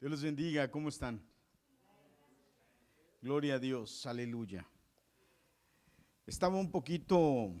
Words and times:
Dios 0.00 0.12
les 0.12 0.22
bendiga, 0.22 0.70
¿cómo 0.70 0.88
están? 0.88 1.20
Gloria 3.20 3.56
a 3.56 3.58
Dios, 3.58 4.06
aleluya. 4.06 4.66
Estaba 6.26 6.56
un 6.56 6.70
poquito 6.70 7.52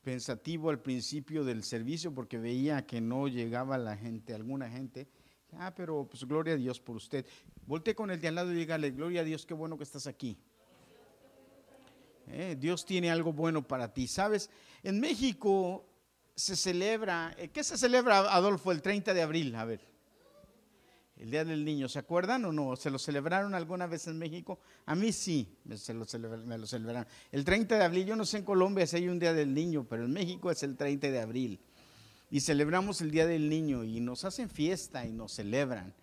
pensativo 0.00 0.70
al 0.70 0.80
principio 0.80 1.44
del 1.44 1.64
servicio 1.64 2.14
porque 2.14 2.38
veía 2.38 2.86
que 2.86 3.02
no 3.02 3.28
llegaba 3.28 3.76
la 3.76 3.94
gente, 3.94 4.32
alguna 4.32 4.70
gente. 4.70 5.06
Ah, 5.52 5.74
pero 5.76 6.08
pues 6.08 6.24
gloria 6.24 6.54
a 6.54 6.56
Dios 6.56 6.80
por 6.80 6.96
usted. 6.96 7.26
Volte 7.66 7.94
con 7.94 8.10
el 8.10 8.18
de 8.18 8.28
al 8.28 8.36
lado 8.36 8.54
y 8.54 8.56
dígale, 8.56 8.90
gloria 8.92 9.20
a 9.20 9.24
Dios, 9.24 9.44
qué 9.44 9.52
bueno 9.52 9.76
que 9.76 9.84
estás 9.84 10.06
aquí. 10.06 10.38
Eh, 12.28 12.56
Dios 12.58 12.86
tiene 12.86 13.10
algo 13.10 13.34
bueno 13.34 13.68
para 13.68 13.92
ti. 13.92 14.06
Sabes, 14.06 14.48
en 14.82 14.98
México 14.98 15.84
se 16.36 16.54
celebra, 16.54 17.34
eh, 17.38 17.48
¿qué 17.48 17.64
se 17.64 17.78
celebra, 17.78 18.18
Adolfo, 18.18 18.70
el 18.70 18.82
30 18.82 19.14
de 19.14 19.22
abril? 19.22 19.54
A 19.56 19.64
ver, 19.64 19.80
el 21.16 21.30
Día 21.30 21.46
del 21.46 21.64
Niño, 21.64 21.88
¿se 21.88 21.98
acuerdan 21.98 22.44
o 22.44 22.52
no? 22.52 22.76
¿Se 22.76 22.90
lo 22.90 22.98
celebraron 22.98 23.54
alguna 23.54 23.86
vez 23.86 24.06
en 24.06 24.18
México? 24.18 24.58
A 24.84 24.94
mí 24.94 25.12
sí, 25.12 25.48
me, 25.64 25.76
lo, 25.94 26.04
celebraron. 26.04 27.06
El 27.32 27.44
30 27.44 27.78
de 27.78 27.84
abril, 27.84 28.04
yo 28.04 28.16
no 28.16 28.26
sé 28.26 28.38
en 28.38 28.44
Colombia 28.44 28.86
si 28.86 28.96
hay 28.96 29.08
un 29.08 29.18
Día 29.18 29.32
del 29.32 29.54
Niño, 29.54 29.86
pero 29.88 30.04
en 30.04 30.12
México 30.12 30.50
es 30.50 30.62
el 30.62 30.76
30 30.76 31.10
de 31.10 31.20
abril. 31.20 31.58
Y 32.30 32.40
celebramos 32.40 33.00
el 33.00 33.10
Día 33.10 33.26
del 33.26 33.48
Niño 33.48 33.82
y 33.82 34.00
nos 34.00 34.26
hacen 34.26 34.50
fiesta 34.50 35.06
y 35.06 35.12
nos 35.12 35.32
celebran. 35.32 35.94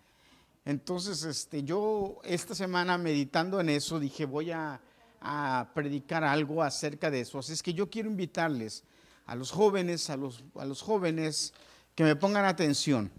Entonces, 0.64 1.22
este, 1.22 1.62
yo 1.62 2.20
esta 2.24 2.56
semana 2.56 2.98
meditando 2.98 3.60
en 3.60 3.68
eso, 3.68 4.00
dije, 4.00 4.24
voy 4.24 4.50
a, 4.50 4.80
a 5.20 5.70
predicar 5.74 6.24
algo 6.24 6.60
acerca 6.60 7.08
de 7.08 7.20
eso. 7.20 7.38
Así 7.38 7.52
es 7.52 7.62
que 7.62 7.72
yo 7.74 7.88
quiero 7.88 8.10
invitarles 8.10 8.82
a 9.26 9.34
los 9.34 9.50
jóvenes, 9.50 10.10
a 10.10 10.16
los, 10.16 10.44
a 10.56 10.64
los 10.64 10.82
jóvenes 10.82 11.52
que 11.94 12.04
me 12.04 12.16
pongan 12.16 12.44
atención. 12.44 13.10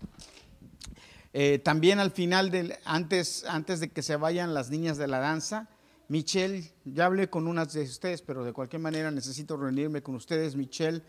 Eh, 1.33 1.59
también 1.59 1.99
al 1.99 2.11
final, 2.11 2.49
del, 2.49 2.75
antes, 2.85 3.43
antes 3.45 3.79
de 3.79 3.89
que 3.89 4.01
se 4.01 4.15
vayan 4.15 4.53
las 4.53 4.69
niñas 4.69 4.97
de 4.97 5.07
la 5.07 5.19
danza, 5.19 5.67
Michelle, 6.07 6.71
ya 6.85 7.05
hablé 7.07 7.29
con 7.29 7.47
unas 7.47 7.73
de 7.73 7.81
ustedes, 7.81 8.21
pero 8.21 8.43
de 8.43 8.53
cualquier 8.53 8.81
manera 8.81 9.11
necesito 9.11 9.57
reunirme 9.57 10.01
con 10.01 10.15
ustedes, 10.15 10.55
Michelle. 10.55 11.01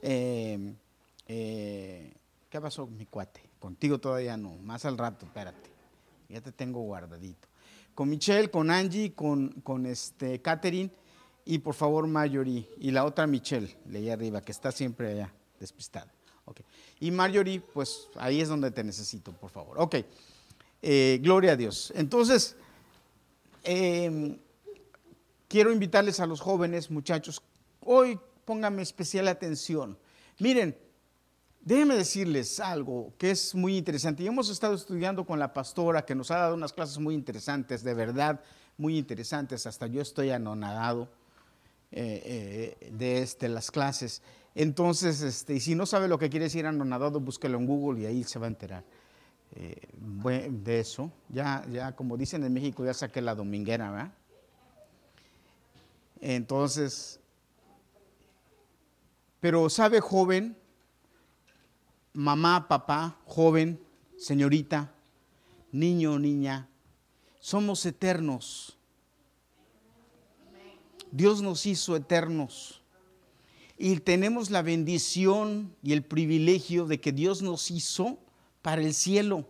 Eh, 0.00 0.74
eh, 1.26 2.14
¿Qué 2.48 2.60
pasó, 2.60 2.86
mi 2.86 3.06
cuate? 3.06 3.42
Contigo 3.58 3.98
todavía 3.98 4.36
no, 4.36 4.56
más 4.58 4.84
al 4.84 4.96
rato, 4.96 5.26
espérate. 5.26 5.70
Ya 6.28 6.40
te 6.40 6.52
tengo 6.52 6.80
guardadito. 6.80 7.48
Con 7.94 8.08
Michelle, 8.08 8.50
con 8.50 8.70
Angie, 8.70 9.12
con, 9.12 9.60
con 9.62 9.86
este, 9.86 10.40
Catherine 10.40 10.90
y 11.44 11.58
por 11.58 11.74
favor 11.74 12.06
Marjorie 12.06 12.68
y 12.78 12.90
la 12.90 13.04
otra 13.04 13.26
Michelle, 13.26 13.76
leí 13.88 14.10
arriba, 14.10 14.40
que 14.40 14.52
está 14.52 14.72
siempre 14.72 15.12
allá 15.12 15.32
despistada. 15.60 16.12
Okay. 16.46 16.64
Y 17.00 17.10
Marjorie, 17.10 17.60
pues 17.60 18.08
ahí 18.16 18.40
es 18.40 18.48
donde 18.48 18.70
te 18.70 18.84
necesito, 18.84 19.32
por 19.32 19.50
favor. 19.50 19.78
Ok, 19.80 19.96
eh, 20.82 21.18
gloria 21.22 21.52
a 21.52 21.56
Dios. 21.56 21.92
Entonces, 21.96 22.56
em, 23.62 24.38
quiero 25.48 25.72
invitarles 25.72 26.20
a 26.20 26.26
los 26.26 26.40
jóvenes, 26.40 26.90
muchachos, 26.90 27.40
hoy 27.80 28.18
pónganme 28.44 28.82
especial 28.82 29.28
atención. 29.28 29.98
Miren, 30.38 30.76
déjenme 31.60 31.96
decirles 31.96 32.60
algo 32.60 33.14
que 33.16 33.30
es 33.30 33.54
muy 33.54 33.78
interesante. 33.78 34.22
Y 34.22 34.26
hemos 34.26 34.50
estado 34.50 34.74
estudiando 34.74 35.24
con 35.24 35.38
la 35.38 35.54
pastora 35.54 36.04
que 36.04 36.14
nos 36.14 36.30
ha 36.30 36.38
dado 36.38 36.54
unas 36.54 36.72
clases 36.72 36.98
muy 36.98 37.14
interesantes, 37.14 37.82
de 37.82 37.94
verdad, 37.94 38.42
muy 38.76 38.98
interesantes. 38.98 39.66
Hasta 39.66 39.86
yo 39.86 40.02
estoy 40.02 40.30
anonadado 40.30 41.08
eh, 41.96 42.76
eh, 42.82 42.90
de 42.90 43.22
este, 43.22 43.48
las 43.48 43.70
clases. 43.70 44.20
Entonces, 44.56 45.22
este, 45.22 45.54
y 45.54 45.60
si 45.60 45.76
no 45.76 45.86
sabe 45.86 46.08
lo 46.08 46.18
que 46.18 46.28
quiere 46.28 46.46
decir 46.46 46.66
anonadado, 46.66 47.20
búsquelo 47.20 47.56
en 47.56 47.66
Google 47.66 48.00
y 48.00 48.06
ahí 48.06 48.24
se 48.24 48.40
va 48.40 48.46
a 48.46 48.48
enterar 48.48 48.82
eh, 49.54 49.80
de 50.50 50.80
eso. 50.80 51.12
Ya, 51.28 51.64
ya, 51.70 51.94
como 51.94 52.16
dicen 52.16 52.42
en 52.42 52.52
México, 52.52 52.84
ya 52.84 52.94
saqué 52.94 53.20
la 53.20 53.36
dominguera, 53.36 53.92
¿verdad? 53.92 54.12
Entonces, 56.20 57.20
pero 59.38 59.70
sabe 59.70 60.00
joven, 60.00 60.56
mamá, 62.12 62.66
papá, 62.66 63.18
joven, 63.24 63.80
señorita, 64.16 64.92
niño, 65.70 66.18
niña, 66.18 66.68
somos 67.38 67.86
eternos. 67.86 68.73
Dios 71.14 71.42
nos 71.42 71.64
hizo 71.64 71.94
eternos. 71.94 72.82
Y 73.78 74.00
tenemos 74.00 74.50
la 74.50 74.62
bendición 74.62 75.72
y 75.80 75.92
el 75.92 76.02
privilegio 76.02 76.86
de 76.86 77.00
que 77.00 77.12
Dios 77.12 77.40
nos 77.40 77.70
hizo 77.70 78.18
para 78.62 78.82
el 78.82 78.92
cielo. 78.94 79.46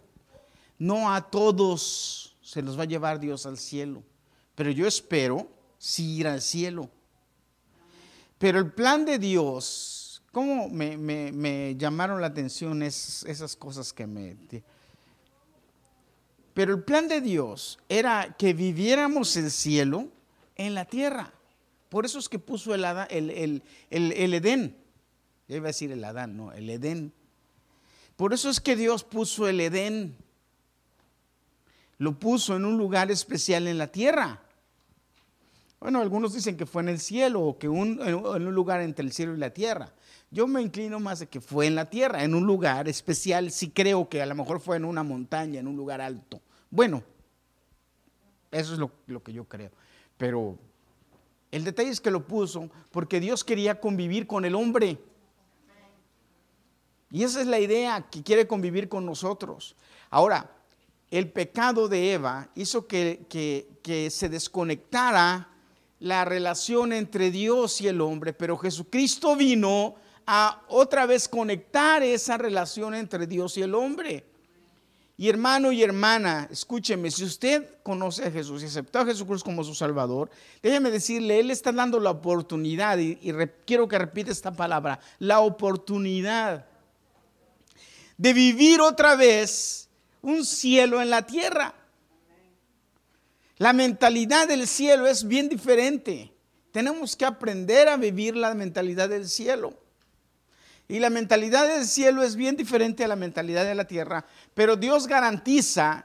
No 0.78 1.10
a 1.10 1.30
todos 1.30 2.36
se 2.42 2.60
los 2.60 2.78
va 2.78 2.82
a 2.82 2.86
llevar 2.86 3.18
Dios 3.18 3.46
al 3.46 3.56
cielo, 3.56 4.02
pero 4.54 4.70
yo 4.72 4.86
espero 4.86 5.48
sí 5.78 6.16
ir 6.16 6.26
al 6.26 6.42
cielo. 6.42 6.90
Pero 8.36 8.58
el 8.58 8.70
plan 8.70 9.06
de 9.06 9.18
Dios, 9.18 10.22
¿cómo 10.32 10.68
me, 10.68 11.74
llamaron 11.78 12.20
la 12.20 12.26
atención 12.26 12.82
esas 12.82 13.56
cosas 13.56 13.90
que 13.90 14.06
me... 14.06 14.36
Pero 16.52 16.74
el 16.74 16.82
plan 16.82 17.08
de 17.08 17.22
Dios 17.22 17.78
era 17.88 18.36
que 18.36 18.52
viviéramos 18.52 19.34
el 19.38 19.50
cielo 19.50 20.08
en 20.56 20.74
la 20.74 20.84
tierra. 20.84 21.32
Por 21.94 22.06
eso 22.06 22.18
es 22.18 22.28
que 22.28 22.40
puso 22.40 22.74
el, 22.74 22.82
Edén. 23.88 24.76
Ya 25.46 25.56
iba 25.56 25.66
a 25.66 25.68
decir 25.68 25.92
el 25.92 26.02
Adán, 26.02 26.36
no, 26.36 26.50
el 26.50 26.68
Edén. 26.68 27.12
Por 28.16 28.32
eso 28.32 28.50
es 28.50 28.60
que 28.60 28.74
Dios 28.74 29.04
puso 29.04 29.46
el 29.46 29.60
Edén. 29.60 30.16
Lo 31.98 32.18
puso 32.18 32.56
en 32.56 32.64
un 32.64 32.78
lugar 32.78 33.12
especial 33.12 33.68
en 33.68 33.78
la 33.78 33.92
tierra. 33.92 34.42
Bueno, 35.78 36.00
algunos 36.00 36.34
dicen 36.34 36.56
que 36.56 36.66
fue 36.66 36.82
en 36.82 36.88
el 36.88 36.98
cielo 36.98 37.40
o 37.42 37.58
que 37.60 37.68
en 37.68 37.72
un 37.76 38.54
lugar 38.56 38.80
entre 38.80 39.04
el 39.04 39.12
cielo 39.12 39.32
y 39.36 39.38
la 39.38 39.50
tierra. 39.50 39.94
Yo 40.32 40.48
me 40.48 40.62
inclino 40.62 40.98
más 40.98 41.20
de 41.20 41.28
que 41.28 41.40
fue 41.40 41.68
en 41.68 41.76
la 41.76 41.88
tierra, 41.88 42.24
en 42.24 42.34
un 42.34 42.44
lugar 42.44 42.88
especial. 42.88 43.52
Sí 43.52 43.70
creo 43.70 44.08
que 44.08 44.20
a 44.20 44.26
lo 44.26 44.34
mejor 44.34 44.58
fue 44.58 44.78
en 44.78 44.84
una 44.84 45.04
montaña, 45.04 45.60
en 45.60 45.68
un 45.68 45.76
lugar 45.76 46.00
alto. 46.00 46.40
Bueno, 46.70 47.04
eso 48.50 48.72
es 48.72 48.80
lo, 48.80 48.90
lo 49.06 49.22
que 49.22 49.32
yo 49.32 49.44
creo. 49.44 49.70
Pero 50.18 50.58
el 51.54 51.62
detalle 51.62 51.90
es 51.90 52.00
que 52.00 52.10
lo 52.10 52.26
puso 52.26 52.68
porque 52.90 53.20
Dios 53.20 53.44
quería 53.44 53.80
convivir 53.80 54.26
con 54.26 54.44
el 54.44 54.56
hombre. 54.56 54.98
Y 57.12 57.22
esa 57.22 57.40
es 57.40 57.46
la 57.46 57.60
idea 57.60 58.04
que 58.10 58.24
quiere 58.24 58.48
convivir 58.48 58.88
con 58.88 59.06
nosotros. 59.06 59.76
Ahora, 60.10 60.50
el 61.12 61.30
pecado 61.30 61.86
de 61.86 62.14
Eva 62.14 62.48
hizo 62.56 62.88
que, 62.88 63.26
que, 63.28 64.10
se 64.10 64.28
desconectara 64.28 65.48
la 66.00 66.24
relación 66.24 66.92
entre 66.92 67.30
Dios 67.30 67.80
y 67.80 67.86
el 67.86 68.00
hombre, 68.00 68.32
pero 68.32 68.58
Jesucristo 68.58 69.36
vino 69.36 69.94
a 70.26 70.60
otra 70.66 71.06
vez 71.06 71.28
conectar 71.28 72.02
esa 72.02 72.36
relación 72.36 72.96
entre 72.96 73.28
Dios 73.28 73.56
y 73.58 73.62
el 73.62 73.76
hombre. 73.76 74.24
Y 75.16 75.28
hermano 75.28 75.70
y 75.70 75.82
hermana, 75.82 76.48
escúcheme, 76.50 77.08
si 77.10 77.22
usted 77.22 77.68
conoce 77.84 78.24
a 78.24 78.30
Jesús 78.32 78.62
y 78.62 78.66
aceptó 78.66 78.98
a 78.98 79.06
Jesucristo 79.06 79.44
como 79.44 79.62
su 79.62 79.74
Salvador, 79.74 80.28
déjeme 80.60 80.90
decirle, 80.90 81.38
Él 81.38 81.52
está 81.52 81.70
dando 81.70 82.00
la 82.00 82.10
oportunidad, 82.10 82.98
y, 82.98 83.16
quiero 83.64 83.86
que 83.86 83.96
repita 83.96 84.32
esta 84.32 84.52
palabra, 84.52 84.98
la 85.20 85.38
oportunidad 85.40 86.66
de 88.16 88.32
vivir 88.32 88.80
otra 88.80 89.14
vez 89.14 89.88
un 90.20 90.44
cielo 90.44 91.00
en 91.00 91.10
la 91.10 91.24
tierra. 91.24 91.74
La 93.58 93.72
mentalidad 93.72 94.48
del 94.48 94.66
cielo 94.66 95.06
es 95.06 95.28
bien 95.28 95.48
diferente. 95.48 96.32
Tenemos 96.72 97.14
que 97.14 97.24
aprender 97.24 97.88
a 97.88 97.96
vivir 97.96 98.34
la 98.34 98.52
mentalidad 98.54 99.08
del 99.08 99.28
cielo. 99.28 99.74
Y 100.88 100.98
la 100.98 101.10
mentalidad 101.10 101.66
del 101.66 101.86
cielo 101.86 102.22
es 102.22 102.36
bien 102.36 102.56
diferente 102.56 103.04
a 103.04 103.08
la 103.08 103.16
mentalidad 103.16 103.64
de 103.64 103.74
la 103.74 103.86
tierra, 103.86 104.26
pero 104.52 104.76
Dios 104.76 105.06
garantiza, 105.06 106.04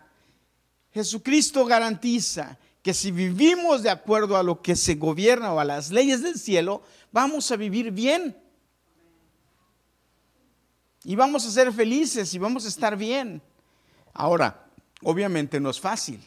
Jesucristo 0.91 1.65
garantiza 1.65 2.57
que 2.81 2.93
si 2.93 3.11
vivimos 3.11 3.83
de 3.83 3.89
acuerdo 3.89 4.37
a 4.37 4.43
lo 4.43 4.61
que 4.61 4.75
se 4.75 4.95
gobierna 4.95 5.53
o 5.53 5.59
a 5.59 5.65
las 5.65 5.91
leyes 5.91 6.21
del 6.21 6.39
cielo, 6.39 6.81
vamos 7.11 7.51
a 7.51 7.57
vivir 7.57 7.91
bien. 7.91 8.37
Y 11.03 11.15
vamos 11.15 11.45
a 11.45 11.51
ser 11.51 11.71
felices 11.73 12.33
y 12.33 12.37
vamos 12.37 12.65
a 12.65 12.69
estar 12.69 12.95
bien. 12.95 13.41
Ahora, 14.13 14.65
obviamente 15.03 15.59
no 15.59 15.69
es 15.69 15.79
fácil 15.79 16.25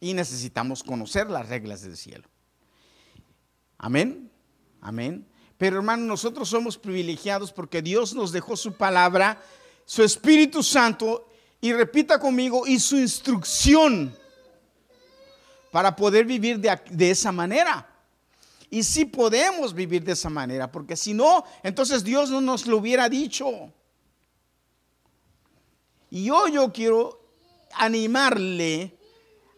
y 0.00 0.12
necesitamos 0.14 0.82
conocer 0.82 1.30
las 1.30 1.48
reglas 1.48 1.82
del 1.82 1.96
cielo. 1.96 2.28
Amén. 3.78 4.30
Amén. 4.80 5.26
Pero 5.58 5.76
hermano, 5.76 6.04
nosotros 6.04 6.48
somos 6.48 6.76
privilegiados 6.76 7.52
porque 7.52 7.80
Dios 7.80 8.14
nos 8.14 8.32
dejó 8.32 8.56
su 8.56 8.72
palabra, 8.72 9.42
su 9.84 10.02
Espíritu 10.02 10.62
Santo, 10.62 11.28
y 11.60 11.72
repita 11.72 12.18
conmigo, 12.18 12.66
y 12.66 12.78
su 12.78 12.98
instrucción 12.98 14.14
para 15.70 15.96
poder 15.96 16.26
vivir 16.26 16.60
de, 16.60 17.10
esa 17.10 17.32
manera. 17.32 17.88
Y 18.68 18.82
si 18.82 19.06
podemos 19.06 19.72
vivir 19.72 20.04
de 20.04 20.12
esa 20.12 20.28
manera, 20.28 20.70
porque 20.70 20.94
si 20.94 21.14
no, 21.14 21.42
entonces 21.62 22.04
Dios 22.04 22.28
no 22.30 22.40
nos 22.40 22.66
lo 22.66 22.76
hubiera 22.76 23.08
dicho. 23.08 23.72
Y 26.10 26.28
hoy 26.30 26.52
yo 26.52 26.72
quiero 26.72 27.18
animarle 27.72 28.96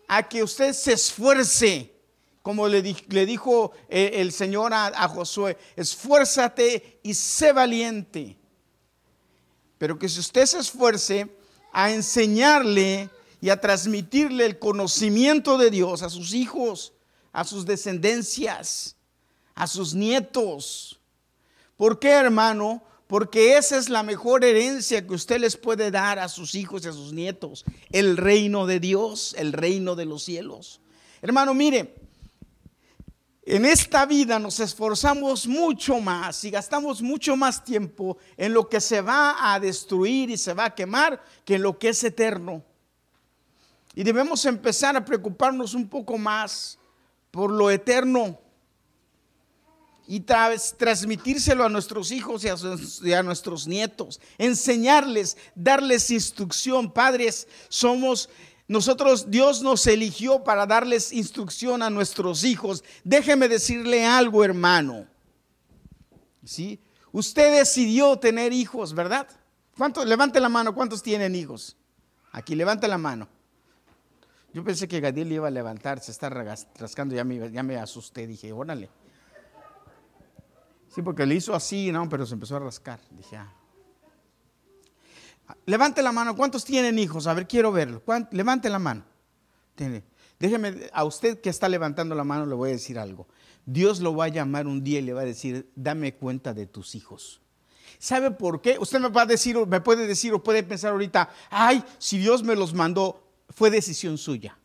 a 0.09 0.29
que 0.29 0.43
usted 0.43 0.73
se 0.73 0.93
esfuerce, 0.93 1.96
como 2.47 2.69
le, 2.69 2.81
dijo 2.81 3.73
eh, 3.89 4.13
el 4.15 4.31
Señor 4.31 4.73
a 4.73 5.09
Josué, 5.09 5.59
esfuérzate 5.75 7.01
y 7.03 7.13
sé 7.13 7.51
valiente. 7.51 8.37
Pero 9.79 9.99
que 9.99 10.09
si 10.09 10.21
usted 10.21 10.47
se 10.47 10.61
esfuerce 10.61 11.29
a 11.73 11.91
enseñarle 11.91 13.11
y 13.41 13.49
a 13.49 13.61
transmitirle 13.61 14.47
el 14.47 14.61
conocimiento 14.61 15.59
de 15.59 15.73
Dios 15.73 16.03
a 16.03 16.09
sus 16.09 16.35
hijos, 16.35 16.93
a 17.33 17.43
sus 17.43 17.67
descendencias, 17.67 18.95
a 19.57 19.67
sus 19.67 19.93
nietos. 19.93 21.01
¿Por 21.77 21.99
qué, 21.99 22.11
hermano? 22.11 22.81
Porque 23.09 23.57
esa 23.57 23.77
es 23.77 23.89
la 23.89 24.05
mejor 24.05 24.45
herencia 24.45 25.05
que 25.05 25.15
usted 25.15 25.41
les 25.41 25.57
puede 25.57 25.91
dar 25.91 26.21
a 26.21 26.29
sus 26.29 26.55
hijos 26.55 26.85
y 26.85 26.89
a 26.91 26.93
sus 26.93 27.13
nietos. 27.13 27.65
El 27.91 28.17
reino 28.17 28.67
de 28.67 28.79
Dios, 28.79 29.35
el 29.37 29.53
reino 29.53 29.97
de 29.97 30.05
los 30.05 30.23
cielos. 30.23 30.81
Hermano, 31.23 31.53
mire, 31.55 32.06
en 33.49 33.65
esta 33.65 34.05
vida 34.07 34.41
nos 34.41 34.59
esforzamos 34.59 35.47
mucho 35.47 36.01
más 36.01 36.43
y 36.43 36.51
gastamos 36.51 37.01
mucho 37.01 37.37
más 37.37 37.65
tiempo 37.65 38.19
en 38.37 38.53
lo 38.53 38.69
que 38.69 38.81
se 38.81 39.01
va 39.01 39.53
a 39.53 39.61
destruir 39.61 40.31
y 40.31 40.37
se 40.37 40.53
va 40.53 40.65
a 40.65 40.75
quemar 40.75 41.23
que 41.45 41.55
en 41.55 41.63
lo 41.63 41.79
que 41.79 41.91
es 41.91 42.03
eterno. 42.03 42.65
Y 43.95 44.03
debemos 44.03 44.45
empezar 44.47 44.97
a 44.97 45.05
preocuparnos 45.05 45.75
un 45.75 45.89
poco 45.89 46.19
más 46.19 46.77
por 47.31 47.53
lo 47.53 47.71
eterno 47.71 48.37
y 50.09 50.21
transmitírselo 50.21 51.65
a 51.65 51.69
nuestros 51.69 52.11
hijos 52.11 52.45
y 52.45 53.13
a, 53.13 53.23
nuestros 53.23 53.69
nietos, 53.69 54.21
enseñarles, 54.39 55.37
darles 55.55 56.11
instrucción. 56.11 56.93
Padres, 56.93 57.47
somos 57.69 58.29
nosotros, 58.69 59.31
Dios 59.31 59.63
nos 59.63 59.87
eligió 59.87 60.43
para 60.43 60.67
darles 60.67 61.13
instrucción 61.13 61.83
a 61.83 61.91
nuestros 61.91 62.43
hijos. 62.43 62.83
Déjeme 63.05 63.49
decirle 63.49 64.05
algo, 64.05 64.45
hermano. 64.45 65.07
¿Sí? 66.45 66.81
Usted 67.13 67.59
decidió 67.59 68.19
tener 68.19 68.53
hijos, 68.53 68.93
¿verdad? 68.93 69.29
¿Cuántos? 69.77 70.05
Levante 70.07 70.41
la 70.41 70.49
mano, 70.49 70.75
¿cuántos 70.75 71.03
tienen 71.03 71.35
hijos? 71.35 71.77
Aquí, 72.33 72.55
levante 72.55 72.89
la 72.89 72.99
mano. 72.99 73.29
Yo 74.53 74.65
pensé 74.65 74.89
que 74.89 75.01
Gadiel 75.01 75.31
iba 75.33 75.49
a 75.49 75.51
levantarse, 75.51 76.11
está 76.11 76.29
rascando, 76.31 77.15
ya 77.15 77.25
me, 77.25 77.51
ya 77.51 77.63
me 77.63 77.77
asusté, 77.77 78.27
dije, 78.27 78.53
órale. 78.53 78.89
Sí, 80.95 81.03
porque 81.03 81.27
le 81.27 81.35
hizo 81.35 81.55
así, 81.55 81.93
no, 81.93 82.09
pero 82.09 82.25
se 82.27 82.35
empezó 82.35 82.57
a 82.57 82.61
rascar. 82.61 82.99
Dije, 83.11 83.37
ah. 83.37 83.53
Levante 85.67 86.03
la 86.03 86.13
mano, 86.13 86.37
¿cuántos 86.37 86.65
tienen 86.65 86.99
hijos? 86.99 87.27
A 87.27 87.35
ver, 87.35 87.47
quiero 87.47 87.73
verlo. 87.73 88.03
Levante 88.31 88.69
la 88.69 88.79
mano. 88.79 89.05
Déjeme, 90.39 90.91
a 90.93 91.05
usted 91.05 91.41
que 91.41 91.51
está 91.51 91.69
levantando 91.69 92.15
la 92.15 92.25
mano 92.25 92.47
le 92.47 92.55
voy 92.55 92.71
a 92.71 92.73
decir 92.73 92.99
algo. 92.99 93.27
Dios 93.65 94.01
lo 94.01 94.15
va 94.15 94.27
a 94.27 94.29
llamar 94.29 94.67
un 94.67 94.83
día 94.83 95.01
y 95.01 95.03
le 95.03 95.13
va 95.13 95.23
a 95.23 95.25
decir, 95.25 95.71
dame 95.75 96.15
cuenta 96.15 96.55
de 96.55 96.67
tus 96.67 96.95
hijos. 96.95 97.41
¿Sabe 97.99 98.31
por 98.31 98.61
qué? 98.61 98.77
Usted 98.79 99.01
me 99.01 99.09
va 99.09 99.23
a 99.23 99.27
decir, 99.27 99.57
me 99.67 99.81
puede 99.81 100.07
decir 100.07 100.33
o 100.35 100.43
puede 100.43 100.63
pensar 100.63 100.93
ahorita, 100.93 101.31
ay, 101.51 101.83
si 101.99 102.19
Dios 102.19 102.43
me 102.43 102.55
los 102.55 102.75
mandó, 102.75 103.27
fue 103.49 103.71
decisión 103.71 104.19
suya. 104.19 104.59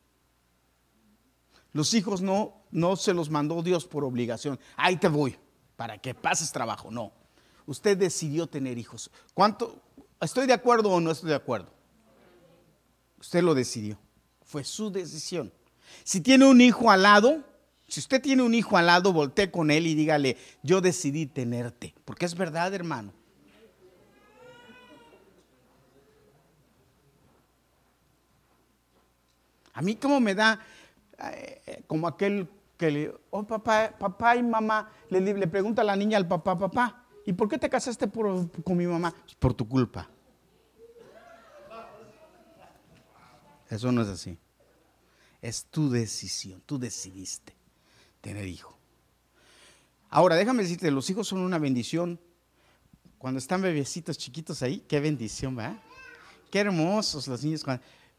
Los 1.74 1.94
hijos 1.94 2.22
no, 2.22 2.66
no 2.72 2.96
se 2.96 3.14
los 3.14 3.30
mandó 3.30 3.64
Dios 3.64 3.86
por 3.86 4.04
obligación. 4.04 4.60
Ahí 4.76 4.98
te 4.98 5.08
voy 5.08 5.38
para 5.78 5.98
que 5.98 6.14
pases 6.14 6.52
trabajo. 6.52 6.92
No. 6.92 7.14
Usted 7.66 7.98
decidió 7.98 8.48
tener 8.48 8.78
hijos. 8.78 9.10
¿Cuánto? 9.34 9.82
¿Estoy 10.22 10.46
de 10.46 10.54
acuerdo 10.54 10.92
o 10.92 11.00
no 11.02 11.12
estoy 11.12 11.30
de 11.30 11.36
acuerdo? 11.36 11.70
Usted 13.20 13.42
lo 13.42 13.56
decidió. 13.56 13.98
Fue 14.44 14.64
su 14.64 14.92
decisión. 14.92 15.52
Si 16.04 16.22
tiene 16.22 16.46
un 16.46 16.62
hijo 16.62 16.92
al 16.92 17.02
lado, 17.02 17.44
si 17.88 18.00
usted 18.00 18.22
tiene 18.22 18.44
un 18.44 18.54
hijo 18.54 18.78
al 18.78 18.86
lado, 18.86 19.12
voltee 19.14 19.50
con 19.50 19.72
él 19.72 19.88
y 19.88 19.96
dígale, 19.96 20.38
yo 20.62 20.80
decidí 20.80 21.26
tenerte. 21.26 21.96
Porque 22.06 22.26
es 22.26 22.36
verdad, 22.36 22.74
hermano. 22.74 23.14
A 29.74 29.82
mí 29.82 29.96
como 29.96 30.20
me 30.20 30.36
da, 30.36 30.60
eh, 31.34 31.84
como 31.88 32.08
aquel 32.08 32.48
que 32.78 32.92
le, 32.92 33.14
oh 33.32 33.44
papá, 33.44 33.96
papá 33.98 34.36
y 34.36 34.44
mamá, 34.44 34.92
le, 35.10 35.22
le 35.22 35.48
pregunta 35.48 35.82
a 35.82 35.86
la 35.86 35.96
niña 35.96 36.18
al 36.18 36.28
papá, 36.28 36.58
papá, 36.58 37.01
¿y 37.26 37.34
por 37.34 37.50
qué 37.50 37.58
te 37.58 37.70
casaste 37.70 38.10
con 38.10 38.78
mi 38.78 38.86
mamá? 38.86 39.14
Por 39.40 39.54
tu 39.54 39.68
culpa. 39.68 40.10
Eso 43.70 43.92
no 43.92 44.02
es 44.02 44.10
así. 44.10 44.38
Es 45.42 45.66
tu 45.66 45.90
decisión, 45.90 46.62
tú 46.66 46.78
decidiste 46.78 47.56
tener 48.20 48.48
hijo. 48.48 48.78
Ahora, 50.10 50.36
déjame 50.36 50.64
decirte, 50.64 50.92
los 50.92 51.10
hijos 51.10 51.28
son 51.28 51.40
una 51.40 51.58
bendición. 51.58 52.20
Cuando 53.18 53.38
están 53.38 53.62
bebecitos 53.62 54.18
chiquitos 54.18 54.62
ahí, 54.62 54.84
qué 54.88 55.00
bendición, 55.00 55.58
¿va? 55.58 55.82
Qué 56.52 56.60
hermosos 56.60 57.28
los 57.28 57.44
niños. 57.44 57.64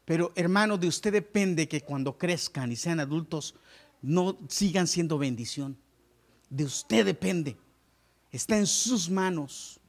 Pero 0.05 0.31
hermano, 0.35 0.77
de 0.77 0.87
usted 0.87 1.13
depende 1.13 1.67
que 1.67 1.81
cuando 1.81 2.17
crezcan 2.17 2.71
y 2.71 2.75
sean 2.75 2.99
adultos, 2.99 3.55
no 4.01 4.37
sigan 4.49 4.87
siendo 4.87 5.17
bendición. 5.17 5.77
De 6.49 6.65
usted 6.65 7.05
depende. 7.05 7.57
Está 8.33 8.57
en 8.57 8.67
sus 8.67 9.09
manos. 9.09 9.79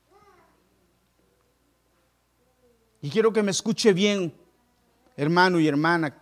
Y 3.03 3.11
quiero 3.11 3.33
que 3.33 3.43
me 3.43 3.51
escuche 3.51 3.93
bien, 3.93 4.33
hermano 5.17 5.59
y 5.59 5.67
hermana. 5.67 6.17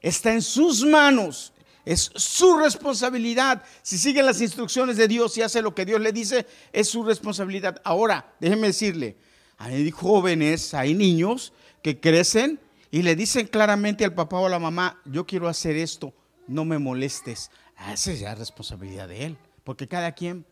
Está 0.00 0.32
en 0.32 0.42
sus 0.42 0.84
manos. 0.84 1.52
Es 1.84 2.10
su 2.16 2.56
responsabilidad. 2.56 3.62
Si 3.82 3.96
sigue 3.96 4.24
las 4.24 4.40
instrucciones 4.40 4.96
de 4.96 5.06
Dios 5.06 5.38
y 5.38 5.42
hace 5.42 5.62
lo 5.62 5.72
que 5.72 5.84
Dios 5.84 6.00
le 6.00 6.10
dice, 6.10 6.44
es 6.72 6.88
su 6.88 7.04
responsabilidad. 7.04 7.80
Ahora, 7.84 8.34
déjeme 8.40 8.66
decirle, 8.66 9.16
hay 9.56 9.88
jóvenes, 9.92 10.74
hay 10.74 10.94
niños 10.94 11.52
que 11.80 12.00
crecen 12.00 12.58
y 12.90 13.02
le 13.02 13.14
dicen 13.14 13.46
claramente 13.46 14.04
al 14.04 14.14
papá 14.14 14.40
o 14.40 14.46
a 14.46 14.50
la 14.50 14.58
mamá, 14.58 15.00
yo 15.04 15.24
quiero 15.24 15.46
hacer 15.46 15.76
esto 15.76 16.12
no 16.46 16.64
me 16.64 16.78
molestes. 16.78 17.50
Ah, 17.76 17.92
esa 17.92 18.12
es 18.12 18.20
ya 18.20 18.34
responsabilidad 18.34 19.08
de 19.08 19.26
él, 19.26 19.38
porque 19.64 19.88
cada 19.88 20.12
quien, 20.12 20.46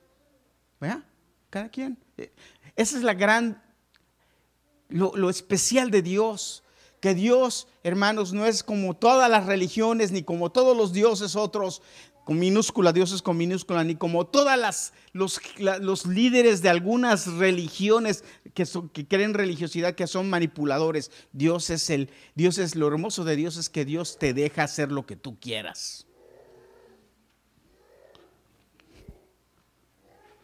¿verdad? 0.80 1.04
Cada 1.54 1.68
quien. 1.68 1.96
Eh, 2.18 2.32
esa 2.74 2.96
es 2.96 3.04
la 3.04 3.14
gran, 3.14 3.62
lo, 4.88 5.12
lo 5.14 5.30
especial 5.30 5.92
de 5.92 6.02
Dios 6.02 6.64
que 7.00 7.14
Dios, 7.14 7.68
hermanos, 7.84 8.32
no 8.32 8.44
es 8.44 8.64
como 8.64 8.96
todas 8.96 9.30
las 9.30 9.46
religiones, 9.46 10.10
ni 10.10 10.24
como 10.24 10.50
todos 10.50 10.76
los 10.76 10.92
dioses 10.92 11.36
otros, 11.36 11.80
con 12.24 12.40
minúscula, 12.40 12.92
dioses 12.92 13.22
con 13.22 13.36
minúscula, 13.36 13.84
ni 13.84 13.94
como 13.94 14.26
todas 14.26 14.58
las 14.58 14.94
los, 15.12 15.40
los 15.58 16.06
líderes 16.06 16.60
de 16.60 16.70
algunas 16.70 17.28
religiones 17.34 18.24
que, 18.52 18.66
que 18.92 19.06
creen 19.06 19.32
religiosidad, 19.32 19.94
que 19.94 20.08
son 20.08 20.28
manipuladores. 20.28 21.12
Dios 21.32 21.70
es 21.70 21.88
el, 21.88 22.10
Dios 22.34 22.58
es 22.58 22.74
lo 22.74 22.88
hermoso 22.88 23.22
de 23.22 23.36
Dios 23.36 23.58
es 23.58 23.68
que 23.68 23.84
Dios 23.84 24.18
te 24.18 24.34
deja 24.34 24.64
hacer 24.64 24.90
lo 24.90 25.06
que 25.06 25.14
tú 25.14 25.38
quieras. 25.38 26.08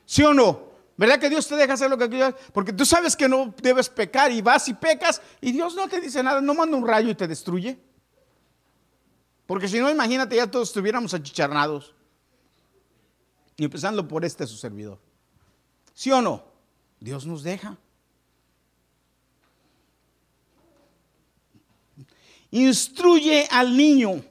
¿Sí 0.07 0.23
o 0.23 0.33
no? 0.33 0.70
¿Verdad 1.01 1.19
que 1.19 1.31
Dios 1.31 1.49
te 1.49 1.57
deja 1.57 1.73
hacer 1.73 1.89
lo 1.89 1.97
que 1.97 2.11
quieras? 2.11 2.35
Porque 2.53 2.75
tú 2.75 2.85
sabes 2.85 3.17
que 3.17 3.27
no 3.27 3.55
debes 3.63 3.89
pecar 3.89 4.31
y 4.31 4.43
vas 4.43 4.69
y 4.69 4.75
pecas 4.75 5.23
y 5.41 5.51
Dios 5.51 5.75
no 5.75 5.89
te 5.89 5.99
dice 5.99 6.23
nada, 6.23 6.43
no 6.43 6.53
manda 6.53 6.77
un 6.77 6.87
rayo 6.87 7.09
y 7.09 7.15
te 7.15 7.27
destruye. 7.27 7.79
Porque 9.47 9.67
si 9.67 9.79
no, 9.79 9.89
imagínate, 9.89 10.37
ya 10.37 10.51
todos 10.51 10.69
estuviéramos 10.69 11.15
achicharnados. 11.15 11.95
Y 13.57 13.65
empezando 13.65 14.07
por 14.07 14.27
este 14.27 14.47
su 14.47 14.59
servidor. 14.59 15.01
¿Sí 15.95 16.13
o 16.13 16.21
no? 16.21 16.45
Dios 17.01 17.25
nos 17.25 17.43
deja. 17.43 17.79
Instruye 22.51 23.49
al 23.51 23.75
niño. 23.75 24.23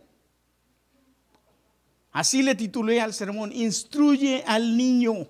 Así 2.12 2.44
le 2.44 2.54
titulé 2.54 3.02
al 3.02 3.16
sermón. 3.16 3.52
Instruye 3.54 4.44
al 4.46 4.78
niño. 4.78 5.28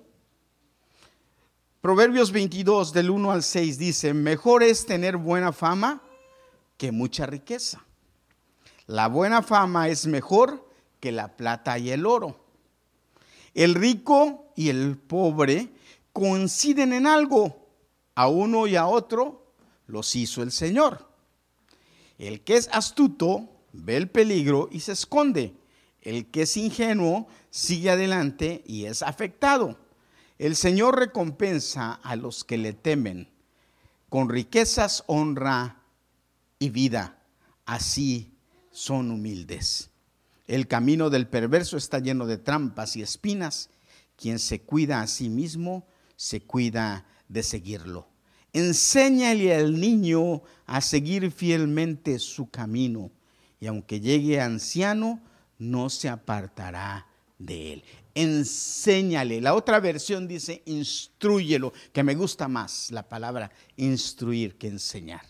Proverbios 1.80 2.32
22 2.32 2.92
del 2.92 3.10
1 3.10 3.32
al 3.32 3.42
6 3.42 3.78
dice, 3.78 4.14
mejor 4.14 4.62
es 4.62 4.86
tener 4.86 5.16
buena 5.16 5.52
fama 5.52 6.02
que 6.76 6.92
mucha 6.92 7.26
riqueza 7.26 7.84
la 8.90 9.06
buena 9.06 9.40
fama 9.40 9.88
es 9.88 10.08
mejor 10.08 10.68
que 10.98 11.12
la 11.12 11.36
plata 11.36 11.78
y 11.78 11.90
el 11.90 12.06
oro. 12.06 12.44
El 13.54 13.76
rico 13.76 14.52
y 14.56 14.68
el 14.68 14.96
pobre 14.96 15.68
coinciden 16.12 16.92
en 16.92 17.06
algo. 17.06 17.68
A 18.16 18.26
uno 18.26 18.66
y 18.66 18.74
a 18.74 18.88
otro 18.88 19.54
los 19.86 20.16
hizo 20.16 20.42
el 20.42 20.50
Señor. 20.50 21.08
El 22.18 22.40
que 22.40 22.56
es 22.56 22.68
astuto 22.72 23.48
ve 23.72 23.96
el 23.96 24.10
peligro 24.10 24.68
y 24.72 24.80
se 24.80 24.90
esconde. 24.90 25.54
El 26.00 26.26
que 26.26 26.42
es 26.42 26.56
ingenuo 26.56 27.28
sigue 27.50 27.90
adelante 27.90 28.64
y 28.66 28.86
es 28.86 29.02
afectado. 29.02 29.78
El 30.40 30.56
Señor 30.56 30.98
recompensa 30.98 31.92
a 31.92 32.16
los 32.16 32.44
que 32.44 32.56
le 32.56 32.72
temen. 32.72 33.28
Con 34.08 34.30
riquezas 34.30 35.04
honra 35.06 35.82
y 36.58 36.70
vida. 36.70 37.18
Así 37.66 38.32
son 38.70 39.10
humildes. 39.10 39.90
El 40.46 40.66
camino 40.66 41.10
del 41.10 41.28
perverso 41.28 41.76
está 41.76 41.98
lleno 41.98 42.24
de 42.24 42.38
trampas 42.38 42.96
y 42.96 43.02
espinas. 43.02 43.68
Quien 44.16 44.38
se 44.38 44.62
cuida 44.62 45.02
a 45.02 45.08
sí 45.08 45.28
mismo, 45.28 45.86
se 46.16 46.40
cuida 46.40 47.04
de 47.28 47.42
seguirlo. 47.42 48.08
Enséñale 48.54 49.54
al 49.54 49.78
niño 49.78 50.40
a 50.64 50.80
seguir 50.80 51.32
fielmente 51.32 52.18
su 52.18 52.48
camino 52.48 53.10
y 53.60 53.66
aunque 53.66 54.00
llegue 54.00 54.40
anciano, 54.40 55.20
no 55.58 55.90
se 55.90 56.08
apartará 56.08 57.06
de 57.38 57.74
él. 57.74 57.84
Enséñale. 58.14 59.40
La 59.40 59.54
otra 59.54 59.80
versión 59.80 60.26
dice 60.26 60.62
instruyelo, 60.66 61.72
que 61.92 62.02
me 62.02 62.14
gusta 62.14 62.48
más 62.48 62.90
la 62.90 63.08
palabra 63.08 63.50
instruir 63.76 64.56
que 64.56 64.68
enseñar. 64.68 65.22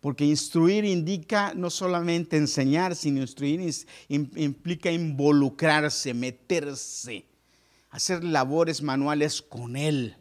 Porque 0.00 0.24
instruir 0.24 0.84
indica 0.84 1.52
no 1.54 1.70
solamente 1.70 2.36
enseñar, 2.36 2.96
sino 2.96 3.20
instruir 3.20 3.60
implica 4.08 4.90
involucrarse, 4.90 6.12
meterse, 6.12 7.24
hacer 7.90 8.24
labores 8.24 8.82
manuales 8.82 9.40
con 9.40 9.76
él. 9.76 10.16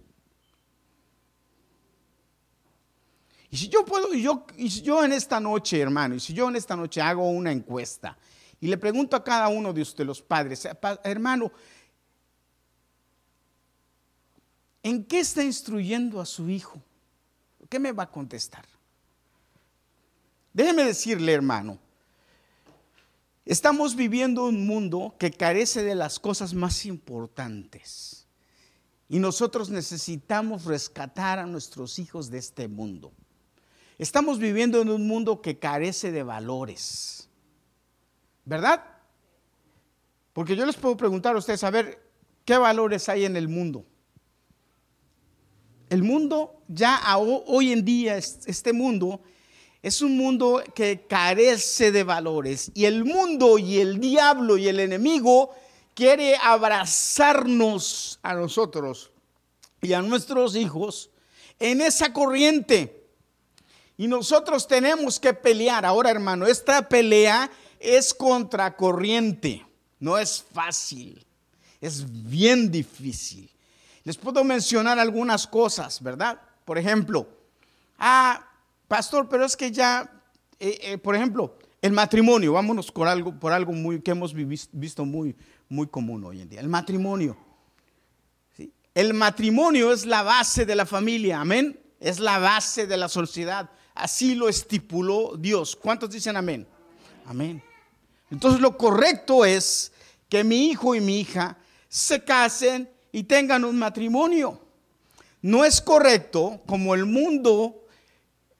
Y 3.49 3.57
si 3.57 3.69
yo 3.69 3.83
puedo, 3.83 4.13
yo, 4.13 4.45
y 4.55 4.69
si 4.69 4.81
yo 4.81 5.03
en 5.03 5.11
esta 5.11 5.39
noche, 5.39 5.79
hermano, 5.79 6.15
y 6.15 6.19
si 6.19 6.33
yo 6.33 6.47
en 6.47 6.55
esta 6.55 6.75
noche 6.75 7.01
hago 7.01 7.29
una 7.29 7.51
encuesta 7.51 8.17
y 8.61 8.67
le 8.67 8.77
pregunto 8.77 9.15
a 9.15 9.23
cada 9.23 9.47
uno 9.47 9.73
de 9.73 9.81
ustedes, 9.81 10.05
los 10.05 10.21
padres, 10.21 10.67
hermano, 11.03 11.51
¿en 14.83 15.03
qué 15.03 15.19
está 15.19 15.43
instruyendo 15.43 16.21
a 16.21 16.27
su 16.27 16.47
hijo? 16.47 16.79
¿Qué 17.67 17.79
me 17.79 17.91
va 17.91 18.03
a 18.03 18.11
contestar? 18.11 18.65
Déjeme 20.53 20.83
decirle, 20.83 21.33
hermano, 21.33 21.79
estamos 23.45 23.95
viviendo 23.95 24.45
un 24.45 24.67
mundo 24.67 25.15
que 25.17 25.31
carece 25.31 25.83
de 25.83 25.95
las 25.95 26.19
cosas 26.19 26.53
más 26.53 26.85
importantes. 26.85 28.27
Y 29.09 29.17
nosotros 29.17 29.71
necesitamos 29.71 30.65
rescatar 30.65 31.39
a 31.39 31.47
nuestros 31.47 31.97
hijos 31.97 32.29
de 32.29 32.37
este 32.37 32.67
mundo. 32.67 33.11
Estamos 33.97 34.37
viviendo 34.37 34.81
en 34.81 34.89
un 34.89 35.07
mundo 35.07 35.41
que 35.41 35.57
carece 35.57 36.11
de 36.11 36.23
valores. 36.23 37.20
¿Verdad? 38.45 38.83
Porque 40.33 40.55
yo 40.55 40.65
les 40.65 40.75
puedo 40.75 40.97
preguntar 40.97 41.35
a 41.35 41.39
ustedes, 41.39 41.63
a 41.63 41.69
ver, 41.69 42.01
¿qué 42.45 42.57
valores 42.57 43.09
hay 43.09 43.25
en 43.25 43.35
el 43.35 43.47
mundo? 43.47 43.85
El 45.89 46.03
mundo, 46.03 46.61
ya 46.67 47.01
hoy 47.17 47.73
en 47.73 47.83
día, 47.83 48.15
este 48.17 48.71
mundo, 48.71 49.21
es 49.83 50.01
un 50.01 50.15
mundo 50.15 50.63
que 50.73 51.05
carece 51.07 51.91
de 51.91 52.03
valores. 52.03 52.71
Y 52.73 52.85
el 52.85 53.03
mundo 53.03 53.57
y 53.57 53.79
el 53.79 53.99
diablo 53.99 54.57
y 54.57 54.67
el 54.67 54.79
enemigo 54.79 55.53
quiere 55.93 56.37
abrazarnos 56.37 58.19
a 58.21 58.33
nosotros 58.35 59.11
y 59.81 59.93
a 59.93 60.01
nuestros 60.01 60.55
hijos 60.55 61.09
en 61.59 61.81
esa 61.81 62.13
corriente. 62.13 63.05
Y 63.97 64.07
nosotros 64.07 64.67
tenemos 64.67 65.19
que 65.19 65.33
pelear. 65.33 65.85
Ahora, 65.85 66.09
hermano, 66.09 66.47
esta 66.47 66.87
pelea 66.87 67.51
es 67.81 68.13
contracorriente. 68.13 69.65
No 69.99 70.17
es 70.17 70.43
fácil. 70.53 71.25
Es 71.79 72.05
bien 72.29 72.71
difícil. 72.71 73.49
Les 74.03 74.17
puedo 74.17 74.43
mencionar 74.43 74.99
algunas 74.99 75.45
cosas, 75.47 76.01
¿verdad? 76.01 76.39
Por 76.65 76.77
ejemplo, 76.77 77.27
ah, 77.97 78.47
pastor, 78.87 79.27
pero 79.29 79.45
es 79.45 79.55
que 79.55 79.71
ya, 79.71 80.09
eh, 80.59 80.79
eh, 80.81 80.97
por 80.97 81.15
ejemplo, 81.15 81.57
el 81.81 81.91
matrimonio, 81.91 82.53
vámonos 82.53 82.91
por 82.91 83.07
algo, 83.07 83.39
por 83.39 83.51
algo 83.51 83.73
muy, 83.73 84.01
que 84.01 84.11
hemos 84.11 84.33
visto 84.33 85.05
muy, 85.05 85.35
muy 85.69 85.87
común 85.87 86.23
hoy 86.23 86.41
en 86.41 86.49
día. 86.49 86.59
El 86.59 86.69
matrimonio. 86.69 87.37
El 88.93 89.13
matrimonio 89.13 89.93
es 89.93 90.05
la 90.05 90.21
base 90.21 90.65
de 90.65 90.75
la 90.75 90.85
familia, 90.85 91.39
amén. 91.39 91.79
Es 91.99 92.19
la 92.19 92.39
base 92.39 92.87
de 92.87 92.97
la 92.97 93.07
sociedad. 93.07 93.69
Así 93.95 94.35
lo 94.35 94.49
estipuló 94.49 95.37
Dios. 95.37 95.75
¿Cuántos 95.75 96.09
dicen 96.09 96.35
amén? 96.35 96.67
Amén. 97.25 97.63
Entonces 98.31 98.61
lo 98.61 98.77
correcto 98.77 99.45
es 99.45 99.91
que 100.29 100.43
mi 100.43 100.69
hijo 100.69 100.95
y 100.95 101.01
mi 101.01 101.19
hija 101.19 101.57
se 101.89 102.23
casen 102.23 102.89
y 103.11 103.23
tengan 103.23 103.65
un 103.65 103.77
matrimonio. 103.77 104.59
No 105.41 105.65
es 105.65 105.81
correcto 105.81 106.61
como 106.65 106.95
el 106.95 107.05
mundo 107.05 107.85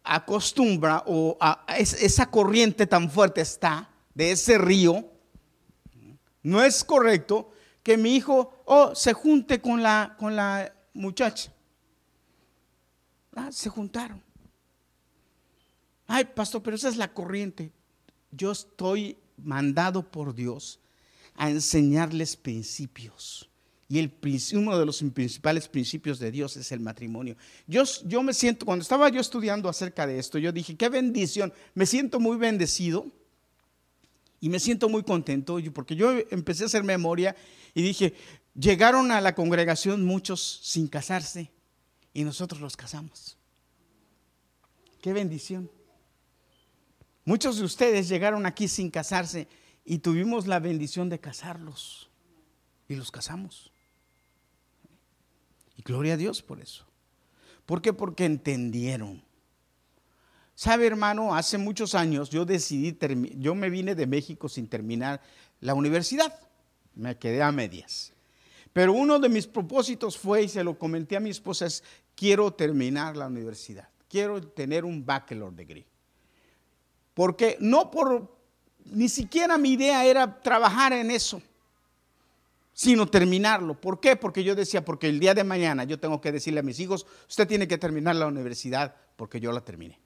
acostumbra 0.04 1.04
o 1.08 1.38
esa 1.78 2.30
corriente 2.30 2.86
tan 2.86 3.10
fuerte 3.10 3.40
está 3.40 3.90
de 4.14 4.32
ese 4.32 4.58
río. 4.58 5.06
No 6.44 6.62
es 6.62 6.84
correcto 6.84 7.52
que 7.82 7.98
mi 7.98 8.16
hijo 8.16 8.64
oh, 8.66 8.94
se 8.94 9.14
junte 9.14 9.62
con 9.62 9.82
la, 9.82 10.16
con 10.20 10.36
la 10.36 10.74
muchacha. 10.94 11.54
Ah, 13.34 13.50
se 13.52 13.70
juntaron. 13.70 14.22
Ay, 16.08 16.26
pastor, 16.26 16.62
pero 16.62 16.76
esa 16.76 16.90
es 16.90 16.98
la 16.98 17.14
corriente. 17.14 17.72
Yo 18.32 18.52
estoy 18.52 19.18
mandado 19.44 20.10
por 20.10 20.34
Dios 20.34 20.80
a 21.36 21.50
enseñarles 21.50 22.36
principios. 22.36 23.50
Y 23.90 24.00
el, 24.00 24.14
uno 24.54 24.80
de 24.80 24.86
los 24.86 25.04
principales 25.14 25.68
principios 25.68 26.18
de 26.18 26.32
Dios 26.32 26.56
es 26.56 26.72
el 26.72 26.80
matrimonio. 26.80 27.36
Yo, 27.68 27.84
yo 28.06 28.24
me 28.24 28.34
siento, 28.34 28.66
cuando 28.66 28.84
estaba 28.84 29.10
yo 29.10 29.20
estudiando 29.20 29.68
acerca 29.68 30.08
de 30.08 30.18
esto, 30.18 30.38
yo 30.38 30.54
dije, 30.54 30.78
qué 30.78 30.88
bendición, 30.88 31.52
me 31.74 31.86
siento 31.86 32.20
muy 32.20 32.38
bendecido 32.38 33.06
y 34.40 34.48
me 34.48 34.62
siento 34.62 34.88
muy 34.88 35.04
contento, 35.04 35.58
porque 35.74 35.98
yo 35.98 36.14
empecé 36.30 36.64
a 36.64 36.68
hacer 36.68 36.84
memoria 36.84 37.36
y 37.74 37.82
dije, 37.82 38.14
llegaron 38.56 39.12
a 39.12 39.20
la 39.20 39.36
congregación 39.36 40.06
muchos 40.06 40.62
sin 40.64 40.88
casarse 40.88 41.52
y 42.14 42.24
nosotros 42.24 42.62
los 42.62 42.78
casamos. 42.78 43.38
Qué 45.02 45.12
bendición. 45.12 45.70
Muchos 47.24 47.58
de 47.58 47.64
ustedes 47.64 48.10
llegaron 48.10 48.46
aquí 48.46 48.68
sin 48.68 48.90
casarse 48.90 49.48
y 49.86 50.00
tuvimos 50.00 50.48
la 50.48 50.60
bendición 50.60 51.10
de 51.10 51.20
casarlos. 51.20 52.10
Y 52.88 52.96
los 52.96 53.12
casamos. 53.12 53.72
Y 55.78 55.82
gloria 55.84 56.14
a 56.16 56.18
Dios 56.18 56.42
por 56.42 56.60
eso. 56.60 56.86
¿Por 57.66 57.82
qué? 57.82 57.94
Porque 57.94 58.26
entendieron. 58.26 59.24
Sabe, 60.56 60.88
hermano, 60.88 61.34
hace 61.34 61.58
muchos 61.58 61.96
años 61.96 62.30
yo 62.30 62.46
decidí, 62.46 62.98
yo 63.38 63.56
me 63.56 63.70
vine 63.70 63.96
de 63.96 64.06
México 64.06 64.50
sin 64.50 64.68
terminar 64.68 65.22
la 65.60 65.74
universidad. 65.74 66.38
Me 66.94 67.18
quedé 67.18 67.42
a 67.42 67.52
medias. 67.52 68.14
Pero 68.74 68.94
uno 68.94 69.20
de 69.20 69.30
mis 69.30 69.48
propósitos 69.48 70.18
fue, 70.18 70.44
y 70.44 70.50
se 70.50 70.64
lo 70.64 70.78
comenté 70.78 71.16
a 71.18 71.20
mi 71.20 71.30
esposa, 71.30 71.66
es 71.66 71.84
quiero 72.16 72.54
terminar 72.54 73.18
la 73.18 73.28
universidad. 73.28 73.90
Quiero 74.10 74.42
tener 74.42 74.86
un 74.86 75.06
bachelor 75.06 75.54
degree. 75.54 75.86
Porque 77.14 77.58
no 77.60 77.92
por, 77.92 78.38
ni 78.86 79.10
siquiera 79.10 79.58
mi 79.58 79.74
idea 79.74 80.06
era 80.06 80.42
trabajar 80.42 80.94
en 80.94 81.12
eso, 81.12 81.42
sino 82.74 83.08
terminarlo. 83.08 83.80
¿Por 83.80 84.00
qué? 84.00 84.16
Porque 84.16 84.44
yo 84.44 84.56
decía, 84.56 84.84
porque 84.86 85.10
el 85.10 85.20
día 85.20 85.34
de 85.34 85.44
mañana 85.44 85.84
yo 85.84 86.00
tengo 86.00 86.22
que 86.22 86.32
decirle 86.32 86.60
a 86.60 86.64
mis 86.64 86.80
hijos, 86.80 87.06
usted 87.28 87.48
tiene 87.48 87.68
que 87.68 87.78
terminar 87.78 88.16
la 88.16 88.28
universidad 88.28 88.96
porque 89.16 89.40
yo 89.40 89.52
la 89.52 89.62
terminé. 89.62 90.00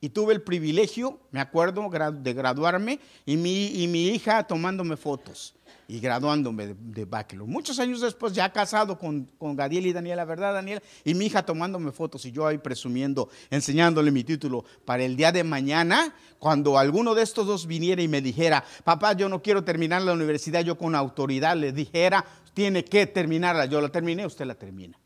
Y 0.00 0.10
tuve 0.10 0.34
el 0.34 0.42
privilegio, 0.42 1.20
me 1.30 1.40
acuerdo, 1.40 1.88
de 2.12 2.32
graduarme 2.34 3.00
y 3.24 3.36
mi, 3.36 3.82
y 3.82 3.88
mi 3.88 4.08
hija 4.08 4.44
tomándome 4.46 4.96
fotos 4.96 5.55
y 5.88 6.00
graduándome 6.00 6.74
de, 6.78 7.04
bachelor. 7.04 7.46
Muchos 7.46 7.78
años 7.78 8.00
después, 8.00 8.32
ya 8.32 8.52
casado 8.52 8.98
con, 8.98 9.24
con 9.38 9.54
Gadiel 9.54 9.86
y 9.86 9.92
Daniela, 9.92 10.24
¿verdad, 10.24 10.54
Daniela? 10.54 10.82
Y 11.04 11.14
mi 11.14 11.26
hija 11.26 11.44
tomándome 11.44 11.92
fotos 11.92 12.24
y 12.24 12.32
yo 12.32 12.46
ahí 12.46 12.58
presumiendo, 12.58 13.28
enseñándole 13.50 14.10
mi 14.10 14.24
título 14.24 14.64
para 14.84 15.04
el 15.04 15.16
día 15.16 15.32
de 15.32 15.44
mañana, 15.44 16.14
cuando 16.38 16.78
alguno 16.78 17.14
de 17.14 17.22
estos 17.22 17.46
dos 17.46 17.66
viniera 17.66 18.02
y 18.02 18.08
me 18.08 18.20
dijera, 18.20 18.64
papá, 18.84 19.12
yo 19.12 19.28
no 19.28 19.42
quiero 19.42 19.64
terminar 19.64 20.02
la 20.02 20.12
universidad, 20.12 20.62
yo 20.62 20.76
con 20.76 20.94
autoridad 20.94 21.56
le 21.56 21.72
dijera, 21.72 22.24
tiene 22.52 22.84
que 22.84 23.06
terminarla. 23.06 23.66
Yo 23.66 23.80
la 23.80 23.90
terminé, 23.90 24.26
usted 24.26 24.46
la 24.46 24.54
termina. 24.54 24.98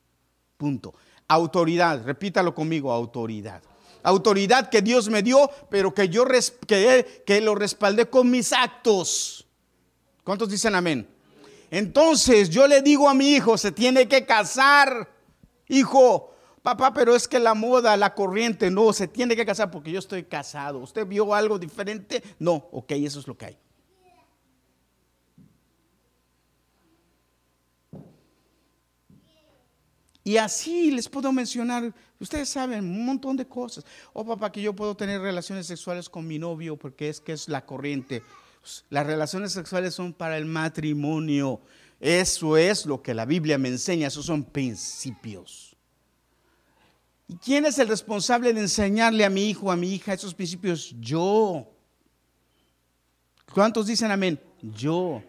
Punto. 0.57 0.95
Autoridad, 1.29 2.05
repítalo 2.05 2.55
conmigo, 2.55 2.93
autoridad 2.93 3.63
autoridad 4.03 4.71
que 4.71 4.81
Dios 4.81 5.11
me 5.11 5.23
dio, 5.23 5.51
pero 5.69 5.93
que 5.93 6.09
yo 6.09 6.25
que, 6.67 7.23
que 7.27 7.41
lo 7.43 7.55
respaldé 7.55 8.09
con 8.09 8.31
mis 8.31 8.51
actos. 8.53 9.47
¿Cuántos 10.25 10.49
dicen 10.49 10.75
amén? 10.75 11.09
Entonces 11.71 12.51
yo 12.51 12.67
le 12.67 12.83
digo 12.83 13.09
a 13.09 13.15
mi 13.15 13.31
hijo, 13.31 13.57
se 13.57 13.73
tiene 13.73 14.09
que 14.09 14.27
casar. 14.27 15.09
Hijo, 15.69 16.35
papá, 16.63 16.93
pero 16.93 17.15
es 17.15 17.29
que 17.29 17.39
la 17.39 17.55
moda, 17.55 17.97
la 17.97 18.15
corriente, 18.15 18.71
no, 18.71 18.93
se 18.93 19.07
tiene 19.07 19.37
que 19.37 19.47
casar 19.47 19.71
porque 19.71 19.93
yo 19.93 20.01
estoy 20.01 20.25
casado. 20.25 20.79
¿Usted 20.79 21.07
vio 21.07 21.33
algo 21.35 21.59
diferente? 21.59 22.23
No, 22.39 22.69
ok, 22.73 22.93
eso 22.93 23.21
es 23.21 23.27
lo 23.27 23.39
que 23.39 23.47
hay. 23.47 23.59
Y 30.23 30.37
así 30.37 30.91
les 30.91 31.09
puedo 31.09 31.33
mencionar, 31.33 31.95
ustedes 32.19 32.49
saben, 32.51 32.85
un 32.85 33.07
montón 33.07 33.37
de 33.37 33.47
cosas. 33.47 33.85
Oh, 34.13 34.25
papá, 34.25 34.53
que 34.53 34.61
yo 34.61 34.75
puedo 34.75 34.95
tener 34.95 35.21
relaciones 35.21 35.67
sexuales 35.67 36.09
con 36.09 36.27
mi 36.27 36.39
novio 36.39 36.77
porque 36.77 37.09
es 37.09 37.21
que 37.21 37.33
es 37.33 37.49
la 37.49 37.65
corriente. 37.65 38.23
Las 38.89 39.07
relaciones 39.07 39.53
sexuales 39.53 39.95
son 39.95 40.13
para 40.13 40.37
el 40.37 40.45
matrimonio. 40.45 41.61
Eso 41.99 42.57
es 42.57 42.87
lo 42.87 43.03
que 43.03 43.15
la 43.15 43.27
Biblia 43.27 43.59
me 43.59 43.69
enseña, 43.69 44.09
esos 44.09 44.27
son 44.27 44.45
principios. 44.45 45.77
¿Y 47.29 47.37
quién 47.37 47.65
es 47.65 47.79
el 47.79 47.89
responsable 47.89 48.53
de 48.53 48.61
enseñarle 48.61 49.25
a 49.25 49.31
mi 49.31 49.49
hijo, 49.49 49.71
a 49.71 49.77
mi 49.77 49.95
hija 49.95 50.13
esos 50.13 50.35
principios? 50.35 50.95
Yo. 50.99 51.71
¿Cuántos 53.53 53.87
dicen 53.87 54.11
amén? 54.11 54.41
Yo. 54.63 55.23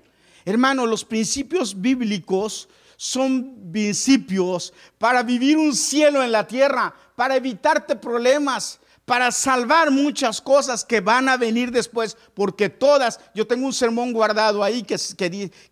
Hermano, 0.44 0.86
los 0.88 1.06
principios 1.06 1.80
bíblicos 1.80 2.68
son 2.98 3.72
principios 3.72 4.74
para 4.98 5.24
vivir 5.24 5.58
un 5.58 5.76
cielo 5.76 6.24
en 6.24 6.32
la 6.32 6.48
tierra, 6.48 6.94
para 7.16 7.36
evitarte 7.36 7.96
problemas, 7.96 8.80
para 9.12 9.30
salvar 9.34 9.92
muchas 9.92 10.40
cosas 10.40 10.86
que 10.86 11.02
van 11.02 11.28
a 11.28 11.36
venir 11.36 11.70
después, 11.70 12.16
porque 12.34 12.70
todas, 12.70 13.20
yo 13.36 13.46
tengo 13.46 13.66
un 13.66 13.74
sermón 13.74 14.14
guardado 14.14 14.64
ahí 14.64 14.84
que, 14.84 14.96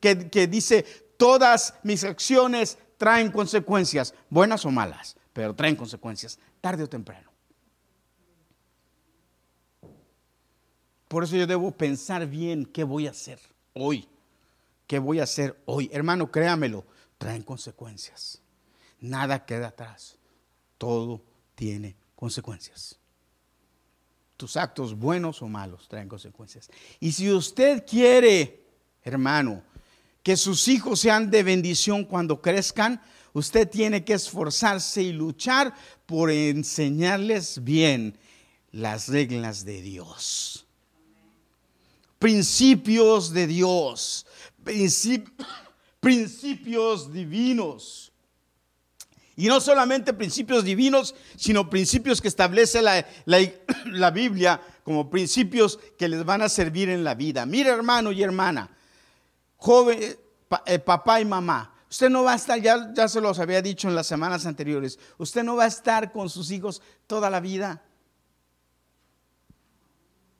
que, 0.01 0.29
que 0.29 0.47
dice, 0.47 0.83
todas 1.15 1.73
mis 1.81 2.03
acciones 2.03 2.77
traen 2.97 3.31
consecuencias, 3.31 4.13
buenas 4.29 4.65
o 4.65 4.71
malas 4.71 5.15
pero 5.31 5.55
traen 5.55 5.77
consecuencias, 5.77 6.37
tarde 6.59 6.83
o 6.83 6.89
temprano. 6.89 7.31
Por 11.07 11.23
eso 11.23 11.37
yo 11.37 11.47
debo 11.47 11.71
pensar 11.71 12.27
bien 12.27 12.65
qué 12.65 12.83
voy 12.83 13.07
a 13.07 13.11
hacer 13.11 13.39
hoy, 13.73 14.05
qué 14.85 14.99
voy 14.99 15.21
a 15.21 15.23
hacer 15.23 15.57
hoy. 15.63 15.89
Hermano, 15.93 16.29
créamelo, 16.29 16.83
traen 17.17 17.43
consecuencias. 17.43 18.41
Nada 18.99 19.45
queda 19.45 19.69
atrás. 19.69 20.17
Todo 20.77 21.23
tiene 21.55 21.95
consecuencias. 22.17 22.99
Tus 24.39 24.55
actos 24.55 24.95
buenos 24.95 25.41
o 25.41 25.49
malos 25.49 25.89
traen 25.89 26.07
consecuencias. 26.07 26.71
Y 27.01 27.11
si 27.11 27.29
usted 27.29 27.85
quiere, 27.85 28.63
hermano, 29.03 29.61
que 30.23 30.37
sus 30.37 30.67
hijos 30.69 31.01
sean 31.01 31.29
de 31.29 31.43
bendición 31.43 32.05
cuando 32.05 32.41
crezcan, 32.41 33.01
Usted 33.33 33.69
tiene 33.69 34.03
que 34.03 34.13
esforzarse 34.13 35.03
y 35.03 35.13
luchar 35.13 35.73
por 36.05 36.31
enseñarles 36.31 37.63
bien 37.63 38.17
las 38.71 39.07
reglas 39.07 39.65
de 39.65 39.81
Dios. 39.81 40.65
Principios 42.17 43.31
de 43.31 43.47
Dios. 43.47 44.25
principios 45.99 47.11
divinos. 47.13 48.08
Y 49.39 49.47
no 49.47 49.61
solamente 49.61 50.13
principios 50.13 50.65
divinos, 50.65 51.15
sino 51.37 51.69
principios 51.69 52.19
que 52.19 52.27
establece 52.27 52.81
la, 52.81 53.05
la, 53.85 54.11
Biblia 54.11 54.59
como 54.83 55.09
principios 55.09 55.79
que 55.97 56.09
les 56.09 56.25
van 56.25 56.41
a 56.41 56.49
servir 56.49 56.89
en 56.89 57.05
la 57.05 57.15
vida. 57.15 57.45
Mira 57.45 57.73
hermano 57.73 58.11
y 58.11 58.21
hermana, 58.21 58.69
joven, 59.55 60.17
eh, 60.65 60.79
papá 60.79 61.21
y 61.21 61.25
mamá, 61.25 61.73
Usted 61.89 62.09
no 62.09 62.23
va 62.23 62.33
a 62.33 62.35
estar, 62.35 62.61
ya, 62.61 62.93
ya 62.93 63.07
se 63.07 63.21
los 63.21 63.39
había 63.39 63.61
dicho 63.61 63.87
en 63.87 63.95
las 63.95 64.07
semanas 64.07 64.45
anteriores, 64.45 64.99
usted 65.17 65.41
no 65.41 65.55
va 65.55 65.63
a 65.63 65.67
estar 65.67 66.11
con 66.11 66.29
sus 66.29 66.51
hijos 66.51 66.81
toda 67.07 67.29
la 67.29 67.39
vida. 67.39 67.81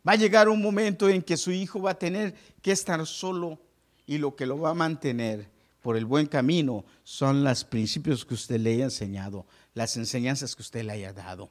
Va 0.06 0.12
a 0.12 0.18
llegar 0.18 0.50
un 0.50 0.62
momento 0.62 1.08
en 1.08 1.22
que 1.22 1.38
su 1.38 1.52
hijo 1.52 1.82
va 1.82 1.92
a 1.92 1.98
tener 1.98 2.36
que 2.62 2.74
estar 2.74 3.08
solo 3.08 3.58
y 4.06 4.18
lo 4.18 4.36
que 4.36 4.46
lo 4.46 4.60
va 4.60 4.72
a 4.72 4.74
mantener 4.74 5.50
por 5.82 5.98
el 5.98 6.06
buen 6.06 6.28
camino 6.28 6.86
son 7.04 7.44
los 7.44 7.64
principios 7.64 8.26
que 8.26 8.34
usted 8.34 8.60
le 8.60 8.74
haya 8.74 8.86
enseñado, 8.86 9.46
las 9.74 9.98
enseñanzas 9.98 10.56
que 10.56 10.62
usted 10.62 10.84
le 10.84 10.94
haya 10.94 11.14
dado, 11.14 11.50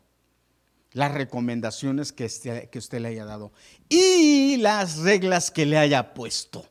las 0.92 1.12
recomendaciones 1.12 2.12
que, 2.12 2.24
este, 2.24 2.68
que 2.70 2.78
usted 2.78 3.00
le 3.00 3.08
haya 3.08 3.24
dado 3.24 3.52
y 3.88 4.56
las 4.58 4.98
reglas 4.98 5.50
que 5.50 5.66
le 5.66 5.78
haya 5.78 6.14
puesto 6.14 6.66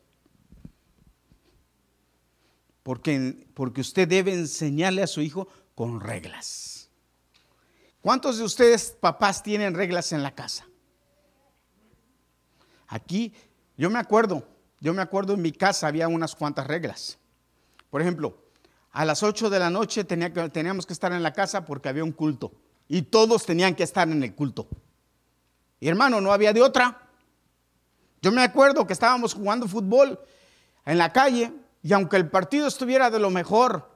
porque, 2.88 3.46
porque 3.52 3.82
usted 3.82 4.08
debe 4.08 4.32
enseñarle 4.32 5.02
a 5.02 5.06
su 5.06 5.20
hijo 5.20 5.46
con 5.74 6.00
reglas. 6.00 6.88
¿Cuántos 8.00 8.38
de 8.38 8.44
ustedes, 8.44 8.96
papás, 8.98 9.42
tienen 9.42 9.74
reglas 9.74 10.10
en 10.12 10.22
la 10.22 10.34
casa? 10.34 10.66
Aquí, 12.86 13.34
yo 13.76 13.90
me 13.90 13.98
acuerdo, 13.98 14.48
yo 14.80 14.94
me 14.94 15.02
acuerdo 15.02 15.34
en 15.34 15.42
mi 15.42 15.52
casa 15.52 15.86
había 15.86 16.08
unas 16.08 16.34
cuantas 16.34 16.66
reglas. 16.66 17.18
Por 17.90 18.00
ejemplo, 18.00 18.38
a 18.92 19.04
las 19.04 19.22
8 19.22 19.50
de 19.50 19.58
la 19.58 19.70
noche 19.70 20.04
teníamos 20.04 20.86
que 20.86 20.92
estar 20.92 21.12
en 21.12 21.22
la 21.22 21.32
casa 21.32 21.64
porque 21.64 21.88
había 21.88 22.04
un 22.04 22.12
culto. 22.12 22.52
Y 22.88 23.02
todos 23.02 23.44
tenían 23.44 23.74
que 23.74 23.82
estar 23.82 24.08
en 24.08 24.22
el 24.22 24.34
culto. 24.34 24.68
Y 25.80 25.88
hermano, 25.88 26.20
no 26.20 26.32
había 26.32 26.52
de 26.52 26.62
otra. 26.62 27.08
Yo 28.22 28.32
me 28.32 28.42
acuerdo 28.42 28.86
que 28.86 28.92
estábamos 28.92 29.34
jugando 29.34 29.68
fútbol 29.68 30.18
en 30.84 30.98
la 30.98 31.12
calle 31.12 31.52
y 31.82 31.92
aunque 31.92 32.16
el 32.16 32.28
partido 32.28 32.66
estuviera 32.66 33.10
de 33.10 33.18
lo 33.18 33.30
mejor, 33.30 33.88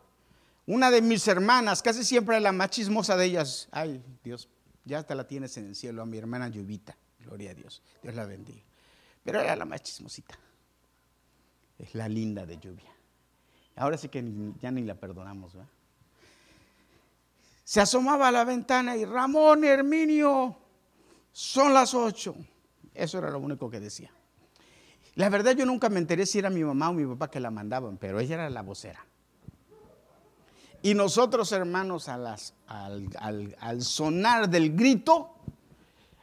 una 0.67 0.91
de 0.91 1.03
mis 1.03 1.27
hermanas, 1.27 1.83
casi 1.83 2.05
siempre 2.05 2.39
la 2.41 2.53
más 2.53 2.71
chismosa 2.71 3.17
de 3.17 3.25
ellas, 3.25 3.69
ay 3.73 4.03
Dios, 4.23 4.49
ya 4.85 5.03
te 5.03 5.15
la 5.15 5.27
tienes 5.27 5.57
en 5.57 5.67
el 5.67 5.75
cielo, 5.75 6.03
a 6.03 6.07
mi 6.07 6.19
hermana 6.19 6.49
Lluvita, 6.49 6.97
gloria 7.19 7.51
a 7.51 7.55
Dios, 7.55 7.83
Dios 8.03 8.15
la 8.15 8.25
bendiga. 8.25 8.63
Pero 9.25 9.41
era 9.41 9.57
la 9.57 9.65
más 9.65 9.83
chismosita, 9.83 10.39
es 11.79 11.95
la 11.95 12.09
linda 12.09 12.47
de 12.47 12.59
lluvia. 12.59 12.92
Ahora 13.77 13.97
sí 13.97 14.09
que 14.09 14.23
ya 14.61 14.71
ni 14.71 14.83
la 14.83 14.95
perdonamos. 14.95 15.53
Se 17.65 17.81
asomaba 17.81 18.29
a 18.29 18.33
la 18.33 18.45
ventana 18.45 18.97
y 18.97 19.05
Ramón, 19.05 19.65
Herminio, 19.65 20.57
son 21.33 21.73
las 21.73 21.95
ocho. 21.95 22.35
Eso 22.95 23.19
era 23.19 23.31
lo 23.31 23.39
único 23.39 23.71
que 23.71 23.81
decía. 23.81 24.11
La 25.15 25.29
verdad 25.29 25.53
yo 25.53 25.67
nunca 25.67 25.89
me 25.89 25.99
enteré 25.99 26.27
si 26.27 26.39
era 26.39 26.51
mi 26.51 26.65
mamá 26.65 26.91
o 26.91 26.93
mi 26.93 27.07
papá 27.07 27.31
que 27.31 27.41
la 27.41 27.51
mandaban, 27.51 27.99
pero 27.99 28.19
ella 28.21 28.35
era 28.35 28.51
la 28.51 28.63
vocera. 28.63 29.05
Y 30.83 30.95
nosotros, 30.95 31.53
hermanos, 31.53 32.09
al, 32.09 33.83
sonar 33.83 34.49
del 34.49 34.75
grito, 34.75 35.37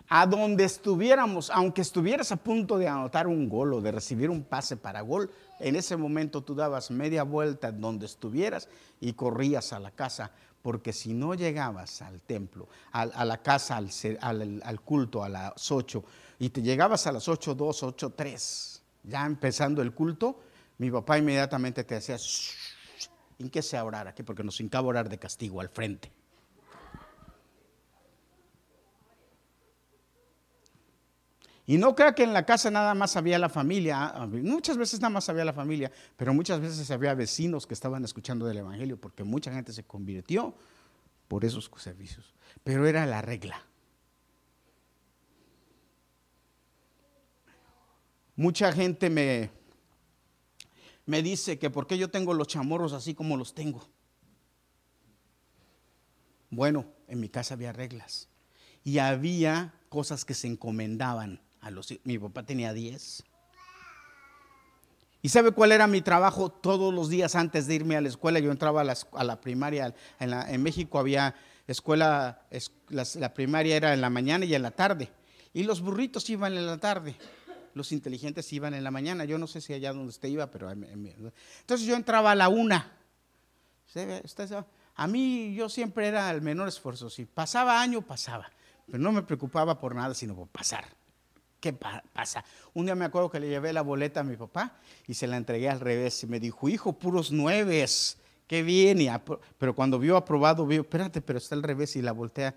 a 0.10 0.26
donde 0.26 0.64
estuviéramos, 0.64 1.52
aunque 1.52 1.82
estuvieras 1.82 2.32
a 2.32 2.36
punto 2.36 2.80
de 2.80 2.88
anotar 2.88 3.28
un 3.28 3.48
gol 3.48 3.76
o 3.76 3.82
de 3.82 3.92
recibir 3.92 4.32
un 4.32 4.44
pase 4.44 4.76
para 4.76 5.02
gol, 5.02 5.30
en 5.60 5.76
ese 5.76 5.96
momento 5.96 6.42
tú 6.42 6.56
dabas 6.56 6.90
media 6.90 7.22
vuelta 7.22 7.72
donde 7.72 8.08
estuvieras 8.08 8.68
y 9.00 9.14
corrías 9.14 9.72
a 9.72 9.80
la 9.80 9.92
casa, 9.92 10.32
porque 10.64 10.94
si 10.94 11.14
no 11.14 11.36
llegabas 11.36 12.02
al 12.02 12.22
templo, 12.22 12.68
a, 12.92 13.06
la 13.24 13.38
casa, 13.38 13.78
al, 13.78 14.82
culto 14.84 15.24
a 15.24 15.30
las 15.30 15.72
8, 15.72 16.04
y 16.40 16.50
te 16.50 16.64
llegabas 16.64 17.06
a 17.06 17.12
las 17.12 17.28
8, 17.28 17.54
2, 17.54 17.84
8, 17.84 18.14
3, 18.16 18.82
ya 19.04 19.26
empezando 19.28 19.82
el 19.84 19.94
culto, 19.94 20.40
mi 20.80 20.90
papá 20.90 21.20
inmediatamente 21.20 21.84
te 21.84 21.96
decía, 21.96 22.18
¿en 23.38 23.50
qué 23.50 23.62
se 23.62 23.80
orar 23.80 24.08
aquí? 24.08 24.24
Porque 24.24 24.44
nos 24.44 24.60
hincaba 24.60 24.88
orar 24.88 25.08
de 25.08 25.20
castigo 25.20 25.62
al 25.62 25.70
frente. 25.70 26.12
Y 31.70 31.78
no 31.78 31.94
crea 31.94 32.16
que 32.16 32.24
en 32.24 32.34
la 32.34 32.48
casa 32.48 32.72
nada 32.72 32.96
más 32.96 33.16
había 33.16 33.38
la 33.38 33.48
familia, 33.48 34.16
muchas 34.28 34.76
veces 34.76 35.00
nada 35.02 35.12
más 35.12 35.30
había 35.30 35.46
la 35.46 35.54
familia, 35.54 35.92
pero 36.18 36.34
muchas 36.34 36.60
veces 36.60 36.90
había 36.90 37.14
vecinos 37.14 37.68
que 37.68 37.76
estaban 37.76 38.04
escuchando 38.04 38.48
del 38.48 38.58
Evangelio, 38.58 39.00
porque 39.00 39.24
mucha 39.24 39.54
gente 39.54 39.72
se 39.72 39.84
convirtió 39.84 40.56
por 41.28 41.46
esos 41.46 41.70
servicios. 41.78 42.34
Pero 42.64 42.88
era 42.88 43.06
la 43.06 43.22
regla. 43.22 43.64
Mucha 48.36 48.72
gente 48.72 49.12
me, 49.12 49.52
me 51.06 51.22
dice 51.22 51.60
que 51.60 51.70
por 51.70 51.86
qué 51.86 52.00
yo 52.00 52.10
tengo 52.10 52.34
los 52.34 52.48
chamorros 52.48 52.94
así 52.94 53.14
como 53.14 53.38
los 53.38 53.54
tengo. 53.54 53.88
Bueno, 56.50 56.88
en 57.08 57.20
mi 57.20 57.30
casa 57.30 57.54
había 57.54 57.74
reglas 57.74 58.28
y 58.84 58.98
había 58.98 59.76
cosas 59.90 60.26
que 60.26 60.34
se 60.34 60.48
encomendaban 60.48 61.44
a 61.62 61.72
Mi 62.04 62.20
papá 62.20 62.44
tenía 62.44 62.74
10. 62.74 63.24
¿Y 65.22 65.30
sabe 65.30 65.52
cuál 65.52 65.74
era 65.74 65.88
mi 65.88 66.02
trabajo 66.02 66.50
todos 66.50 66.94
los 66.94 67.10
días 67.10 67.36
antes 67.36 67.68
de 67.68 67.76
irme 67.76 67.98
a 67.98 68.02
la 68.02 68.08
escuela? 68.08 68.40
Yo 68.40 68.52
entraba 68.52 68.82
a 68.82 69.24
la, 69.24 69.42
primaria. 69.42 69.94
En, 70.20 70.64
México 70.64 70.98
había 70.98 71.36
escuela, 71.68 72.42
la 72.88 73.34
primaria 73.34 73.76
era 73.76 73.94
en 73.94 74.02
la 74.02 74.10
mañana 74.10 74.46
y 74.46 74.56
en 74.56 74.62
la 74.62 74.72
tarde. 74.72 75.12
Y 75.54 75.64
los 75.64 75.82
burritos 75.82 76.30
iban 76.30 76.54
en 76.54 76.66
la 76.66 76.78
tarde 76.78 77.18
los 77.74 77.92
inteligentes 77.92 78.52
iban 78.54 78.74
en 78.74 78.84
la 78.84 78.92
mañana. 78.92 79.26
Yo 79.26 79.38
no 79.38 79.48
sé 79.48 79.62
si 79.62 79.74
allá 79.74 79.94
donde 79.94 80.10
usted 80.10 80.30
iba, 80.30 80.52
pero... 80.52 80.70
Entonces 80.72 81.88
yo 81.88 81.96
entraba 81.96 82.32
a 82.32 82.36
la 82.36 82.50
una. 82.50 82.92
A 84.96 85.08
mí 85.08 85.56
yo 85.56 85.70
siempre 85.70 86.08
era 86.08 86.30
el 86.32 86.42
menor 86.42 86.68
esfuerzo. 86.68 87.10
Si 87.10 87.26
pasaba 87.26 87.82
año, 87.82 88.02
pasaba. 88.02 88.52
Pero 88.86 89.00
no 89.00 89.12
me 89.12 89.24
preocupaba 89.24 89.80
por 89.80 89.96
nada, 89.96 90.14
sino 90.14 90.36
por 90.36 90.48
pasar. 90.48 90.86
¿Qué 91.60 91.74
pasa? 91.74 92.44
Un 92.74 92.86
día 92.86 92.96
me 92.96 93.06
acuerdo 93.06 93.30
que 93.30 93.40
le 93.40 93.50
llevé 93.50 93.74
la 93.74 93.82
boleta 93.82 94.22
a 94.22 94.24
mi 94.24 94.38
papá 94.38 94.78
y 95.08 95.14
se 95.14 95.28
la 95.28 95.36
entregué 95.36 95.70
al 95.70 95.82
revés. 95.82 96.24
Y 96.24 96.28
me 96.28 96.40
dijo, 96.40 96.70
hijo, 96.70 96.94
puros 96.94 97.32
nueves. 97.32 98.18
qué 98.48 98.64
bien. 98.64 99.00
pero 99.58 99.76
cuando 99.76 100.00
vio 100.00 100.16
aprobado, 100.16 100.66
vio, 100.66 100.82
espérate, 100.82 101.22
pero 101.22 101.38
está 101.38 101.56
al 101.56 101.64
revés 101.64 101.96
y 101.96 102.02
la 102.02 102.14
voltea. 102.14 102.56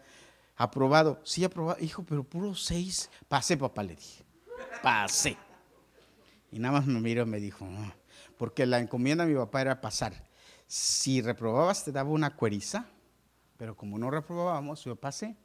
Aprobado, 0.57 1.21
sí, 1.25 1.43
aprobado. 1.43 1.83
Hijo, 1.83 2.05
pero 2.05 2.23
puro 2.23 2.55
seis. 2.55 3.11
Pasé, 3.29 3.57
papá, 3.57 3.83
le 3.83 3.97
dije. 3.97 4.23
Pasé. 4.83 5.37
Y 6.53 6.59
nada 6.59 6.79
más 6.79 6.87
me 6.87 7.01
miró 7.01 7.23
y 7.23 7.27
me 7.27 7.41
dijo, 7.41 7.67
porque 8.37 8.67
la 8.67 8.79
encomienda 8.79 9.25
de 9.25 9.33
mi 9.33 9.38
papá 9.38 9.62
era 9.62 9.81
pasar. 9.81 10.12
Si 10.67 11.21
reprobabas, 11.21 11.85
te 11.85 11.93
daba 11.93 12.11
una 12.11 12.37
cueriza, 12.37 12.87
pero 13.57 13.77
como 13.77 13.99
no 13.99 14.11
reprobábamos, 14.11 14.85
yo 14.85 14.95
pasé. 14.95 15.37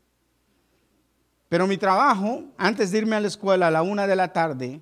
Pero 1.49 1.67
mi 1.67 1.77
trabajo, 1.77 2.43
antes 2.57 2.91
de 2.91 2.99
irme 2.99 3.15
a 3.15 3.21
la 3.21 3.27
escuela 3.27 3.67
a 3.67 3.71
la 3.71 3.81
una 3.81 4.05
de 4.05 4.15
la 4.15 4.33
tarde, 4.33 4.81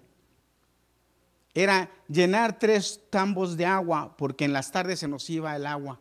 era 1.53 1.89
llenar 2.07 2.59
tres 2.59 3.01
tambos 3.09 3.55
de 3.55 3.65
agua, 3.65 4.15
porque 4.17 4.45
en 4.45 4.53
las 4.53 4.71
tardes 4.71 4.99
se 4.99 5.07
nos 5.07 5.29
iba 5.29 5.55
el 5.55 5.65
agua. 5.65 5.99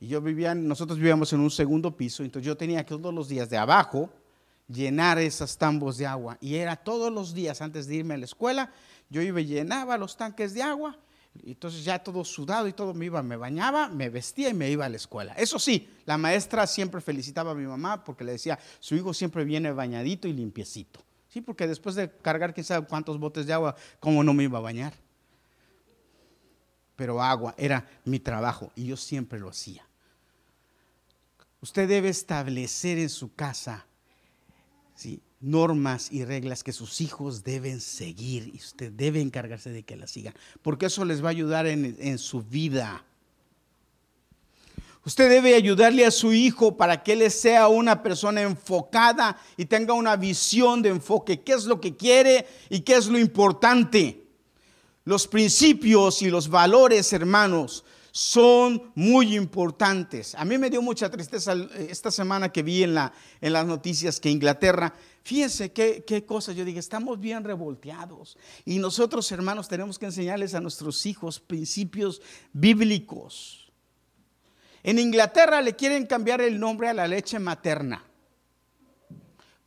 Y 0.00 0.08
yo 0.08 0.20
vivía, 0.20 0.54
nosotros 0.54 0.98
vivíamos 0.98 1.32
en 1.32 1.40
un 1.40 1.50
segundo 1.50 1.96
piso, 1.96 2.22
entonces 2.22 2.46
yo 2.46 2.56
tenía 2.56 2.84
que 2.84 2.96
todos 2.96 3.14
los 3.14 3.28
días 3.28 3.48
de 3.48 3.56
abajo 3.56 4.10
llenar 4.68 5.18
esos 5.18 5.56
tambos 5.56 5.98
de 5.98 6.06
agua. 6.06 6.36
Y 6.40 6.56
era 6.56 6.76
todos 6.76 7.12
los 7.12 7.32
días 7.32 7.62
antes 7.62 7.86
de 7.86 7.96
irme 7.96 8.14
a 8.14 8.18
la 8.18 8.24
escuela, 8.24 8.72
yo 9.08 9.22
iba 9.22 9.40
y 9.40 9.46
llenaba 9.46 9.96
los 9.96 10.16
tanques 10.16 10.52
de 10.54 10.62
agua 10.62 10.98
entonces 11.44 11.84
ya 11.84 11.98
todo 11.98 12.24
sudado 12.24 12.68
y 12.68 12.72
todo 12.72 12.94
me 12.94 13.06
iba, 13.06 13.22
me 13.22 13.36
bañaba, 13.36 13.88
me 13.88 14.08
vestía 14.08 14.48
y 14.50 14.54
me 14.54 14.70
iba 14.70 14.84
a 14.84 14.88
la 14.88 14.96
escuela. 14.96 15.34
Eso 15.34 15.58
sí, 15.58 15.88
la 16.04 16.16
maestra 16.16 16.66
siempre 16.66 17.00
felicitaba 17.00 17.52
a 17.52 17.54
mi 17.54 17.66
mamá 17.66 18.04
porque 18.04 18.24
le 18.24 18.32
decía, 18.32 18.58
su 18.80 18.94
hijo 18.94 19.12
siempre 19.14 19.44
viene 19.44 19.72
bañadito 19.72 20.28
y 20.28 20.32
limpiecito. 20.32 21.00
Sí, 21.28 21.40
porque 21.40 21.66
después 21.66 21.94
de 21.94 22.10
cargar 22.10 22.54
quién 22.54 22.64
sabe 22.64 22.86
cuántos 22.86 23.18
botes 23.18 23.46
de 23.46 23.52
agua, 23.52 23.76
¿cómo 24.00 24.24
no 24.24 24.32
me 24.32 24.44
iba 24.44 24.58
a 24.58 24.62
bañar? 24.62 24.94
Pero 26.96 27.22
agua 27.22 27.54
era 27.58 27.86
mi 28.04 28.20
trabajo 28.20 28.72
y 28.74 28.86
yo 28.86 28.96
siempre 28.96 29.38
lo 29.38 29.48
hacía. 29.48 29.86
Usted 31.60 31.88
debe 31.88 32.08
establecer 32.08 32.98
en 32.98 33.08
su 33.08 33.34
casa 33.34 33.86
¿sí? 34.96 35.22
Normas 35.46 36.10
y 36.12 36.24
reglas 36.24 36.64
que 36.64 36.72
sus 36.72 37.00
hijos 37.00 37.44
deben 37.44 37.80
seguir 37.80 38.50
y 38.52 38.58
usted 38.58 38.92
debe 38.92 39.20
encargarse 39.20 39.70
de 39.70 39.84
que 39.84 39.96
las 39.96 40.10
sigan, 40.10 40.34
porque 40.62 40.86
eso 40.86 41.04
les 41.04 41.22
va 41.22 41.28
a 41.28 41.30
ayudar 41.30 41.66
en, 41.66 41.96
en 41.98 42.18
su 42.18 42.42
vida. 42.42 43.04
Usted 45.04 45.30
debe 45.30 45.54
ayudarle 45.54 46.04
a 46.04 46.10
su 46.10 46.32
hijo 46.32 46.76
para 46.76 47.04
que 47.04 47.12
él 47.12 47.30
sea 47.30 47.68
una 47.68 48.02
persona 48.02 48.42
enfocada 48.42 49.40
y 49.56 49.66
tenga 49.66 49.94
una 49.94 50.16
visión 50.16 50.82
de 50.82 50.88
enfoque, 50.88 51.42
qué 51.42 51.52
es 51.52 51.64
lo 51.64 51.80
que 51.80 51.96
quiere 51.96 52.44
y 52.68 52.80
qué 52.80 52.96
es 52.96 53.06
lo 53.06 53.16
importante. 53.16 54.24
Los 55.04 55.28
principios 55.28 56.22
y 56.22 56.28
los 56.28 56.48
valores, 56.48 57.12
hermanos, 57.12 57.84
son 58.16 58.92
muy 58.94 59.36
importantes. 59.36 60.34
A 60.36 60.46
mí 60.46 60.56
me 60.56 60.70
dio 60.70 60.80
mucha 60.80 61.10
tristeza 61.10 61.54
esta 61.76 62.10
semana 62.10 62.50
que 62.50 62.62
vi 62.62 62.82
en, 62.82 62.94
la, 62.94 63.12
en 63.42 63.52
las 63.52 63.66
noticias 63.66 64.18
que 64.20 64.30
Inglaterra, 64.30 64.94
fíjense 65.22 65.70
qué, 65.70 66.02
qué 66.06 66.24
cosa, 66.24 66.52
yo 66.52 66.64
dije, 66.64 66.78
estamos 66.78 67.20
bien 67.20 67.44
revolteados. 67.44 68.38
Y 68.64 68.78
nosotros, 68.78 69.30
hermanos, 69.32 69.68
tenemos 69.68 69.98
que 69.98 70.06
enseñarles 70.06 70.54
a 70.54 70.62
nuestros 70.62 71.04
hijos 71.04 71.40
principios 71.40 72.22
bíblicos. 72.54 73.70
En 74.82 74.98
Inglaterra 74.98 75.60
le 75.60 75.76
quieren 75.76 76.06
cambiar 76.06 76.40
el 76.40 76.58
nombre 76.58 76.88
a 76.88 76.94
la 76.94 77.06
leche 77.06 77.38
materna, 77.38 78.02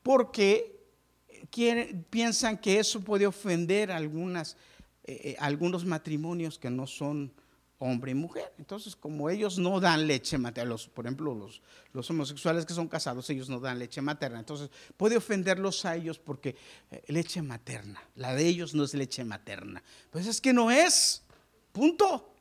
porque 0.01 0.87
piensan 2.09 2.57
que 2.57 2.79
eso 2.79 3.01
puede 3.01 3.27
ofender 3.27 3.91
algunas, 3.91 4.57
eh, 5.03 5.21
eh, 5.23 5.35
algunos 5.37 5.85
matrimonios 5.85 6.57
que 6.57 6.71
no 6.71 6.87
son 6.87 7.31
hombre 7.79 8.11
y 8.11 8.15
mujer. 8.15 8.53
Entonces, 8.57 8.95
como 8.95 9.29
ellos 9.29 9.57
no 9.57 9.79
dan 9.79 10.05
leche 10.05 10.37
materna, 10.37 10.75
por 10.93 11.05
ejemplo, 11.05 11.33
los, 11.33 11.61
los, 11.93 12.09
homosexuales 12.09 12.65
que 12.65 12.73
son 12.73 12.87
casados, 12.87 13.29
ellos 13.29 13.49
no 13.49 13.59
dan 13.59 13.79
leche 13.79 14.01
materna. 14.01 14.39
Entonces, 14.39 14.69
puede 14.97 15.17
ofenderlos 15.17 15.85
a 15.85 15.95
ellos 15.95 16.19
porque 16.19 16.55
eh, 16.91 17.01
leche 17.07 17.41
materna, 17.41 18.03
la 18.15 18.35
de 18.35 18.45
ellos 18.45 18.75
no 18.75 18.83
es 18.83 18.93
leche 18.93 19.23
materna. 19.23 19.81
Pues 20.11 20.27
es 20.27 20.39
que 20.39 20.53
no 20.53 20.69
es, 20.69 21.23
punto. 21.71 22.33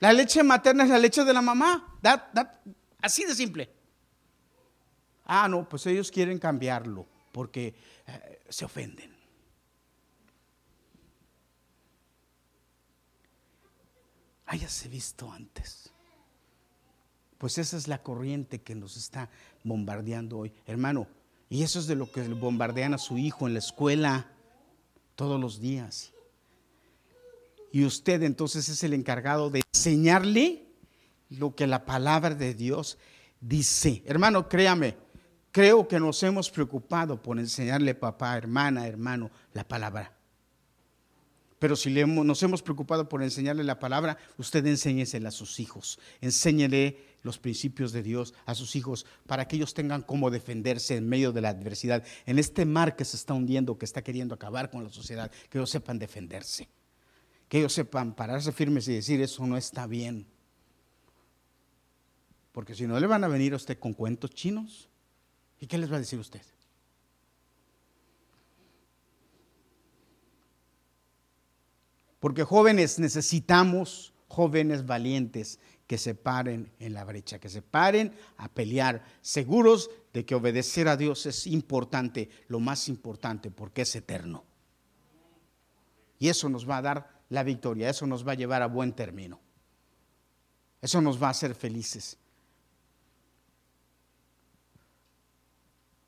La 0.00 0.12
leche 0.12 0.42
materna 0.42 0.84
es 0.84 0.90
la 0.90 0.98
leche 0.98 1.24
de 1.24 1.32
la 1.32 1.42
mamá, 1.42 1.98
así 3.00 3.24
de 3.24 3.34
simple. 3.34 3.70
Ah, 5.24 5.46
no, 5.48 5.68
pues 5.68 5.86
ellos 5.86 6.10
quieren 6.10 6.38
cambiarlo 6.38 7.06
porque 7.30 7.74
eh, 8.06 8.40
se 8.48 8.64
ofenden. 8.64 9.09
Hayase 14.50 14.88
visto 14.88 15.30
antes. 15.30 15.90
Pues 17.38 17.56
esa 17.56 17.76
es 17.76 17.86
la 17.86 18.02
corriente 18.02 18.60
que 18.60 18.74
nos 18.74 18.96
está 18.96 19.30
bombardeando 19.62 20.38
hoy. 20.38 20.52
Hermano, 20.66 21.06
y 21.48 21.62
eso 21.62 21.78
es 21.78 21.86
de 21.86 21.94
lo 21.94 22.10
que 22.10 22.22
bombardean 22.28 22.92
a 22.92 22.98
su 22.98 23.16
hijo 23.16 23.46
en 23.46 23.54
la 23.54 23.60
escuela 23.60 24.26
todos 25.14 25.40
los 25.40 25.60
días. 25.60 26.12
Y 27.70 27.84
usted 27.84 28.24
entonces 28.24 28.68
es 28.68 28.82
el 28.82 28.92
encargado 28.92 29.50
de 29.50 29.62
enseñarle 29.72 30.66
lo 31.28 31.54
que 31.54 31.68
la 31.68 31.86
palabra 31.86 32.34
de 32.34 32.52
Dios 32.52 32.98
dice. 33.40 34.02
Hermano, 34.04 34.48
créame, 34.48 34.96
creo 35.52 35.86
que 35.86 36.00
nos 36.00 36.20
hemos 36.24 36.50
preocupado 36.50 37.22
por 37.22 37.38
enseñarle 37.38 37.94
papá, 37.94 38.36
hermana, 38.36 38.88
hermano, 38.88 39.30
la 39.52 39.66
palabra. 39.66 40.19
Pero 41.60 41.76
si 41.76 41.90
nos 41.90 42.42
hemos 42.42 42.62
preocupado 42.62 43.06
por 43.06 43.22
enseñarle 43.22 43.64
la 43.64 43.78
palabra, 43.78 44.16
usted 44.38 44.64
enséñesela 44.64 45.28
a 45.28 45.32
sus 45.32 45.60
hijos. 45.60 46.00
Enséñele 46.22 46.96
los 47.22 47.38
principios 47.38 47.92
de 47.92 48.02
Dios 48.02 48.32
a 48.46 48.54
sus 48.54 48.76
hijos 48.76 49.04
para 49.26 49.46
que 49.46 49.56
ellos 49.56 49.74
tengan 49.74 50.00
cómo 50.00 50.30
defenderse 50.30 50.96
en 50.96 51.06
medio 51.06 51.32
de 51.32 51.42
la 51.42 51.50
adversidad. 51.50 52.02
En 52.24 52.38
este 52.38 52.64
mar 52.64 52.96
que 52.96 53.04
se 53.04 53.18
está 53.18 53.34
hundiendo, 53.34 53.76
que 53.76 53.84
está 53.84 54.02
queriendo 54.02 54.34
acabar 54.34 54.70
con 54.70 54.84
la 54.84 54.90
sociedad, 54.90 55.30
que 55.50 55.58
ellos 55.58 55.68
sepan 55.68 55.98
defenderse. 55.98 56.66
Que 57.46 57.58
ellos 57.58 57.74
sepan 57.74 58.14
pararse 58.14 58.52
firmes 58.52 58.88
y 58.88 58.94
decir, 58.94 59.20
eso 59.20 59.46
no 59.46 59.58
está 59.58 59.86
bien. 59.86 60.26
Porque 62.52 62.74
si 62.74 62.86
no, 62.86 62.98
le 62.98 63.06
van 63.06 63.22
a 63.22 63.28
venir 63.28 63.52
a 63.52 63.56
usted 63.56 63.78
con 63.78 63.92
cuentos 63.92 64.30
chinos. 64.30 64.88
¿Y 65.60 65.66
qué 65.66 65.76
les 65.76 65.92
va 65.92 65.96
a 65.96 66.00
decir 66.00 66.18
usted? 66.18 66.40
Porque 72.20 72.44
jóvenes 72.44 72.98
necesitamos 72.98 74.12
jóvenes 74.28 74.86
valientes 74.86 75.58
que 75.86 75.98
se 75.98 76.14
paren 76.14 76.70
en 76.78 76.94
la 76.94 77.02
brecha, 77.02 77.40
que 77.40 77.48
se 77.48 77.62
paren 77.62 78.14
a 78.36 78.48
pelear, 78.48 79.04
seguros 79.22 79.90
de 80.12 80.24
que 80.24 80.36
obedecer 80.36 80.86
a 80.86 80.96
Dios 80.96 81.26
es 81.26 81.48
importante, 81.48 82.30
lo 82.46 82.60
más 82.60 82.88
importante, 82.88 83.50
porque 83.50 83.82
es 83.82 83.96
eterno. 83.96 84.44
Y 86.20 86.28
eso 86.28 86.48
nos 86.48 86.68
va 86.68 86.76
a 86.76 86.82
dar 86.82 87.22
la 87.30 87.42
victoria, 87.42 87.90
eso 87.90 88.06
nos 88.06 88.24
va 88.24 88.32
a 88.32 88.36
llevar 88.36 88.62
a 88.62 88.66
buen 88.66 88.92
término. 88.92 89.40
Eso 90.80 91.00
nos 91.00 91.20
va 91.20 91.28
a 91.28 91.30
hacer 91.30 91.54
felices. 91.54 92.18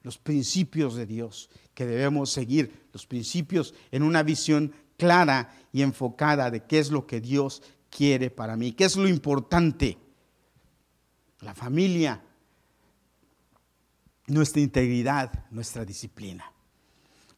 Los 0.02 0.18
principios 0.18 0.94
de 0.94 1.06
Dios 1.06 1.50
que 1.74 1.86
debemos 1.86 2.30
seguir, 2.30 2.88
los 2.92 3.06
principios 3.06 3.74
en 3.90 4.02
una 4.02 4.22
visión 4.22 4.72
clara 4.96 5.54
y 5.72 5.82
enfocada 5.82 6.50
de 6.50 6.64
qué 6.64 6.78
es 6.78 6.90
lo 6.90 7.06
que 7.06 7.20
Dios 7.20 7.62
quiere 7.90 8.30
para 8.30 8.56
mí, 8.56 8.72
qué 8.72 8.84
es 8.84 8.96
lo 8.96 9.08
importante. 9.08 9.98
La 11.40 11.54
familia, 11.54 12.22
nuestra 14.26 14.60
integridad, 14.60 15.46
nuestra 15.50 15.84
disciplina. 15.84 16.50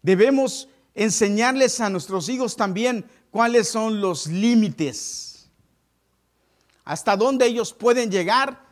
Debemos 0.02 0.68
enseñarles 0.94 1.80
a 1.80 1.90
nuestros 1.90 2.28
hijos 2.28 2.56
también 2.56 3.06
cuáles 3.30 3.68
son 3.68 4.00
los 4.00 4.26
límites, 4.26 5.50
hasta 6.84 7.16
dónde 7.16 7.46
ellos 7.46 7.72
pueden 7.72 8.10
llegar 8.10 8.64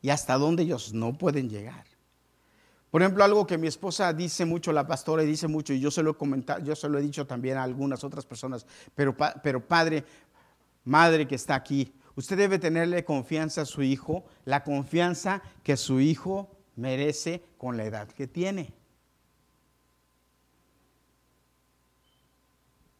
y 0.00 0.10
hasta 0.10 0.38
dónde 0.38 0.62
ellos 0.62 0.92
no 0.92 1.18
pueden 1.18 1.50
llegar. 1.50 1.84
Por 2.94 3.02
ejemplo, 3.02 3.24
algo 3.24 3.44
que 3.44 3.58
mi 3.58 3.66
esposa 3.66 4.12
dice 4.12 4.44
mucho, 4.44 4.72
la 4.72 4.86
pastora 4.86 5.24
dice 5.24 5.48
mucho, 5.48 5.72
y 5.72 5.80
yo 5.80 5.90
se 5.90 6.00
lo 6.00 6.12
he 6.12 6.14
comentado, 6.14 6.64
yo 6.64 6.76
se 6.76 6.88
lo 6.88 6.96
he 6.96 7.02
dicho 7.02 7.26
también 7.26 7.56
a 7.56 7.64
algunas 7.64 8.04
otras 8.04 8.24
personas, 8.24 8.64
pero, 8.94 9.16
pero 9.42 9.66
padre, 9.66 10.04
madre 10.84 11.26
que 11.26 11.34
está 11.34 11.56
aquí, 11.56 11.92
usted 12.14 12.36
debe 12.36 12.60
tenerle 12.60 13.04
confianza 13.04 13.62
a 13.62 13.64
su 13.64 13.82
hijo, 13.82 14.24
la 14.44 14.62
confianza 14.62 15.42
que 15.64 15.76
su 15.76 15.98
hijo 15.98 16.48
merece 16.76 17.42
con 17.58 17.76
la 17.76 17.82
edad 17.82 18.06
que 18.06 18.28
tiene. 18.28 18.72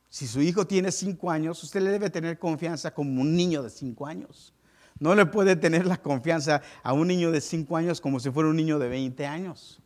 Si 0.08 0.26
su 0.26 0.42
hijo 0.42 0.66
tiene 0.66 0.90
cinco 0.90 1.30
años, 1.30 1.62
usted 1.62 1.80
le 1.80 1.90
debe 1.90 2.10
tener 2.10 2.40
confianza 2.40 2.92
como 2.92 3.22
un 3.22 3.36
niño 3.36 3.62
de 3.62 3.70
cinco 3.70 4.08
años. 4.08 4.52
No 4.98 5.14
le 5.14 5.24
puede 5.26 5.54
tener 5.54 5.86
la 5.86 5.98
confianza 5.98 6.62
a 6.82 6.92
un 6.94 7.06
niño 7.06 7.30
de 7.30 7.40
cinco 7.40 7.76
años 7.76 8.00
como 8.00 8.18
si 8.18 8.32
fuera 8.32 8.48
un 8.48 8.56
niño 8.56 8.80
de 8.80 8.88
20 8.88 9.24
años. 9.24 9.80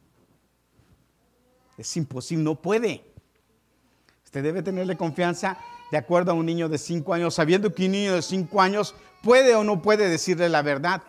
Es 1.79 1.97
imposible, 1.97 2.45
no 2.45 2.57
puede. 2.57 3.05
Usted 4.25 4.43
debe 4.43 4.63
tenerle 4.63 4.97
confianza 4.97 5.57
de 5.91 5.97
acuerdo 5.97 6.33
a 6.33 6.35
un 6.35 6.45
niño 6.45 6.69
de 6.69 6.77
5 6.77 7.15
años, 7.15 7.35
sabiendo 7.35 7.73
que 7.73 7.87
un 7.87 7.93
niño 7.93 8.15
de 8.15 8.23
5 8.23 8.61
años 8.61 8.95
puede 9.23 9.55
o 9.55 9.65
no 9.65 9.81
puede 9.81 10.09
decirle 10.09 10.49
la 10.49 10.63
verdad. 10.63 11.03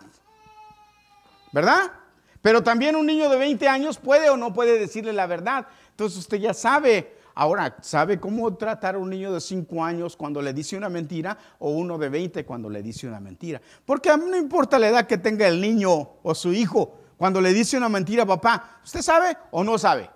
¿Verdad? 1.52 1.92
Pero 2.40 2.62
también 2.62 2.96
un 2.96 3.06
niño 3.06 3.28
de 3.28 3.36
20 3.36 3.68
años 3.68 3.98
puede 3.98 4.30
o 4.30 4.36
no 4.36 4.54
puede 4.54 4.78
decirle 4.78 5.12
la 5.12 5.26
verdad. 5.26 5.66
Entonces 5.90 6.18
usted 6.18 6.38
ya 6.38 6.54
sabe. 6.54 7.18
Ahora, 7.34 7.76
¿sabe 7.80 8.18
cómo 8.18 8.54
tratar 8.56 8.94
a 8.94 8.98
un 8.98 9.10
niño 9.10 9.32
de 9.32 9.40
5 9.40 9.84
años 9.84 10.16
cuando 10.16 10.40
le 10.40 10.52
dice 10.52 10.76
una 10.76 10.88
mentira 10.88 11.36
o 11.58 11.70
uno 11.70 11.98
de 11.98 12.08
20 12.08 12.44
cuando 12.44 12.70
le 12.70 12.82
dice 12.82 13.06
una 13.06 13.20
mentira? 13.20 13.60
Porque 13.84 14.10
a 14.10 14.16
mí 14.16 14.24
no 14.28 14.36
importa 14.36 14.78
la 14.78 14.88
edad 14.88 15.06
que 15.06 15.18
tenga 15.18 15.46
el 15.46 15.60
niño 15.60 15.90
o 16.22 16.34
su 16.34 16.52
hijo, 16.52 16.98
cuando 17.16 17.40
le 17.40 17.52
dice 17.52 17.76
una 17.76 17.88
mentira, 17.88 18.24
papá, 18.24 18.80
¿usted 18.82 19.02
sabe 19.02 19.36
o 19.50 19.62
no 19.62 19.76
sabe? 19.78 20.08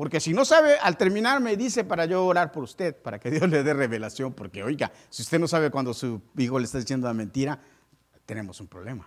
Porque 0.00 0.18
si 0.18 0.32
no 0.32 0.46
sabe, 0.46 0.78
al 0.78 0.96
terminar 0.96 1.42
me 1.42 1.58
dice 1.58 1.84
para 1.84 2.06
yo 2.06 2.24
orar 2.24 2.50
por 2.52 2.62
usted, 2.62 2.96
para 2.96 3.18
que 3.18 3.30
Dios 3.30 3.46
le 3.50 3.62
dé 3.62 3.74
revelación, 3.74 4.32
porque 4.32 4.62
oiga, 4.62 4.90
si 5.10 5.20
usted 5.20 5.38
no 5.38 5.46
sabe 5.46 5.70
cuando 5.70 5.92
su 5.92 6.22
hijo 6.38 6.58
le 6.58 6.64
está 6.64 6.78
diciendo 6.78 7.06
la 7.06 7.12
mentira, 7.12 7.60
tenemos 8.24 8.58
un 8.62 8.66
problema. 8.66 9.06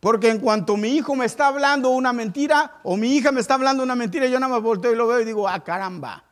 Porque 0.00 0.30
en 0.30 0.38
cuanto 0.38 0.78
mi 0.78 0.88
hijo 0.88 1.14
me 1.16 1.26
está 1.26 1.48
hablando 1.48 1.90
una 1.90 2.14
mentira 2.14 2.80
o 2.82 2.96
mi 2.96 3.14
hija 3.14 3.30
me 3.30 3.40
está 3.40 3.52
hablando 3.52 3.82
una 3.82 3.94
mentira, 3.94 4.24
yo 4.26 4.40
nada 4.40 4.54
más 4.54 4.62
volteo 4.62 4.90
y 4.90 4.96
lo 4.96 5.06
veo 5.06 5.20
y 5.20 5.26
digo, 5.26 5.46
ah, 5.46 5.62
caramba. 5.62 6.24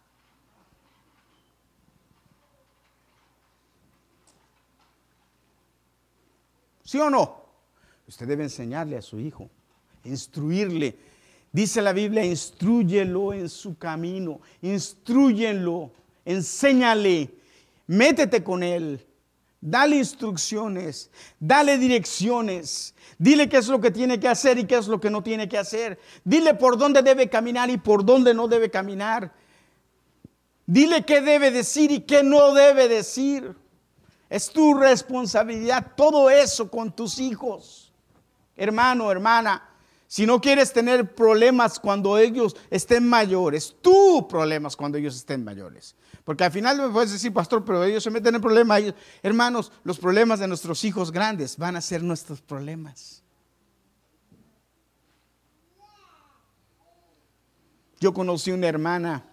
¿Sí 6.85 6.99
o 6.99 7.11
no? 7.11 7.45
Usted 8.09 8.27
debe 8.27 8.45
enseñarle 8.45 8.97
a 8.97 9.03
su 9.03 9.21
hijo, 9.21 9.51
instruirle. 10.05 11.12
Dice 11.53 11.83
la 11.83 11.93
Biblia, 11.93 12.25
instruyelo 12.25 13.33
en 13.35 13.49
su 13.49 13.77
camino, 13.77 14.41
instruyenlo, 14.63 15.93
enséñale, 16.25 17.31
métete 17.87 18.43
con 18.43 18.63
él, 18.63 19.05
dale 19.61 19.97
instrucciones, 19.97 21.11
dale 21.39 21.77
direcciones, 21.77 22.95
Dile 23.23 23.49
qué 23.49 23.59
es 23.59 23.69
lo 23.69 23.81
que 23.81 23.93
tiene 23.93 24.19
que 24.19 24.27
hacer 24.27 24.59
y 24.59 24.65
qué 24.65 24.77
es 24.77 24.89
lo 24.89 25.01
que 25.01 25.09
no 25.09 25.23
tiene 25.23 25.49
que 25.49 25.57
hacer. 25.57 25.97
Dile 26.25 26.55
por 26.55 26.77
dónde 26.77 27.03
debe 27.03 27.31
caminar 27.31 27.71
y 27.71 27.77
por 27.77 28.05
dónde 28.05 28.35
no 28.35 28.49
debe 28.49 28.69
caminar. 28.69 29.33
Dile 30.67 31.05
qué 31.05 31.21
debe 31.21 31.53
decir 31.53 31.93
y 31.93 32.01
qué 32.01 32.25
no 32.25 32.53
debe 32.53 32.89
decir. 32.89 33.55
Es 34.29 34.51
tu 34.51 34.75
responsabilidad 34.75 35.93
todo 35.97 36.31
eso 36.31 36.69
con 36.69 36.91
tus 36.91 37.21
hijos. 37.21 37.93
Hermano, 38.57 39.13
hermana, 39.13 39.71
si 40.13 40.27
no 40.27 40.43
quieres 40.43 40.75
tener 40.75 41.15
problemas 41.15 41.81
cuando 41.81 42.19
ellos 42.19 42.55
estén 42.69 43.09
mayores, 43.09 43.75
tú 43.81 44.29
problemas 44.29 44.77
cuando 44.77 44.99
ellos 44.99 45.17
estén 45.17 45.43
mayores. 45.43 45.97
Porque 46.23 46.45
al 46.45 46.53
final 46.53 46.77
me 46.77 46.91
puedes 46.91 47.13
decir, 47.13 47.33
pastor, 47.33 47.65
pero 47.65 47.83
ellos 47.83 48.05
se 48.05 48.11
meten 48.11 48.35
en 48.35 48.43
problemas. 48.43 48.83
Hermanos, 49.23 49.73
los 49.85 49.99
problemas 49.99 50.39
de 50.39 50.49
nuestros 50.49 50.85
hijos 50.85 51.13
grandes 51.13 51.57
van 51.57 51.77
a 51.77 51.81
ser 51.81 52.03
nuestros 52.03 52.43
problemas. 52.43 53.23
Yo 57.99 58.13
conocí 58.13 58.51
una 58.51 58.69
hermana, 58.69 59.25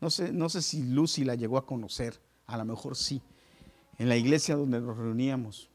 no 0.00 0.08
sé, 0.08 0.32
no 0.32 0.48
sé 0.48 0.62
si 0.62 0.84
Lucy 0.84 1.22
la 1.22 1.34
llegó 1.34 1.58
a 1.58 1.66
conocer, 1.66 2.18
a 2.46 2.56
lo 2.56 2.64
mejor 2.64 2.96
sí, 2.96 3.20
en 3.98 4.08
la 4.08 4.16
iglesia 4.16 4.56
donde 4.56 4.80
nos 4.80 4.96
reuníamos. 4.96 5.68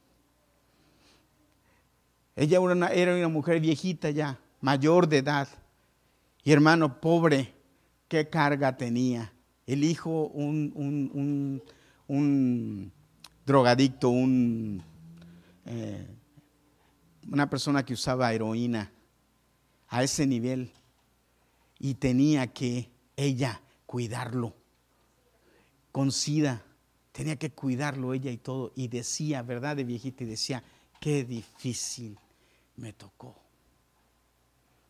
Ella 2.36 2.60
era 2.94 3.16
una, 3.16 3.28
mujer 3.28 3.60
viejita 3.60 4.10
ya, 4.10 4.40
mayor 4.62 5.08
de 5.08 5.18
edad. 5.18 5.48
Y 6.44 6.52
hermano, 6.52 7.00
pobre, 7.02 7.54
qué 8.08 8.30
carga 8.30 8.78
tenía 8.78 9.34
el 9.68 9.84
hijo 9.84 10.28
un, 10.28 11.62
drogadicto, 13.46 14.10
un, 14.10 14.84
eh, 15.66 16.08
una 17.32 17.50
persona 17.50 17.86
que 17.86 17.94
usaba 17.94 18.34
heroína 18.34 18.92
a 19.88 20.04
ese 20.04 20.26
nivel 20.28 20.72
y 21.80 21.94
tenía 21.96 22.48
que 22.48 22.90
ella 23.16 23.62
cuidarlo 23.86 24.56
con 25.92 26.12
sida, 26.12 26.64
tenía 27.12 27.36
que 27.36 27.52
cuidarlo 27.52 28.14
ella 28.14 28.32
y 28.32 28.38
todo 28.38 28.72
y 28.76 28.88
decía, 28.88 29.42
¿verdad? 29.42 29.76
De 29.76 29.84
viejita 29.84 30.24
y 30.24 30.28
decía, 30.28 30.64
qué 31.02 31.26
difícil 31.26 32.18
me 32.78 32.94
tocó. 32.94 33.36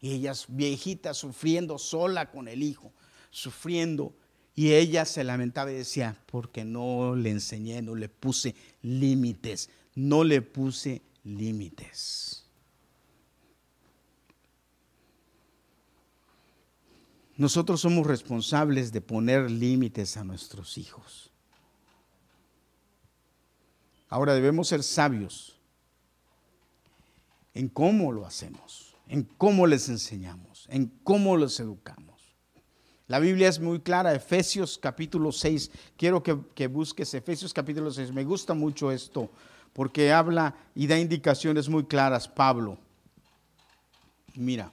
Y 0.02 0.12
ella 0.12 0.34
viejita 0.50 1.13
sufriendo 1.15 1.80
sola 1.80 2.30
con 2.30 2.47
el 2.47 2.62
hijo, 2.62 2.91
sufriendo 3.32 4.13
y 4.54 4.74
ella 4.74 5.06
se 5.06 5.24
lamentaba 5.24 5.71
y 5.71 5.76
decía, 5.76 6.21
porque 6.28 6.65
no 6.65 7.15
le 7.15 7.32
enseñé, 7.32 7.82
no 7.82 7.95
le 7.95 8.10
puse 8.10 8.54
límites, 8.82 9.69
no 9.95 10.24
le 10.24 10.41
puse 10.41 11.02
límites. 11.24 12.45
Nosotros 17.38 17.80
somos 17.80 18.06
responsables 18.06 18.91
de 18.91 19.00
poner 19.00 19.50
límites 19.50 20.17
a 20.17 20.26
nuestros 20.26 20.78
hijos. 20.78 21.32
Ahora 24.10 24.34
debemos 24.34 24.67
ser 24.67 24.84
sabios 24.84 25.61
en 27.53 27.69
cómo 27.69 28.11
lo 28.11 28.25
hacemos, 28.25 28.95
en 29.07 29.23
cómo 29.23 29.67
les 29.67 29.89
enseñamos, 29.89 30.67
en 30.69 30.87
cómo 31.03 31.37
los 31.37 31.59
educamos. 31.59 32.11
La 33.07 33.19
Biblia 33.19 33.49
es 33.49 33.59
muy 33.59 33.81
clara, 33.81 34.15
Efesios 34.15 34.77
capítulo 34.77 35.33
6. 35.33 35.69
Quiero 35.97 36.23
que, 36.23 36.67
busques 36.67 37.13
Efesios 37.13 37.53
capítulo 37.53 37.91
6. 37.91 38.13
Me 38.13 38.23
gusta 38.23 38.53
mucho 38.53 38.89
esto 38.89 39.29
porque 39.73 40.13
habla 40.13 40.55
y 40.75 40.87
da 40.87 40.97
indicaciones 40.97 41.67
muy 41.67 41.85
claras 41.85 42.27
Pablo. 42.27 42.77
Mira. 44.35 44.71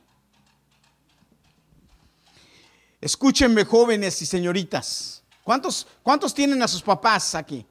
Escúchenme 3.01 3.65
jóvenes 3.65 4.23
y 4.23 4.27
señoritas. 4.27 5.25
¿Cuántos, 5.43 5.87
¿Cuántos 6.03 6.33
tienen 6.33 6.63
a 6.63 6.69
sus 6.69 6.83
papás 6.83 7.35
aquí? 7.35 7.67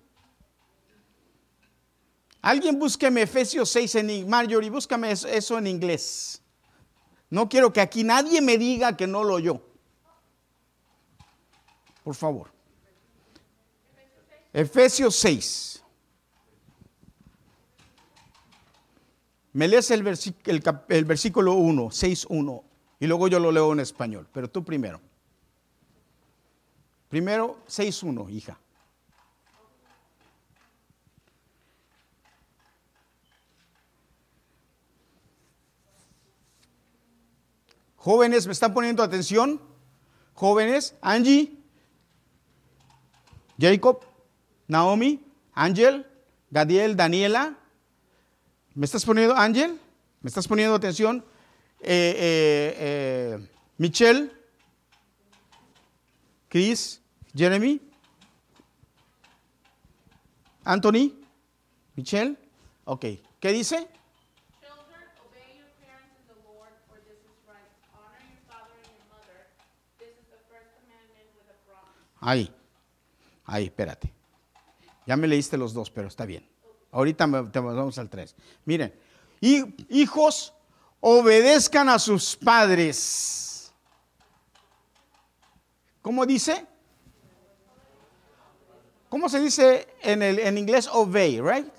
Alguien 2.47 2.79
búsqueme 2.79 3.23
Efesios 3.23 3.69
6 3.71 3.95
en 3.95 4.29
Marjorie, 4.29 4.69
búscame 4.69 5.12
eso 5.12 5.57
en 5.57 5.67
inglés. 5.67 6.41
No 7.29 7.49
quiero 7.49 7.73
que 7.73 7.81
aquí 7.81 8.03
nadie 8.03 8.41
me 8.41 8.57
diga 8.57 8.95
que 8.95 9.05
no 9.05 9.23
lo 9.23 9.36
oyó 9.36 9.62
por 12.07 12.15
favor. 12.15 12.47
Efesios 14.53 15.13
6. 15.17 15.83
Me 19.51 19.67
lees 19.67 19.91
el, 19.91 20.03
versículo 20.03 21.55
1, 21.55 21.91
6, 21.91 22.27
1, 22.29 22.63
y 23.01 23.07
luego 23.07 23.27
yo 23.27 23.39
lo 23.41 23.51
leo 23.51 23.73
en 23.73 23.81
español, 23.81 24.25
pero 24.31 24.49
tú 24.49 24.63
primero. 24.63 25.01
Primero, 27.10 27.60
6, 27.67 28.03
1, 28.03 28.29
hija. 28.29 28.57
Jóvenes, 38.07 38.47
¿me 38.47 38.53
están 38.53 38.73
poniendo 38.73 39.03
atención? 39.03 39.59
Jóvenes, 40.33 40.95
Angie, 41.01 41.51
Jacob, 43.59 43.99
Naomi, 44.65 45.21
Ángel, 45.53 46.07
Gadiel, 46.49 46.95
Daniela. 46.95 47.57
¿Me 48.75 48.85
estás 48.85 49.03
poniendo, 49.03 49.35
Ángel? 49.35 49.77
¿Me 50.21 50.29
estás 50.29 50.47
poniendo 50.47 50.73
atención? 50.73 51.17
Eh, 51.81 52.15
eh, 52.17 52.75
eh, 52.79 53.49
Michelle, 53.77 54.31
Chris, 56.47 57.01
Jeremy, 57.35 57.81
Anthony, 60.63 61.11
Michelle. 61.93 62.37
Ok, 62.85 63.03
¿qué 63.41 63.51
dice? 63.51 63.85
Ahí. 72.27 72.53
Ahí, 73.45 73.63
espérate. 73.67 74.11
Ya 75.05 75.15
me 75.15 75.29
leíste 75.29 75.55
los 75.55 75.73
dos, 75.73 75.89
pero 75.89 76.09
está 76.09 76.25
bien. 76.25 76.45
Ahorita 76.91 77.25
vamos 77.25 77.97
al 77.97 78.09
tres. 78.09 78.35
Miren, 78.65 78.93
hijos, 79.39 80.53
obedezcan 80.99 81.87
a 81.87 81.97
sus 81.97 82.35
padres. 82.35 83.71
¿Cómo 86.01 86.25
dice? 86.25 86.67
¿Cómo 89.07 89.29
se 89.29 89.39
dice 89.39 89.87
en, 90.01 90.21
el, 90.21 90.39
en 90.39 90.57
inglés? 90.57 90.89
Obey, 90.91 91.39
right? 91.39 91.71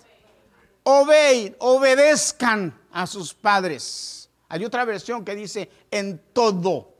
Obey, 0.84 1.54
obedezcan 1.58 2.74
a 2.90 3.06
sus 3.06 3.34
padres. 3.34 4.30
Hay 4.48 4.64
otra 4.64 4.86
versión 4.86 5.26
que 5.26 5.36
dice 5.36 5.70
en 5.90 6.18
todo. 6.32 6.94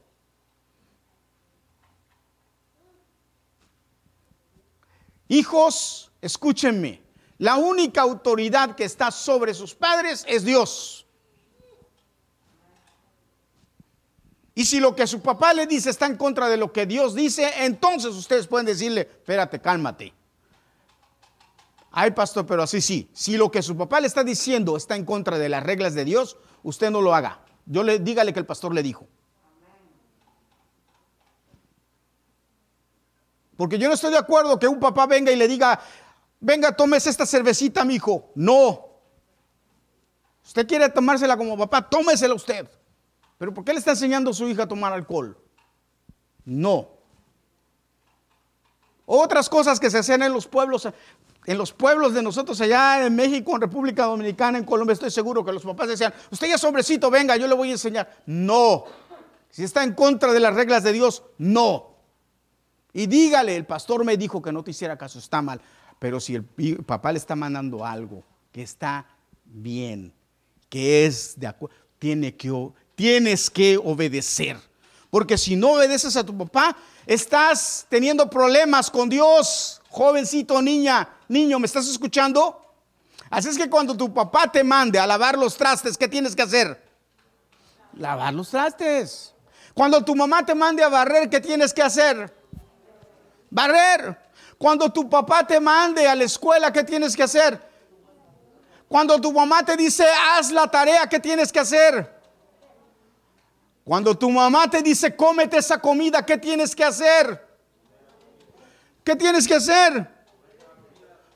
Hijos, 5.28 6.10
escúchenme. 6.20 7.02
La 7.38 7.56
única 7.56 8.00
autoridad 8.00 8.74
que 8.74 8.84
está 8.84 9.10
sobre 9.10 9.54
sus 9.54 9.74
padres 9.74 10.24
es 10.28 10.44
Dios. 10.44 11.06
Y 14.54 14.64
si 14.64 14.80
lo 14.80 14.96
que 14.96 15.06
su 15.06 15.20
papá 15.20 15.54
le 15.54 15.68
dice 15.68 15.90
está 15.90 16.06
en 16.06 16.16
contra 16.16 16.48
de 16.48 16.56
lo 16.56 16.72
que 16.72 16.84
Dios 16.84 17.14
dice, 17.14 17.48
entonces 17.58 18.16
ustedes 18.16 18.48
pueden 18.48 18.66
decirle, 18.66 19.02
espérate, 19.02 19.60
cálmate. 19.60 20.12
Ay, 21.92 22.10
pastor, 22.10 22.44
pero 22.44 22.64
así 22.64 22.80
sí. 22.80 23.08
Si 23.12 23.36
lo 23.36 23.52
que 23.52 23.62
su 23.62 23.76
papá 23.76 24.00
le 24.00 24.08
está 24.08 24.24
diciendo 24.24 24.76
está 24.76 24.96
en 24.96 25.04
contra 25.04 25.38
de 25.38 25.48
las 25.48 25.62
reglas 25.62 25.94
de 25.94 26.04
Dios, 26.04 26.36
usted 26.64 26.90
no 26.90 27.00
lo 27.00 27.14
haga. 27.14 27.40
Yo 27.66 27.84
le 27.84 28.00
dígale 28.00 28.32
que 28.32 28.40
el 28.40 28.46
pastor 28.46 28.74
le 28.74 28.82
dijo. 28.82 29.06
Porque 33.59 33.77
yo 33.77 33.88
no 33.88 33.94
estoy 33.94 34.12
de 34.12 34.18
acuerdo 34.18 34.57
que 34.57 34.68
un 34.68 34.79
papá 34.79 35.05
venga 35.07 35.33
y 35.33 35.37
le 35.37 35.49
diga, 35.49 35.81
venga, 36.38 36.71
tómese 36.71 37.11
esta 37.11 37.27
cervecita, 37.27 37.85
mi 37.85 37.97
hijo. 37.97 38.31
No. 38.37 38.87
Usted 40.47 40.64
quiere 40.64 40.88
tomársela 40.90 41.37
como 41.37 41.59
papá, 41.59 41.90
tómesela 41.90 42.35
usted. 42.35 42.68
Pero 43.37 43.53
¿por 43.53 43.64
qué 43.64 43.73
le 43.73 43.81
está 43.81 43.90
enseñando 43.90 44.31
a 44.31 44.33
su 44.33 44.47
hija 44.49 44.62
a 44.62 44.68
tomar 44.68 44.92
alcohol? 44.92 45.37
No. 46.44 46.88
Otras 49.05 49.49
cosas 49.49 49.81
que 49.81 49.90
se 49.90 49.99
hacen 49.99 50.23
en 50.23 50.33
los 50.33 50.47
pueblos, 50.47 50.88
en 51.44 51.59
los 51.59 51.73
pueblos 51.73 52.14
de 52.14 52.23
nosotros 52.23 52.61
allá 52.61 53.05
en 53.05 53.16
México, 53.16 53.57
en 53.57 53.62
República 53.62 54.05
Dominicana, 54.05 54.59
en 54.59 54.64
Colombia, 54.64 54.92
estoy 54.92 55.11
seguro 55.11 55.44
que 55.44 55.53
los 55.53 55.64
papás 55.64 55.88
decían, 55.88 56.14
usted 56.31 56.47
ya 56.47 56.55
es 56.55 56.62
hombrecito, 56.62 57.11
venga, 57.11 57.35
yo 57.37 57.49
le 57.49 57.57
voy 57.57 57.71
a 57.71 57.73
enseñar. 57.73 58.23
No. 58.25 58.85
Si 59.51 59.64
está 59.64 59.83
en 59.83 59.94
contra 59.94 60.33
de 60.33 60.38
las 60.38 60.55
reglas 60.55 60.85
de 60.85 60.92
Dios, 60.92 61.25
no. 61.38 61.97
Y 62.92 63.07
dígale, 63.07 63.57
el 63.57 63.66
pastor 63.66 64.05
me 64.05 64.16
dijo 64.16 64.40
que 64.40 64.53
no 64.53 64.62
te 64.62 64.70
hiciera 64.70 64.96
caso, 64.96 65.18
está 65.18 65.42
mal. 65.42 65.61
Pero 65.98 66.20
si 66.20 66.35
el 66.35 66.44
papá 66.87 67.12
le 67.12 67.18
está 67.18 67.37
mandando 67.37 67.85
algo 67.85 68.24
que 68.53 68.62
está 68.62 69.07
bien, 69.44 70.12
que 70.68 71.07
es 71.07 71.38
de 71.38 71.46
acuerdo, 71.46 71.74
tiene 71.98 72.35
que 72.35 72.53
tienes 72.94 73.51
que 73.51 73.79
obedecer. 73.79 74.59
Porque 75.11 75.38
si 75.38 75.57
no 75.57 75.72
obedeces 75.72 76.16
a 76.16 76.24
tu 76.24 76.37
papá, 76.37 76.77
estás 77.07 77.87
teniendo 77.88 78.29
problemas 78.29 78.90
con 78.90 79.09
Dios, 79.09 79.81
jovencito, 79.88 80.61
niña, 80.61 81.09
niño, 81.29 81.59
¿me 81.59 81.66
estás 81.66 81.88
escuchando? 81.88 82.61
Así 83.31 83.48
es 83.48 83.57
que 83.57 83.70
cuando 83.70 83.96
tu 83.96 84.12
papá 84.12 84.51
te 84.51 84.64
mande 84.64 84.98
a 84.98 85.07
lavar 85.07 85.38
los 85.38 85.57
trastes, 85.57 85.96
¿qué 85.96 86.09
tienes 86.09 86.35
que 86.35 86.42
hacer? 86.42 86.83
Lavar 87.94 88.35
los 88.35 88.51
trastes. 88.51 89.35
Cuando 89.74 90.05
tu 90.05 90.14
mamá 90.14 90.44
te 90.44 90.55
mande 90.55 90.83
a 90.83 90.88
barrer, 90.88 91.31
¿qué 91.31 91.40
tienes 91.40 91.72
que 91.72 91.83
hacer? 91.83 92.38
Barrer. 93.50 94.18
Cuando 94.58 94.90
tu 94.90 95.08
papá 95.08 95.46
te 95.46 95.61
mande 95.61 96.06
a 96.06 96.14
la 96.14 96.24
escuela, 96.24 96.72
¿qué 96.72 96.82
tienes 96.82 97.14
que 97.14 97.22
hacer? 97.22 97.61
Cuando 98.88 99.20
tu 99.20 99.32
mamá 99.32 99.64
te 99.64 99.76
dice, 99.76 100.06
haz 100.32 100.50
la 100.50 100.66
tarea, 100.68 101.06
¿qué 101.06 101.20
tienes 101.20 101.52
que 101.52 101.61
hacer? 101.61 102.18
Cuando 103.84 104.16
tu 104.16 104.30
mamá 104.30 104.68
te 104.68 104.82
dice, 104.82 105.14
cómete 105.14 105.58
esa 105.58 105.80
comida, 105.80 106.24
¿qué 106.24 106.37
tienes 106.37 106.74
que 106.74 106.84
hacer? 106.84 107.46
¿Qué 109.04 109.14
tienes 109.14 109.46
que 109.46 109.54
hacer? 109.54 110.06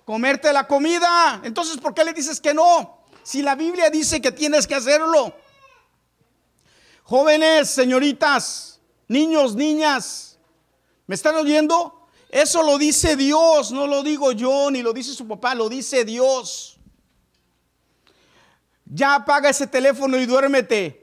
Comerte 0.05 0.53
la 0.53 0.67
comida. 0.67 1.41
Entonces, 1.45 1.79
¿por 1.79 1.95
qué 1.95 2.05
le 2.05 2.13
dices 2.13 2.41
que 2.41 2.53
no? 2.53 3.05
Si 3.23 3.43
la 3.43 3.55
Biblia 3.55 3.89
dice 3.89 4.21
que 4.21 4.33
tienes 4.33 4.67
que 4.67 4.75
hacerlo. 4.75 5.35
Jóvenes, 7.05 7.71
señoritas, 7.71 8.81
niños, 9.09 9.55
niñas, 9.55 10.39
¿me 11.07 11.15
están 11.15 11.37
oyendo? 11.37 12.02
Eso 12.33 12.65
lo 12.65 12.79
dice 12.79 13.15
Dios, 13.15 13.71
no 13.71 13.87
lo 13.87 14.03
digo 14.03 14.33
yo, 14.33 14.73
ni 14.73 14.83
lo 14.83 14.93
dice 14.93 15.15
su 15.15 15.29
papá, 15.29 15.55
lo 15.55 15.69
dice 15.69 16.05
Dios. 16.05 16.79
Ya 18.85 19.15
apaga 19.15 19.51
ese 19.51 19.69
teléfono 19.69 20.19
y 20.19 20.27
duérmete 20.27 21.03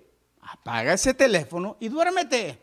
apaga 0.52 0.94
ese 0.94 1.14
teléfono 1.14 1.78
y 1.80 1.90
duérmete. 1.90 2.62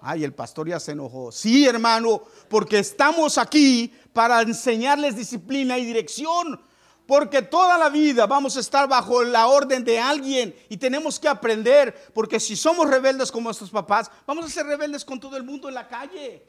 Ay, 0.00 0.22
el 0.24 0.32
pastor 0.32 0.68
ya 0.68 0.78
se 0.78 0.92
enojó. 0.92 1.32
Sí, 1.32 1.66
hermano, 1.66 2.22
porque 2.48 2.78
estamos 2.78 3.36
aquí 3.38 3.92
para 4.12 4.42
enseñarles 4.42 5.16
disciplina 5.16 5.78
y 5.78 5.84
dirección. 5.84 6.60
Porque 7.08 7.40
toda 7.40 7.78
la 7.78 7.88
vida 7.88 8.26
vamos 8.26 8.54
a 8.58 8.60
estar 8.60 8.86
bajo 8.86 9.22
la 9.22 9.46
orden 9.46 9.82
de 9.82 9.98
alguien 9.98 10.54
y 10.68 10.76
tenemos 10.76 11.18
que 11.18 11.26
aprender. 11.26 12.12
Porque 12.12 12.38
si 12.38 12.54
somos 12.54 12.86
rebeldes 12.86 13.32
como 13.32 13.44
nuestros 13.44 13.70
papás, 13.70 14.10
vamos 14.26 14.44
a 14.44 14.50
ser 14.50 14.66
rebeldes 14.66 15.06
con 15.06 15.18
todo 15.18 15.34
el 15.38 15.42
mundo 15.42 15.68
en 15.68 15.74
la 15.74 15.88
calle. 15.88 16.44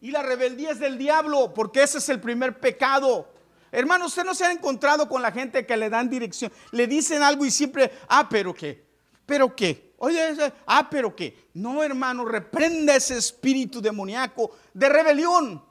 Y 0.00 0.10
la 0.10 0.22
rebeldía 0.22 0.70
es 0.70 0.78
del 0.78 0.96
diablo, 0.96 1.52
porque 1.52 1.82
ese 1.82 1.98
es 1.98 2.08
el 2.08 2.22
primer 2.22 2.58
pecado. 2.58 3.30
Hermano, 3.70 4.06
usted 4.06 4.24
no 4.24 4.34
se 4.34 4.46
ha 4.46 4.50
encontrado 4.50 5.10
con 5.10 5.20
la 5.20 5.30
gente 5.30 5.66
que 5.66 5.76
le 5.76 5.90
dan 5.90 6.08
dirección, 6.08 6.50
le 6.70 6.86
dicen 6.86 7.22
algo 7.22 7.44
y 7.44 7.50
siempre, 7.50 7.92
ah, 8.08 8.26
pero 8.30 8.54
qué, 8.54 8.82
pero 9.26 9.54
qué. 9.54 9.92
Oye, 9.98 10.54
ah, 10.66 10.88
pero 10.88 11.14
qué. 11.14 11.48
No, 11.52 11.82
hermano, 11.82 12.24
reprenda 12.24 12.96
ese 12.96 13.18
espíritu 13.18 13.82
demoníaco 13.82 14.52
de 14.72 14.88
rebelión. 14.88 15.62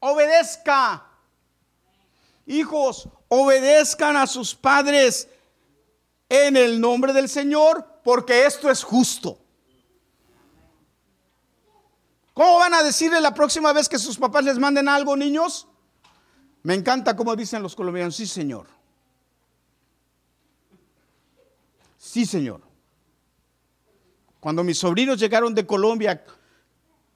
Obedezca. 0.00 1.05
Hijos, 2.46 3.08
obedezcan 3.28 4.16
a 4.16 4.26
sus 4.26 4.54
padres 4.54 5.28
en 6.28 6.56
el 6.56 6.80
nombre 6.80 7.12
del 7.12 7.28
Señor, 7.28 8.00
porque 8.04 8.46
esto 8.46 8.70
es 8.70 8.82
justo. 8.82 9.38
¿Cómo 12.32 12.58
van 12.58 12.74
a 12.74 12.82
decirle 12.82 13.20
la 13.20 13.34
próxima 13.34 13.72
vez 13.72 13.88
que 13.88 13.98
sus 13.98 14.18
papás 14.18 14.44
les 14.44 14.58
manden 14.58 14.88
algo, 14.88 15.16
niños? 15.16 15.66
Me 16.62 16.74
encanta 16.74 17.16
como 17.16 17.34
dicen 17.34 17.62
los 17.62 17.74
colombianos, 17.74 18.16
sí 18.16 18.26
señor. 18.26 18.66
Sí 21.96 22.26
señor. 22.26 22.60
Cuando 24.38 24.62
mis 24.62 24.78
sobrinos 24.78 25.18
llegaron 25.18 25.54
de 25.54 25.66
Colombia, 25.66 26.24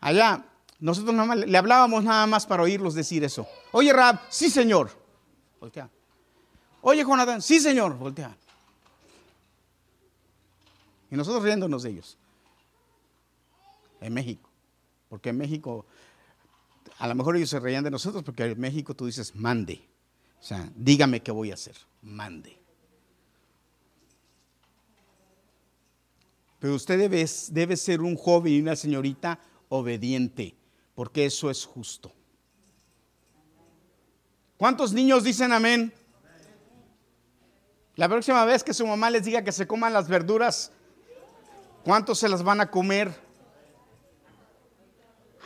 allá, 0.00 0.44
nosotros 0.80 1.14
nada 1.14 1.28
más, 1.28 1.36
le 1.38 1.58
hablábamos 1.58 2.02
nada 2.02 2.26
más 2.26 2.46
para 2.46 2.62
oírlos 2.62 2.94
decir 2.94 3.22
eso. 3.22 3.46
Oye, 3.72 3.92
Rab, 3.92 4.20
sí 4.30 4.50
señor. 4.50 4.99
Voltea. 5.61 5.90
Oye, 6.83 7.03
Jonathan, 7.03 7.42
sí 7.42 7.61
señor. 7.61 7.96
Voltea. 7.96 8.37
Y 11.11 11.16
nosotros 11.16 11.42
riéndonos 11.42 11.83
de 11.83 11.90
ellos. 11.90 12.16
En 14.01 14.14
México. 14.14 14.49
Porque 15.09 15.29
en 15.29 15.38
México 15.38 15.85
a 17.01 17.09
lo 17.09 17.14
mejor 17.14 17.37
ellos 17.37 17.49
se 17.49 17.59
reían 17.59 17.83
de 17.83 17.90
nosotros 17.90 18.23
porque 18.23 18.44
en 18.44 18.61
México 18.61 18.94
tú 18.94 19.07
dices, 19.07 19.35
mande. 19.35 19.83
O 20.38 20.42
sea, 20.42 20.70
dígame 20.77 21.23
qué 21.23 21.31
voy 21.31 21.51
a 21.51 21.55
hacer, 21.55 21.75
mande. 22.03 22.59
Pero 26.59 26.75
usted 26.75 26.99
debe, 26.99 27.27
debe 27.49 27.77
ser 27.79 28.03
un 28.03 28.16
joven 28.16 28.53
y 28.53 28.61
una 28.61 28.77
señorita 28.77 29.40
obediente, 29.70 30.55
porque 30.94 31.25
eso 31.25 31.51
es 31.51 31.64
justo. 31.64 32.12
¿Cuántos 34.61 34.92
niños 34.92 35.25
dicen 35.25 35.55
amén? 35.55 35.90
La 37.96 38.11
próxima 38.11 38.44
vez 38.44 38.62
que 38.62 38.75
su 38.75 38.87
mamá 38.87 39.09
les 39.09 39.25
diga 39.25 39.42
que 39.42 39.53
se 39.53 39.66
coman 39.66 39.94
las 39.94 40.07
verduras, 40.07 40.70
¿cuántos 41.83 42.18
se 42.18 42.29
las 42.29 42.42
van 42.42 42.61
a 42.61 42.70
comer? 42.70 43.11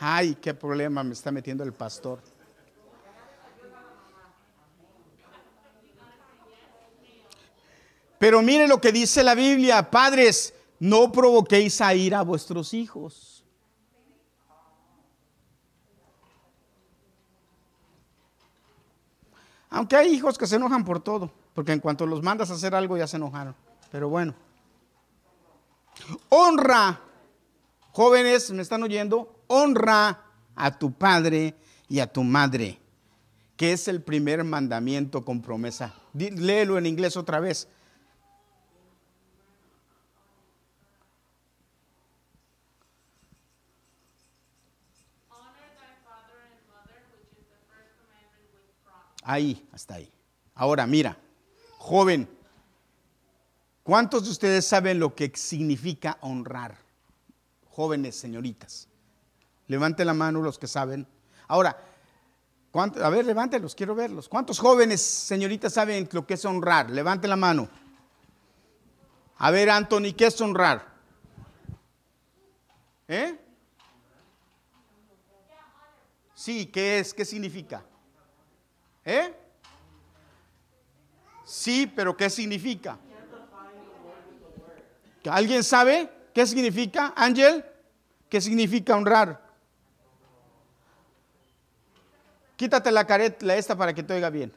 Ay, 0.01 0.35
qué 0.35 0.53
problema 0.53 1.01
me 1.01 1.13
está 1.13 1.31
metiendo 1.31 1.63
el 1.63 1.71
pastor. 1.71 2.19
Pero 8.19 8.41
mire 8.41 8.67
lo 8.67 8.81
que 8.81 8.91
dice 8.91 9.23
la 9.23 9.33
Biblia, 9.33 9.89
padres, 9.89 10.53
no 10.77 11.09
provoquéis 11.13 11.79
a 11.79 11.95
ir 11.95 12.15
a 12.15 12.21
vuestros 12.21 12.73
hijos. 12.73 13.34
Aunque 19.69 19.95
hay 19.95 20.13
hijos 20.13 20.37
que 20.37 20.47
se 20.47 20.55
enojan 20.55 20.85
por 20.85 20.99
todo, 21.01 21.31
porque 21.53 21.71
en 21.71 21.79
cuanto 21.79 22.05
los 22.05 22.21
mandas 22.21 22.51
a 22.51 22.53
hacer 22.53 22.75
algo 22.75 22.97
ya 22.97 23.07
se 23.07 23.17
enojaron. 23.17 23.55
Pero 23.91 24.09
bueno. 24.09 24.33
Honra, 26.29 26.99
jóvenes, 27.91 28.51
¿me 28.51 28.61
están 28.61 28.83
oyendo? 28.83 29.35
honra 29.47 30.21
a 30.55 30.77
tu 30.77 30.91
padre 30.93 31.55
y 31.87 31.99
a 31.99 32.11
tu 32.11 32.23
madre, 32.23 32.79
que 33.55 33.73
es 33.73 33.87
el 33.87 34.01
primer 34.01 34.43
mandamiento 34.43 35.23
con 35.23 35.41
promesa. 35.41 35.93
Léelo 36.13 36.77
en 36.77 36.85
inglés 36.85 37.17
otra 37.17 37.39
vez. 37.39 37.67
Ahí, 49.25 49.67
hasta 49.73 49.95
ahí. 49.95 50.11
Ahora, 50.53 50.85
mira, 50.85 51.17
joven, 51.79 52.29
¿cuántos 53.81 54.23
de 54.25 54.29
ustedes 54.29 54.67
saben 54.67 54.99
lo 54.99 55.15
que 55.15 55.31
significa 55.33 56.19
honrar? 56.21 56.77
Jóvenes, 57.71 58.15
señoritas. 58.15 58.87
Levante 59.67 60.05
la 60.05 60.13
mano 60.13 60.43
los 60.43 60.59
que 60.59 60.67
saben. 60.67 61.07
Ahora, 61.47 61.75
a 62.71 63.09
ver, 63.09 63.25
levántelos, 63.25 63.73
quiero 63.73 63.95
verlos. 63.95 64.29
¿Cuántos 64.29 64.59
jóvenes, 64.59 65.01
señoritas, 65.01 65.73
saben 65.73 66.07
lo 66.11 66.27
que 66.27 66.35
es 66.35 66.45
honrar? 66.45 66.91
Levante 66.91 67.27
la 67.27 67.35
mano. 67.35 67.67
A 69.37 69.49
ver, 69.49 69.71
Anthony, 69.71 70.13
¿qué 70.15 70.27
es 70.27 70.39
honrar? 70.39 70.85
¿Eh? 73.07 73.39
Sí, 76.35 76.67
¿qué 76.67 76.99
es? 76.99 77.11
¿Qué 77.11 77.25
significa? 77.25 77.83
¿Eh? 79.05 79.33
Sí, 81.45 81.85
pero 81.95 82.17
¿qué 82.17 82.29
significa? 82.29 82.97
¿Alguien 85.29 85.63
sabe 85.63 86.11
qué 86.33 86.45
significa, 86.45 87.13
Ángel? 87.15 87.63
¿Qué 88.29 88.41
significa 88.41 88.95
honrar? 88.95 89.45
Quítate 92.55 92.91
la 92.91 93.05
careta 93.05 93.55
esta 93.55 93.75
para 93.75 93.93
que 93.93 94.01
te 94.01 94.13
oiga 94.13 94.29
bien. 94.29 94.51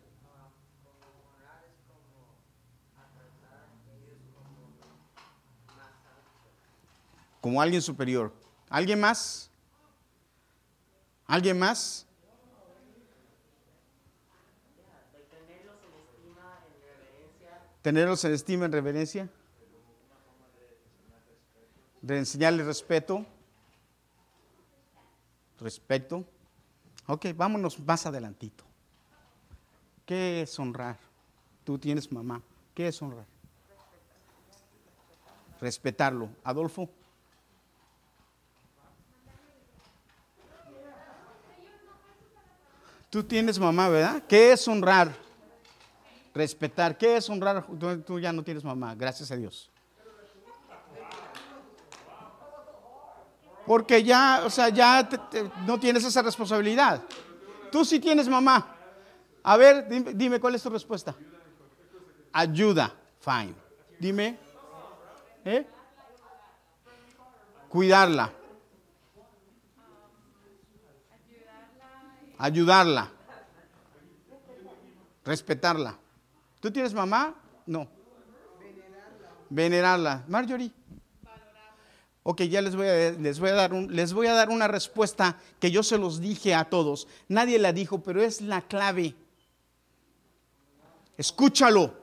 Como 7.41 7.61
alguien 7.61 7.83
superior. 7.83 8.33
¿Alguien 8.69 9.01
más? 9.01 9.51
¿Alguien 11.27 11.59
más? 11.59 12.08
Tenerlos 17.89 18.23
en 18.27 18.35
estima, 18.35 18.67
en 18.67 18.73
reverencia. 18.73 19.31
De 22.03 22.19
enseñarles 22.19 22.67
respeto. 22.67 23.25
Respeto. 25.59 26.23
Ok, 27.07 27.29
vámonos 27.35 27.81
más 27.81 28.05
adelantito. 28.05 28.63
¿Qué 30.05 30.43
es 30.43 30.59
honrar? 30.59 30.99
Tú 31.65 31.79
tienes 31.79 32.13
mamá. 32.13 32.43
¿Qué 32.75 32.89
es 32.89 33.01
honrar? 33.01 33.25
Respetarlo. 35.59 36.29
Adolfo. 36.45 36.91
Tú 43.09 43.25
tienes 43.25 43.59
mamá, 43.59 43.89
¿verdad? 43.89 44.25
¿Qué 44.29 44.53
es 44.53 44.69
honrar? 44.69 45.28
Respetar. 46.39 46.97
¿Qué 46.97 47.17
es 47.17 47.29
honrar? 47.29 47.67
Tú, 48.07 48.21
ya 48.21 48.33
no 48.33 48.45
tienes 48.45 48.63
mamá, 48.63 48.95
gracias 48.95 49.31
a 49.33 49.37
Dios. 49.37 49.69
Porque 53.67 54.03
ya, 54.05 54.43
o 54.45 54.51
sea, 54.51 54.69
ya 54.69 55.09
no 55.67 55.81
tienes 55.81 56.05
esa 56.05 56.23
responsabilidad. 56.23 57.03
Tú 57.73 57.85
sí 57.85 57.99
tienes 57.99 58.29
mamá. 58.29 58.77
A 59.43 59.57
ver, 59.57 59.89
dime, 59.89 60.15
dime 60.15 60.41
cuál 60.41 60.55
es 60.55 60.63
tu 60.63 60.71
respuesta. 60.71 61.15
Ayuda, 62.33 62.95
fine. 63.21 63.55
Dime. 63.99 64.39
¿Eh? 65.45 65.67
Cuidarla. 67.69 68.33
ayudarla, 72.39 73.11
respetarla. 75.25 75.99
¿Tú 76.61 76.71
tienes 76.71 76.93
mamá? 76.93 77.35
No. 77.67 77.89
Venerarla. 79.51 80.25
Marjorie. 80.29 80.73
Ok, 82.31 82.43
ya 82.43 82.61
les 82.61 82.77
voy, 82.77 82.87
a, 82.87 83.13
les, 83.13 83.41
voy 83.41 83.49
a 83.49 83.55
dar 83.55 83.73
un, 83.73 83.95
les 83.95 84.13
voy 84.13 84.27
a 84.27 84.35
dar 84.35 84.51
una 84.51 84.69
respuesta 84.69 85.39
que 85.59 85.71
yo 85.71 85.83
se 85.83 85.97
los 85.97 86.21
dije 86.21 86.55
a 86.55 86.69
todos. 86.69 87.09
Nadie 87.27 87.59
la 87.59 87.73
dijo, 87.73 88.03
pero 88.03 88.23
es 88.23 88.43
la 88.43 88.61
clave. 88.61 89.15
Escúchalo, 91.17 91.95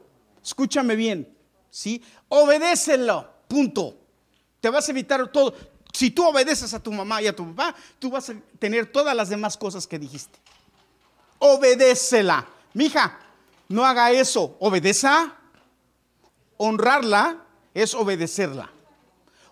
escúchame 0.44 0.96
bien, 0.96 1.32
¿sí? 1.70 2.04
Obedécelo, 2.28 3.30
punto. 3.48 3.98
Te 4.60 4.70
vas 4.72 4.88
a 4.88 4.92
evitar 4.92 5.32
todo. 5.32 5.54
Si 5.94 6.10
tú 6.10 6.28
obedeces 6.28 6.74
a 6.74 6.82
tu 6.82 6.92
mamá 6.92 7.22
y 7.22 7.28
a 7.28 7.36
tu 7.36 7.46
papá, 7.54 7.76
tú 8.00 8.10
vas 8.10 8.30
a 8.30 8.36
tener 8.58 8.92
todas 8.92 9.16
las 9.16 9.30
demás 9.30 9.56
cosas 9.56 9.86
que 9.86 10.00
dijiste. 10.00 10.40
Obedécela. 11.38 12.48
Mija, 12.74 13.20
no 13.70 13.86
haga 13.86 14.12
eso. 14.12 14.56
Obedeza. 14.60 15.36
Honrarla 16.58 17.46
es 17.74 17.94
obedecerla. 17.94 18.72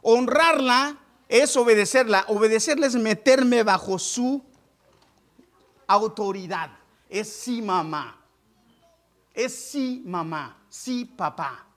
Honrarla 0.02 0.98
es 1.28 1.56
obedecerla. 1.58 2.26
Obedecerla 2.28 2.88
es 2.88 2.96
meterme 2.96 3.64
bajo 3.64 4.00
su 4.00 4.44
autoridad. 5.88 6.72
Es 7.10 7.32
sí 7.32 7.62
mamá. 7.62 8.20
Es 9.34 9.54
sí 9.72 10.02
mamá. 10.06 10.58
Sí 10.70 11.06
papá. 11.06 11.68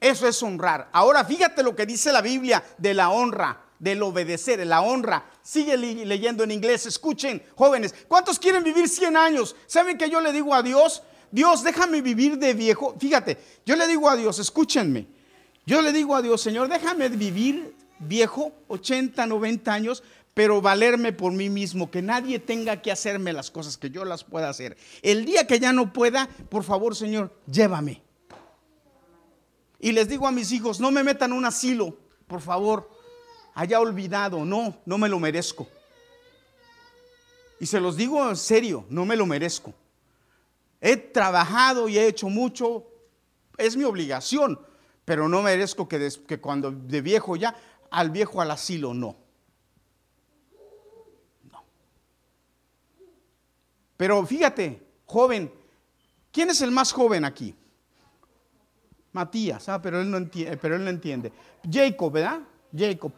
Eso 0.00 0.26
es 0.26 0.42
honrar. 0.42 0.88
Ahora 0.92 1.24
fíjate 1.24 1.62
lo 1.62 1.76
que 1.76 1.84
dice 1.84 2.10
la 2.10 2.22
Biblia 2.22 2.64
de 2.78 2.94
la 2.94 3.10
honra, 3.10 3.60
del 3.78 4.02
obedecer, 4.02 4.66
la 4.66 4.80
honra. 4.80 5.24
Sigue 5.50 5.76
leyendo 5.76 6.44
en 6.44 6.52
inglés. 6.52 6.86
Escuchen, 6.86 7.42
jóvenes, 7.56 7.92
¿cuántos 8.06 8.38
quieren 8.38 8.62
vivir 8.62 8.88
100 8.88 9.16
años? 9.16 9.56
¿Saben 9.66 9.98
que 9.98 10.08
yo 10.08 10.20
le 10.20 10.32
digo 10.32 10.54
a 10.54 10.62
Dios? 10.62 11.02
Dios, 11.32 11.64
déjame 11.64 12.02
vivir 12.02 12.38
de 12.38 12.54
viejo. 12.54 12.94
Fíjate, 13.00 13.36
yo 13.66 13.74
le 13.74 13.88
digo 13.88 14.08
a 14.08 14.14
Dios, 14.14 14.38
escúchenme. 14.38 15.08
Yo 15.66 15.82
le 15.82 15.92
digo 15.92 16.14
a 16.14 16.22
Dios, 16.22 16.40
Señor, 16.40 16.68
déjame 16.68 17.08
vivir 17.08 17.74
viejo, 17.98 18.52
80, 18.68 19.26
90 19.26 19.72
años, 19.72 20.04
pero 20.34 20.62
valerme 20.62 21.12
por 21.12 21.32
mí 21.32 21.50
mismo, 21.50 21.90
que 21.90 22.00
nadie 22.00 22.38
tenga 22.38 22.80
que 22.80 22.92
hacerme 22.92 23.32
las 23.32 23.50
cosas, 23.50 23.76
que 23.76 23.90
yo 23.90 24.04
las 24.04 24.22
pueda 24.22 24.48
hacer. 24.48 24.76
El 25.02 25.24
día 25.24 25.48
que 25.48 25.58
ya 25.58 25.72
no 25.72 25.92
pueda, 25.92 26.28
por 26.48 26.62
favor, 26.62 26.94
Señor, 26.94 27.36
llévame. 27.50 28.04
Y 29.80 29.90
les 29.90 30.08
digo 30.08 30.28
a 30.28 30.30
mis 30.30 30.52
hijos, 30.52 30.78
no 30.78 30.92
me 30.92 31.02
metan 31.02 31.32
un 31.32 31.44
asilo, 31.44 31.98
por 32.28 32.40
favor, 32.40 32.99
haya 33.54 33.80
olvidado, 33.80 34.44
no, 34.44 34.76
no 34.84 34.98
me 34.98 35.08
lo 35.08 35.18
merezco. 35.18 35.68
Y 37.58 37.66
se 37.66 37.80
los 37.80 37.96
digo 37.96 38.28
en 38.28 38.36
serio, 38.36 38.86
no 38.88 39.04
me 39.04 39.16
lo 39.16 39.26
merezco. 39.26 39.74
He 40.80 40.96
trabajado 40.96 41.88
y 41.88 41.98
he 41.98 42.06
hecho 42.06 42.28
mucho, 42.28 42.86
es 43.58 43.76
mi 43.76 43.84
obligación, 43.84 44.58
pero 45.04 45.28
no 45.28 45.42
merezco 45.42 45.86
que, 45.86 46.10
que 46.26 46.40
cuando 46.40 46.70
de 46.70 47.02
viejo 47.02 47.36
ya, 47.36 47.54
al 47.90 48.10
viejo 48.10 48.40
al 48.40 48.50
asilo, 48.50 48.94
no. 48.94 49.16
No. 51.50 51.62
Pero 53.96 54.24
fíjate, 54.24 54.82
joven, 55.04 55.52
¿quién 56.32 56.48
es 56.48 56.62
el 56.62 56.70
más 56.70 56.92
joven 56.92 57.26
aquí? 57.26 57.54
Matías, 59.12 59.68
ah, 59.68 59.82
pero 59.82 60.00
él 60.00 60.10
no 60.10 60.16
entiende, 60.16 60.56
pero 60.56 60.76
él 60.76 60.84
no 60.84 60.90
entiende. 60.90 61.32
Jacob, 61.68 62.12
¿verdad? 62.12 62.40
Jacob. 62.74 63.12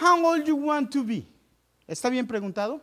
How 0.00 0.24
old 0.24 0.46
you 0.46 0.56
want 0.56 0.92
to 0.92 1.02
be? 1.02 1.26
¿Está 1.88 2.08
bien 2.08 2.26
preguntado? 2.26 2.80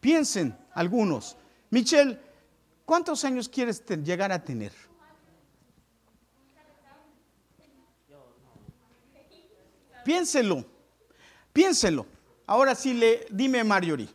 Piensen 0.00 0.54
algunos. 0.74 1.36
Michelle, 1.70 2.18
¿cuántos 2.84 3.24
años 3.24 3.48
quieres 3.48 3.82
llegar 4.04 4.30
a 4.32 4.42
tener? 4.42 4.72
Piénselo, 10.04 10.64
piénselo. 11.52 12.04
Ahora 12.46 12.74
sí 12.74 12.92
le, 12.92 13.26
dime 13.30 13.62
Marjorie. 13.62 14.08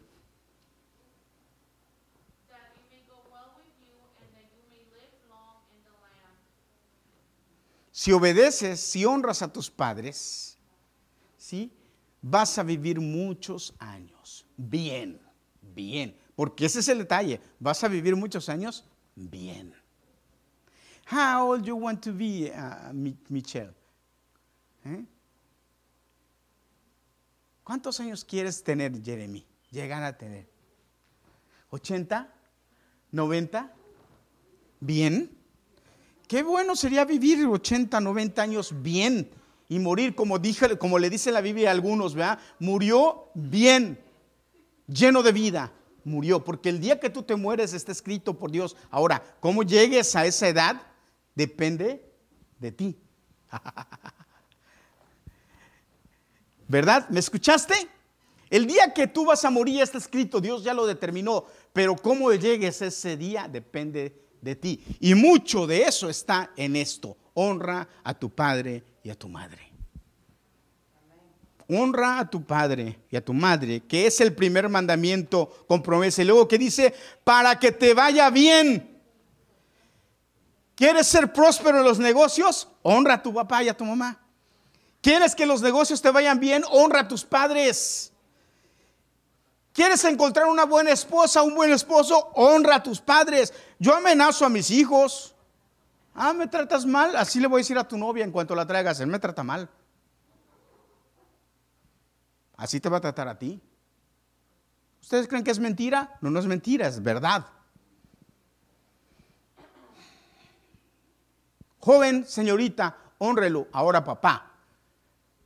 Si 7.98 8.12
obedeces, 8.12 8.80
si 8.80 9.06
honras 9.06 9.42
a 9.42 9.52
tus 9.52 9.72
padres, 9.72 10.56
¿sí? 11.36 11.72
vas 12.22 12.56
a 12.60 12.62
vivir 12.62 13.00
muchos 13.00 13.74
años. 13.80 14.46
Bien, 14.56 15.20
bien. 15.74 16.16
Porque 16.36 16.68
ese 16.68 16.82
es 16.82 16.90
el 16.90 17.00
detalle. 17.00 17.42
Vas 17.60 17.84
a 17.84 17.88
vivir 17.88 18.16
muchos 18.16 18.50
años 18.50 18.86
bien. 19.16 19.74
How 21.12 21.50
old 21.50 21.66
you 21.66 21.76
want 21.76 22.00
to 22.04 22.14
be, 22.14 22.54
uh, 22.56 22.94
Michelle? 23.30 23.74
¿Eh? 24.86 25.04
¿Cuántos 27.64 28.00
años 28.00 28.24
quieres 28.24 28.64
tener, 28.64 29.04
Jeremy? 29.04 29.44
Llegar 29.72 30.04
a 30.04 30.16
tener. 30.16 30.48
¿80? 31.72 32.28
¿90? 33.12 33.72
¿Bien? 34.82 35.37
Qué 36.28 36.44
bueno 36.44 36.76
sería 36.76 37.06
vivir 37.06 37.46
80, 37.46 38.00
90 38.00 38.42
años 38.42 38.74
bien 38.82 39.30
y 39.70 39.80
morir, 39.80 40.16
como, 40.16 40.40
dije, 40.40 40.78
como 40.78 41.00
le 41.00 41.10
dice 41.10 41.32
la 41.32 41.42
Biblia 41.42 41.70
a 41.70 41.72
algunos, 41.72 42.16
¿verdad? 42.16 42.40
Murió 42.60 43.30
bien, 43.34 44.00
lleno 44.88 45.24
de 45.24 45.32
vida, 45.32 45.72
murió, 46.04 46.44
porque 46.44 46.70
el 46.70 46.80
día 46.80 47.00
que 47.00 47.10
tú 47.10 47.24
te 47.24 47.36
mueres 47.36 47.74
está 47.74 47.92
escrito 47.92 48.38
por 48.38 48.52
Dios. 48.52 48.76
Ahora, 48.90 49.24
¿cómo 49.40 49.64
llegues 49.64 50.16
a 50.16 50.26
esa 50.26 50.48
edad? 50.48 50.82
depende 51.38 52.04
de 52.58 52.72
ti. 52.72 53.00
¿Verdad? 56.68 57.08
¿Me 57.10 57.20
escuchaste? 57.20 57.76
El 58.50 58.66
día 58.66 58.92
que 58.92 59.06
tú 59.08 59.26
vas 59.26 59.46
a 59.46 59.52
morir 59.52 59.82
está 59.82 60.00
escrito, 60.00 60.42
Dios 60.42 60.64
ya 60.64 60.74
lo 60.74 60.88
determinó, 60.88 61.46
pero 61.74 61.96
cómo 61.96 62.34
llegues 62.34 62.82
ese 62.82 63.16
día 63.16 63.48
depende 63.48 64.27
de 64.42 64.56
ti. 64.56 64.84
Y 65.00 65.16
mucho 65.16 65.68
de 65.68 65.84
eso 65.84 66.10
está 66.10 66.52
en 66.56 66.76
esto. 66.76 67.18
Honra 67.34 67.88
a 68.04 68.14
tu 68.14 68.30
padre 68.30 68.84
y 69.04 69.10
a 69.10 69.16
tu 69.16 69.30
madre. 69.30 69.68
Honra 71.70 72.20
a 72.20 72.30
tu 72.30 72.46
padre 72.46 73.00
y 73.12 73.18
a 73.18 73.24
tu 73.24 73.34
madre, 73.34 73.82
que 73.82 74.08
es 74.08 74.22
el 74.22 74.34
primer 74.34 74.70
mandamiento 74.70 75.66
con 75.68 75.84
promesa. 75.84 76.22
Y 76.22 76.26
luego 76.26 76.48
que 76.48 76.58
dice, 76.58 76.94
para 77.24 77.60
que 77.60 77.72
te 77.72 77.94
vaya 77.94 78.30
bien. 78.30 78.98
¿Quieres 80.76 81.08
ser 81.08 81.34
próspero 81.34 81.80
en 81.80 81.84
los 81.84 82.00
negocios? 82.00 82.70
Honra 82.84 83.16
a 83.16 83.24
tu 83.24 83.34
papá 83.34 83.64
y 83.64 83.70
a 83.70 83.76
tu 83.76 83.84
mamá. 83.84 84.20
¿Quieres 85.02 85.36
que 85.36 85.46
los 85.46 85.62
negocios 85.62 86.02
te 86.02 86.12
vayan 86.12 86.40
bien? 86.40 86.64
Honra 86.70 87.02
a 87.02 87.08
tus 87.08 87.24
padres. 87.24 88.14
¿Quieres 89.78 90.04
encontrar 90.06 90.48
una 90.48 90.66
buena 90.66 90.90
esposa, 90.90 91.44
un 91.44 91.54
buen 91.54 91.72
esposo? 91.72 92.32
Honra 92.34 92.78
a 92.78 92.82
tus 92.82 93.00
padres. 93.00 93.54
Yo 93.78 93.94
amenazo 93.94 94.44
a 94.44 94.50
mis 94.50 94.72
hijos. 94.72 95.36
Ah, 96.16 96.34
me 96.34 96.48
tratas 96.48 96.84
mal. 96.84 97.16
Así 97.16 97.40
le 97.40 97.46
voy 97.46 97.60
a 97.60 97.62
decir 97.62 97.78
a 97.78 97.88
tu 97.88 97.96
novia 97.96 98.24
en 98.24 98.32
cuanto 98.32 98.56
la 98.56 98.66
traigas. 98.66 99.00
Él 99.02 99.06
me 99.06 99.20
trata 99.20 99.44
mal. 99.44 99.70
Así 102.56 102.80
te 102.80 102.90
va 102.90 102.98
a 102.98 103.02
tratar 103.02 103.28
a 103.28 103.38
ti. 103.38 103.62
¿Ustedes 105.00 105.28
creen 105.28 105.44
que 105.44 105.52
es 105.52 105.60
mentira? 105.60 106.18
No, 106.22 106.32
no 106.32 106.40
es 106.40 106.48
mentira, 106.48 106.88
es 106.88 107.04
verdad. 107.04 107.46
Joven, 111.82 112.26
señorita, 112.26 112.98
honrelo. 113.20 113.68
Ahora, 113.72 114.04
papá, 114.04 114.54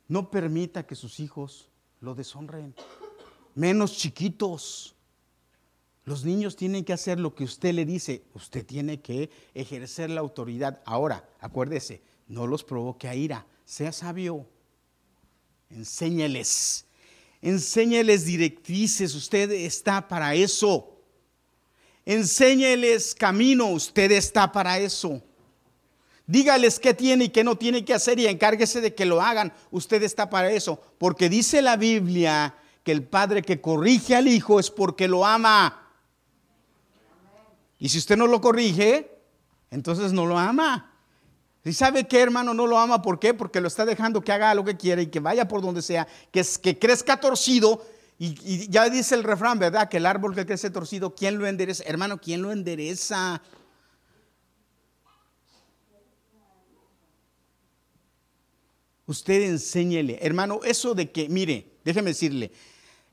no 0.07 0.31
permita 0.31 0.83
que 0.83 0.95
sus 0.95 1.19
hijos 1.19 1.69
lo 1.99 2.15
deshonren. 2.15 2.73
Menos 3.55 3.97
chiquitos. 3.97 4.95
Los 6.05 6.25
niños 6.25 6.55
tienen 6.55 6.83
que 6.83 6.93
hacer 6.93 7.19
lo 7.19 7.35
que 7.35 7.43
usted 7.43 7.73
le 7.73 7.85
dice. 7.85 8.23
Usted 8.33 8.65
tiene 8.65 9.01
que 9.01 9.29
ejercer 9.53 10.09
la 10.09 10.21
autoridad. 10.21 10.81
Ahora, 10.85 11.29
acuérdese, 11.39 12.01
no 12.27 12.47
los 12.47 12.63
provoque 12.63 13.07
a 13.07 13.15
ira. 13.15 13.45
Sea 13.65 13.91
sabio. 13.91 14.47
Enséñeles 15.69 16.85
Enséñeles 17.41 18.25
directrices, 18.25 19.15
usted 19.15 19.51
está 19.51 20.07
para 20.07 20.35
eso. 20.35 20.95
Enséñeles 22.05 23.15
camino, 23.15 23.67
usted 23.67 24.11
está 24.11 24.51
para 24.51 24.77
eso. 24.77 25.21
Dígales 26.27 26.79
qué 26.79 26.93
tiene 26.93 27.25
y 27.25 27.29
qué 27.29 27.43
no 27.43 27.57
tiene 27.57 27.83
que 27.83 27.95
hacer 27.95 28.19
y 28.19 28.27
encárguese 28.27 28.79
de 28.79 28.93
que 28.93 29.05
lo 29.05 29.21
hagan. 29.21 29.51
Usted 29.71 30.03
está 30.03 30.29
para 30.29 30.51
eso. 30.51 30.79
Porque 30.99 31.29
dice 31.29 31.61
la 31.63 31.77
Biblia 31.77 32.55
que 32.83 32.91
el 32.91 33.03
padre 33.03 33.41
que 33.41 33.61
corrige 33.61 34.15
al 34.15 34.27
hijo 34.27 34.59
es 34.59 34.71
porque 34.71 35.07
lo 35.07 35.25
ama. 35.25 35.89
Y 37.79 37.89
si 37.89 37.97
usted 37.97 38.17
no 38.17 38.27
lo 38.27 38.41
corrige, 38.41 39.11
entonces 39.69 40.13
no 40.13 40.25
lo 40.25 40.37
ama. 40.37 40.91
¿Y 41.63 41.73
sabe 41.73 42.07
qué, 42.07 42.19
hermano? 42.21 42.53
No 42.53 42.65
lo 42.65 42.79
ama. 42.79 43.01
¿Por 43.01 43.19
qué? 43.19 43.33
Porque 43.33 43.61
lo 43.61 43.67
está 43.67 43.85
dejando 43.85 44.21
que 44.21 44.31
haga 44.31 44.55
lo 44.55 44.63
que 44.63 44.77
quiera 44.77 45.01
y 45.01 45.07
que 45.07 45.19
vaya 45.19 45.47
por 45.47 45.61
donde 45.61 45.81
sea, 45.81 46.07
que, 46.31 46.43
que 46.61 46.79
crezca 46.79 47.19
torcido. 47.19 47.85
Y, 48.17 48.69
ya 48.69 48.89
dice 48.89 49.15
el 49.15 49.23
refrán, 49.23 49.57
¿verdad? 49.57 49.89
Que 49.89 49.97
el 49.97 50.05
árbol 50.05 50.35
que 50.35 50.45
crece 50.45 50.69
torcido, 50.69 51.15
¿quién 51.15 51.37
lo 51.37 51.47
endereza? 51.47 51.83
Hermano, 51.85 52.19
¿quién 52.19 52.41
lo 52.41 52.51
endereza? 52.51 53.41
Usted 59.07 59.41
enséñele. 59.41 60.19
Hermano, 60.21 60.59
eso 60.63 60.93
de 60.93 61.11
que, 61.11 61.29
mire, 61.29 61.79
déjeme 61.83 62.11
decirle, 62.11 62.51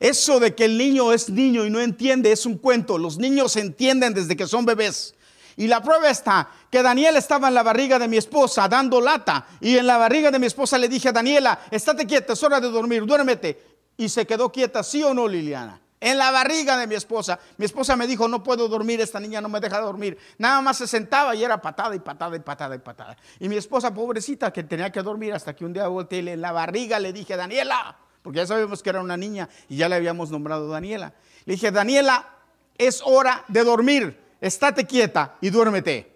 eso 0.01 0.39
de 0.39 0.55
que 0.55 0.65
el 0.65 0.79
niño 0.79 1.13
es 1.13 1.29
niño 1.29 1.65
y 1.65 1.71
no 1.71 1.81
entiende 1.81 2.31
es 2.31 2.47
un 2.47 2.57
cuento. 2.59 2.99
Los 2.99 3.19
niños 3.19 3.57
entienden 3.57 4.15
desde 4.15 4.37
que 4.37 4.47
son 4.47 4.65
bebés. 4.65 5.15
Y 5.57 5.67
la 5.67 5.83
prueba 5.83 6.09
está 6.09 6.49
que 6.71 6.83
Daniel 6.85 7.17
estaba 7.17 7.49
en 7.49 7.55
la 7.55 7.65
barriga 7.65 7.99
de 7.99 8.07
mi 8.07 8.17
esposa 8.17 8.69
dando 8.69 9.01
lata. 9.01 9.45
Y 9.61 9.77
en 9.77 9.89
la 9.89 9.99
barriga 9.99 10.31
de 10.31 10.39
mi 10.39 10.47
esposa 10.47 10.79
le 10.79 10.89
dije 10.89 11.09
a 11.09 11.13
Daniela, 11.13 11.59
estate 11.73 12.07
quieta, 12.07 12.35
es 12.35 12.43
hora 12.45 12.61
de 12.61 12.71
dormir, 12.71 13.05
duérmete. 13.05 13.61
Y 13.97 14.09
se 14.09 14.25
quedó 14.25 14.53
quieta, 14.53 14.85
¿sí 14.85 15.03
o 15.03 15.13
no, 15.13 15.27
Liliana? 15.27 15.81
En 16.01 16.17
la 16.17 16.31
barriga 16.31 16.79
de 16.79 16.87
mi 16.87 16.95
esposa. 16.95 17.41
Mi 17.57 17.65
esposa 17.65 17.97
me 17.97 18.07
dijo, 18.07 18.29
no 18.29 18.41
puedo 18.41 18.69
dormir, 18.69 19.01
esta 19.01 19.19
niña 19.19 19.41
no 19.41 19.49
me 19.49 19.59
deja 19.59 19.81
dormir. 19.81 20.17
Nada 20.39 20.61
más 20.61 20.77
se 20.77 20.87
sentaba 20.87 21.35
y 21.35 21.43
era 21.43 21.61
patada 21.61 21.97
y 21.97 21.99
patada 21.99 22.37
y 22.37 22.39
patada 22.39 22.77
y 22.77 22.79
patada. 22.79 23.17
Y 23.41 23.49
mi 23.49 23.57
esposa, 23.57 23.93
pobrecita, 23.93 24.53
que 24.53 24.63
tenía 24.63 24.93
que 24.93 25.03
dormir 25.03 25.33
hasta 25.33 25.57
que 25.57 25.65
un 25.65 25.73
día 25.73 25.89
volteé 25.89 26.21
en 26.21 26.41
la 26.41 26.53
barriga 26.53 27.01
le 27.01 27.13
dije, 27.13 27.37
Daniela, 27.37 27.97
porque 28.29 28.41
ya 28.41 28.47
sabíamos 28.47 28.83
que 28.83 28.91
era 28.91 29.01
una 29.01 29.17
niña 29.17 29.49
y 29.71 29.79
ya 29.79 29.89
le 29.89 29.95
habíamos 29.95 30.31
nombrado 30.31 30.69
Daniela. 30.69 31.15
Le 31.47 31.55
dije, 31.55 31.71
Daniela, 31.71 32.29
es 32.77 33.01
hora 33.03 33.43
de 33.49 33.65
dormir 33.65 34.19
estate 34.39 34.85
quieta 34.87 35.39
y 35.41 35.49
duérmete. 35.49 36.15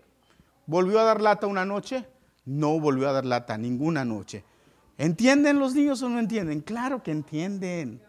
¿Volvió 0.67 1.01
a 1.01 1.05
dar 1.05 1.23
lata 1.23 1.47
una 1.47 1.65
noche? 1.65 2.05
No 2.45 2.79
volvió 2.79 3.09
a 3.09 3.13
dar 3.13 3.25
lata 3.25 3.57
ninguna 3.57 4.05
noche. 4.05 4.45
¿Entienden 4.99 5.59
los 5.59 5.75
niños 5.75 6.03
o 6.03 6.11
no 6.11 6.19
entienden? 6.19 6.61
Claro 6.61 7.03
que 7.03 7.13
entienden. 7.13 8.03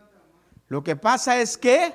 Lo 0.67 0.83
que 0.83 0.97
pasa 0.97 1.39
es 1.39 1.57
que 1.57 1.93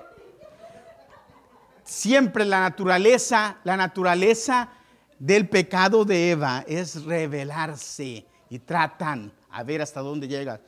siempre 1.85 2.47
la 2.47 2.61
naturaleza, 2.61 3.59
la 3.65 3.77
naturaleza 3.77 4.71
del 5.19 5.47
pecado 5.47 6.07
de 6.07 6.31
Eva 6.31 6.65
es 6.67 7.05
revelarse 7.05 8.25
y 8.49 8.59
tratan 8.61 9.31
a 9.51 9.63
ver 9.63 9.83
hasta 9.83 10.01
dónde 10.01 10.27
llega. 10.27 10.63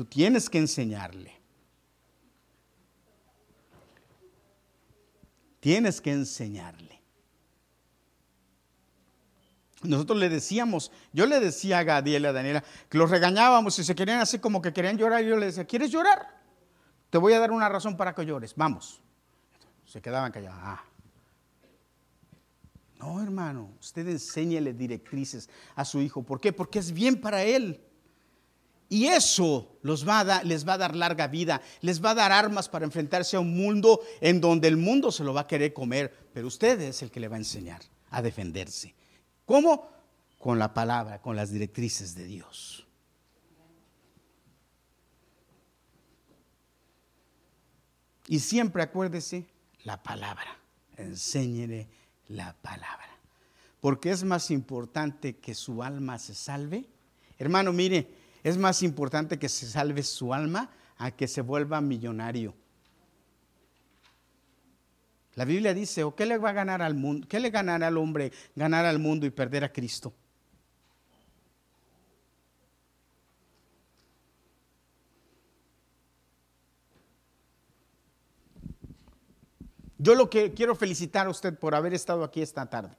Tú 0.00 0.06
tienes 0.06 0.48
que 0.48 0.56
enseñarle. 0.56 1.38
Tienes 5.60 6.00
que 6.00 6.10
enseñarle. 6.10 7.02
Nosotros 9.82 10.18
le 10.18 10.30
decíamos, 10.30 10.90
yo 11.12 11.26
le 11.26 11.38
decía 11.38 11.80
a 11.80 11.82
Gadiel 11.82 12.24
a 12.24 12.32
Daniela 12.32 12.64
que 12.88 12.96
los 12.96 13.10
regañábamos 13.10 13.78
y 13.78 13.84
se 13.84 13.94
querían 13.94 14.20
así 14.20 14.38
como 14.38 14.62
que 14.62 14.72
querían 14.72 14.96
llorar. 14.96 15.22
Y 15.22 15.28
yo 15.28 15.36
le 15.36 15.44
decía, 15.44 15.66
¿quieres 15.66 15.90
llorar? 15.90 16.34
Te 17.10 17.18
voy 17.18 17.34
a 17.34 17.38
dar 17.38 17.50
una 17.50 17.68
razón 17.68 17.98
para 17.98 18.14
que 18.14 18.24
llores. 18.24 18.54
Vamos. 18.56 19.02
Se 19.84 20.00
quedaban 20.00 20.32
callados. 20.32 20.60
Ah. 20.62 20.82
No, 23.00 23.22
hermano, 23.22 23.74
usted 23.78 24.08
enséñele 24.08 24.72
directrices 24.72 25.50
a 25.74 25.84
su 25.84 26.00
hijo. 26.00 26.22
¿Por 26.22 26.40
qué? 26.40 26.54
Porque 26.54 26.78
es 26.78 26.90
bien 26.90 27.20
para 27.20 27.42
él. 27.42 27.84
Y 28.92 29.06
eso 29.06 29.78
los 29.82 30.06
va 30.06 30.18
a 30.18 30.42
les 30.42 30.66
va 30.66 30.72
a 30.72 30.78
dar 30.78 30.96
larga 30.96 31.28
vida, 31.28 31.62
les 31.80 32.04
va 32.04 32.10
a 32.10 32.14
dar 32.16 32.32
armas 32.32 32.68
para 32.68 32.84
enfrentarse 32.84 33.36
a 33.36 33.40
un 33.40 33.56
mundo 33.56 34.00
en 34.20 34.40
donde 34.40 34.66
el 34.66 34.76
mundo 34.76 35.12
se 35.12 35.22
lo 35.22 35.32
va 35.32 35.42
a 35.42 35.46
querer 35.46 35.72
comer, 35.72 36.12
pero 36.34 36.48
usted 36.48 36.80
es 36.80 37.00
el 37.00 37.12
que 37.12 37.20
le 37.20 37.28
va 37.28 37.36
a 37.36 37.38
enseñar 37.38 37.80
a 38.10 38.20
defenderse. 38.20 38.92
¿Cómo? 39.46 39.88
Con 40.40 40.58
la 40.58 40.74
palabra, 40.74 41.22
con 41.22 41.36
las 41.36 41.52
directrices 41.52 42.16
de 42.16 42.24
Dios. 42.24 42.84
Y 48.26 48.40
siempre 48.40 48.82
acuérdese 48.82 49.46
la 49.84 50.02
palabra, 50.02 50.58
enséñele 50.96 51.88
la 52.26 52.56
palabra. 52.60 53.08
Porque 53.80 54.10
es 54.10 54.24
más 54.24 54.50
importante 54.50 55.36
que 55.36 55.54
su 55.54 55.80
alma 55.84 56.18
se 56.18 56.34
salve. 56.34 56.86
Hermano, 57.38 57.72
mire, 57.72 58.19
es 58.42 58.56
más 58.56 58.82
importante 58.82 59.38
que 59.38 59.48
se 59.48 59.66
salve 59.66 60.02
su 60.02 60.32
alma 60.32 60.70
a 60.96 61.10
que 61.10 61.28
se 61.28 61.40
vuelva 61.40 61.80
millonario. 61.80 62.54
La 65.34 65.44
Biblia 65.44 65.72
dice, 65.72 66.04
¿o 66.04 66.14
qué 66.14 66.26
le 66.26 66.38
va 66.38 66.50
a 66.50 66.52
ganar 66.52 66.82
al 66.82 66.94
mundo? 66.94 67.26
¿Qué 67.28 67.40
le 67.40 67.50
ganará 67.50 67.86
al 67.86 67.96
hombre 67.96 68.32
ganar 68.54 68.84
al 68.84 68.98
mundo 68.98 69.26
y 69.26 69.30
perder 69.30 69.64
a 69.64 69.72
Cristo? 69.72 70.12
Yo 79.96 80.14
lo 80.14 80.30
que 80.30 80.54
quiero 80.54 80.74
felicitar 80.74 81.26
a 81.26 81.30
usted 81.30 81.58
por 81.58 81.74
haber 81.74 81.92
estado 81.92 82.24
aquí 82.24 82.40
esta 82.40 82.68
tarde. 82.68 82.96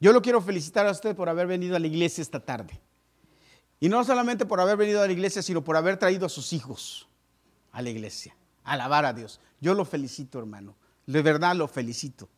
Yo 0.00 0.12
lo 0.12 0.22
quiero 0.22 0.40
felicitar 0.40 0.86
a 0.86 0.90
usted 0.90 1.14
por 1.14 1.28
haber 1.28 1.46
venido 1.46 1.76
a 1.76 1.78
la 1.78 1.86
iglesia 1.86 2.22
esta 2.22 2.40
tarde. 2.40 2.80
Y 3.80 3.88
no 3.88 4.02
solamente 4.04 4.46
por 4.46 4.60
haber 4.60 4.76
venido 4.76 5.02
a 5.02 5.06
la 5.06 5.12
iglesia, 5.12 5.42
sino 5.42 5.62
por 5.62 5.76
haber 5.76 5.98
traído 5.98 6.26
a 6.26 6.28
sus 6.28 6.52
hijos 6.52 7.08
a 7.72 7.82
la 7.82 7.90
iglesia, 7.90 8.34
alabar 8.62 9.04
a 9.04 9.12
Dios. 9.12 9.40
Yo 9.60 9.74
lo 9.74 9.84
felicito, 9.84 10.38
hermano. 10.38 10.76
De 11.06 11.22
verdad 11.22 11.54
lo 11.56 11.68
felicito. 11.68 12.28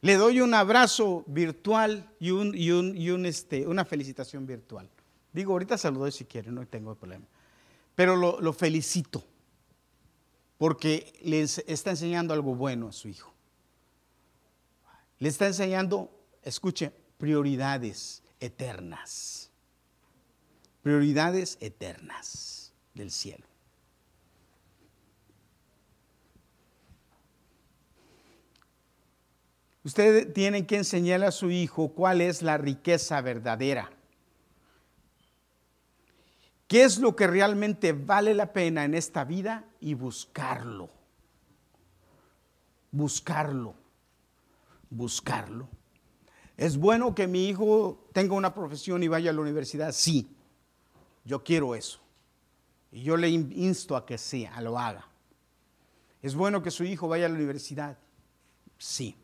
Le 0.00 0.16
doy 0.16 0.40
un 0.40 0.54
abrazo 0.54 1.24
virtual 1.26 2.10
y, 2.20 2.30
este, 3.26 3.66
una 3.66 3.84
felicitación 3.84 4.46
virtual. 4.46 4.88
Digo, 5.32 5.52
ahorita 5.52 5.76
doy 5.90 6.12
si 6.12 6.24
quiere, 6.24 6.50
no 6.50 6.66
tengo 6.66 6.94
problema. 6.94 7.26
Pero 7.94 8.14
lo, 8.14 8.40
lo 8.40 8.52
felicito 8.52 9.24
porque 10.58 11.12
le 11.22 11.42
está 11.42 11.90
enseñando 11.90 12.32
algo 12.32 12.54
bueno 12.54 12.88
a 12.88 12.92
su 12.92 13.08
hijo. 13.08 13.32
Le 15.18 15.28
está 15.28 15.46
enseñando, 15.46 16.10
escuche, 16.42 16.92
prioridades 17.18 18.22
eternas. 18.40 19.43
Prioridades 20.84 21.56
eternas 21.62 22.74
del 22.92 23.10
cielo. 23.10 23.46
Usted 29.82 30.30
tiene 30.34 30.66
que 30.66 30.76
enseñarle 30.76 31.24
a 31.24 31.32
su 31.32 31.50
hijo 31.50 31.94
cuál 31.94 32.20
es 32.20 32.42
la 32.42 32.58
riqueza 32.58 33.22
verdadera. 33.22 33.90
¿Qué 36.68 36.84
es 36.84 36.98
lo 36.98 37.16
que 37.16 37.28
realmente 37.28 37.94
vale 37.94 38.34
la 38.34 38.52
pena 38.52 38.84
en 38.84 38.92
esta 38.92 39.24
vida? 39.24 39.64
Y 39.80 39.94
buscarlo. 39.94 40.90
Buscarlo. 42.90 43.74
Buscarlo. 44.90 45.66
¿Es 46.58 46.76
bueno 46.76 47.14
que 47.14 47.26
mi 47.26 47.48
hijo 47.48 48.06
tenga 48.12 48.34
una 48.34 48.52
profesión 48.52 49.02
y 49.02 49.08
vaya 49.08 49.30
a 49.30 49.32
la 49.32 49.40
universidad? 49.40 49.92
Sí. 49.92 50.33
Yo 51.24 51.42
quiero 51.42 51.74
eso. 51.74 52.00
Y 52.92 53.02
yo 53.02 53.16
le 53.16 53.28
insto 53.28 53.96
a 53.96 54.06
que 54.06 54.18
sea, 54.18 54.54
a 54.54 54.60
lo 54.60 54.78
haga. 54.78 55.08
¿Es 56.22 56.34
bueno 56.34 56.62
que 56.62 56.70
su 56.70 56.84
hijo 56.84 57.08
vaya 57.08 57.26
a 57.26 57.28
la 57.28 57.34
universidad? 57.34 57.98
Sí 58.78 59.16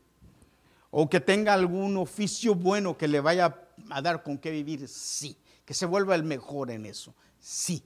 o 0.90 1.08
que 1.08 1.20
tenga 1.20 1.54
algún 1.54 1.96
oficio 1.96 2.54
bueno 2.54 2.98
que 2.98 3.08
le 3.08 3.20
vaya 3.20 3.68
a 3.90 4.02
dar 4.02 4.22
con 4.22 4.38
qué 4.38 4.50
vivir, 4.50 4.88
sí. 4.88 5.36
Que 5.64 5.74
se 5.74 5.86
vuelva 5.86 6.16
el 6.16 6.24
mejor 6.24 6.70
en 6.70 6.84
eso, 6.84 7.14
sí. 7.38 7.84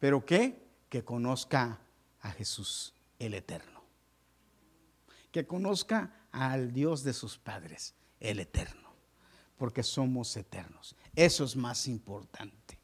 Pero 0.00 0.24
qué? 0.24 0.60
Que 0.88 1.04
conozca 1.04 1.80
a 2.20 2.30
Jesús, 2.32 2.94
el 3.18 3.34
Eterno. 3.34 3.80
Que 5.30 5.46
conozca 5.46 6.26
al 6.32 6.72
Dios 6.72 7.04
de 7.04 7.12
sus 7.12 7.38
padres, 7.38 7.94
el 8.18 8.40
Eterno. 8.40 8.90
Porque 9.56 9.82
somos 9.82 10.36
eternos. 10.36 10.96
Eso 11.20 11.44
es 11.44 11.54
más 11.54 11.86
importante. 11.86 12.78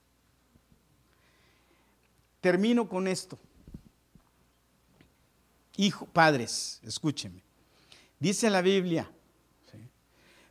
Termino 2.42 2.86
con 2.86 3.08
esto. 3.08 3.38
Hijo, 5.78 6.04
padres, 6.04 6.78
escúchenme. 6.82 7.42
Dice 8.20 8.50
la 8.50 8.60
Biblia, 8.60 9.10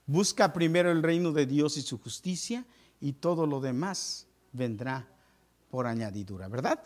busca 0.07 0.51
primero 0.51 0.89
el 0.89 1.03
reino 1.03 1.31
de 1.31 1.45
Dios 1.45 1.77
y 1.77 1.83
su 1.83 1.99
justicia 1.99 2.65
y 2.99 3.13
todo 3.13 3.45
lo 3.45 3.61
demás 3.61 4.25
vendrá 4.51 5.07
por 5.69 5.85
añadidura, 5.85 6.47
¿verdad? 6.47 6.83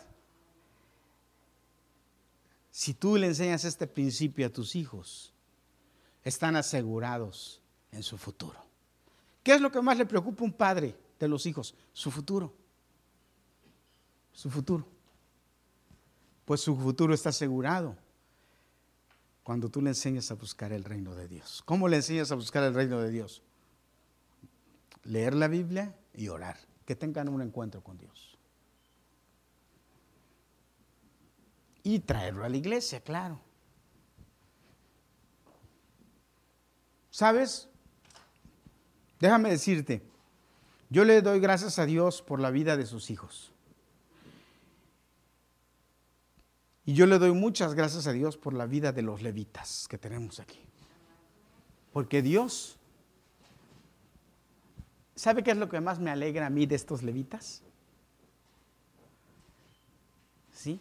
Si 2.71 2.93
tú 2.93 3.15
le 3.15 3.27
enseñas 3.27 3.63
este 3.63 3.87
principio 3.87 4.47
a 4.47 4.49
tus 4.49 4.75
hijos, 4.75 5.33
están 6.25 6.57
asegurados 6.57 7.61
en 7.93 8.03
su 8.03 8.17
futuro. 8.17 8.68
¿Qué 9.49 9.55
es 9.55 9.61
lo 9.61 9.71
que 9.71 9.81
más 9.81 9.97
le 9.97 10.05
preocupa 10.05 10.43
a 10.43 10.45
un 10.45 10.53
padre 10.53 10.95
de 11.19 11.27
los 11.27 11.47
hijos? 11.47 11.73
Su 11.91 12.11
futuro. 12.11 12.53
Su 14.31 14.51
futuro. 14.51 14.87
Pues 16.45 16.61
su 16.61 16.75
futuro 16.75 17.15
está 17.15 17.29
asegurado 17.29 17.97
cuando 19.41 19.67
tú 19.67 19.81
le 19.81 19.89
enseñas 19.89 20.29
a 20.29 20.35
buscar 20.35 20.71
el 20.71 20.83
reino 20.83 21.15
de 21.15 21.27
Dios. 21.27 21.63
¿Cómo 21.65 21.87
le 21.87 21.95
enseñas 21.95 22.31
a 22.31 22.35
buscar 22.35 22.63
el 22.63 22.75
reino 22.75 22.99
de 22.99 23.09
Dios? 23.09 23.41
Leer 25.01 25.33
la 25.33 25.47
Biblia 25.47 25.97
y 26.13 26.27
orar. 26.27 26.59
Que 26.85 26.95
tengan 26.95 27.27
un 27.27 27.41
encuentro 27.41 27.83
con 27.83 27.97
Dios. 27.97 28.37
Y 31.81 31.97
traerlo 32.01 32.45
a 32.45 32.49
la 32.49 32.57
iglesia, 32.57 33.01
claro. 33.01 33.41
¿Sabes? 37.09 37.68
Déjame 39.19 39.49
decirte, 39.49 40.01
yo 40.89 41.03
le 41.03 41.21
doy 41.21 41.39
gracias 41.39 41.77
a 41.77 41.85
Dios 41.85 42.21
por 42.21 42.39
la 42.39 42.51
vida 42.51 42.77
de 42.77 42.85
sus 42.85 43.09
hijos. 43.09 43.51
Y 46.85 46.93
yo 46.93 47.05
le 47.05 47.19
doy 47.19 47.33
muchas 47.33 47.75
gracias 47.75 48.07
a 48.07 48.13
Dios 48.13 48.37
por 48.37 48.53
la 48.53 48.65
vida 48.65 48.91
de 48.91 49.03
los 49.03 49.21
levitas 49.21 49.87
que 49.87 49.99
tenemos 49.99 50.39
aquí. 50.39 50.59
Porque 51.93 52.23
Dios, 52.23 52.77
¿sabe 55.15 55.43
qué 55.43 55.51
es 55.51 55.57
lo 55.57 55.69
que 55.69 55.81
más 55.81 55.99
me 55.99 56.09
alegra 56.09 56.47
a 56.47 56.49
mí 56.49 56.65
de 56.65 56.75
estos 56.75 57.03
levitas? 57.03 57.61
¿Sí? 60.51 60.79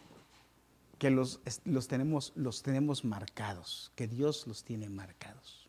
Que 0.99 1.11
los, 1.11 1.41
los, 1.66 1.89
tenemos, 1.89 2.32
los 2.36 2.62
tenemos 2.62 3.05
marcados, 3.05 3.93
que 3.95 4.07
Dios 4.07 4.47
los 4.47 4.64
tiene 4.64 4.89
marcados. 4.89 5.67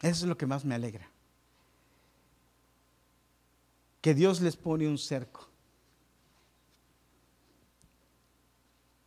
Eso 0.00 0.24
es 0.24 0.28
lo 0.28 0.36
que 0.36 0.46
más 0.46 0.64
me 0.64 0.74
alegra. 0.74 1.10
Que 4.00 4.14
Dios 4.14 4.40
les 4.40 4.56
pone 4.56 4.86
un 4.88 4.98
cerco 4.98 5.48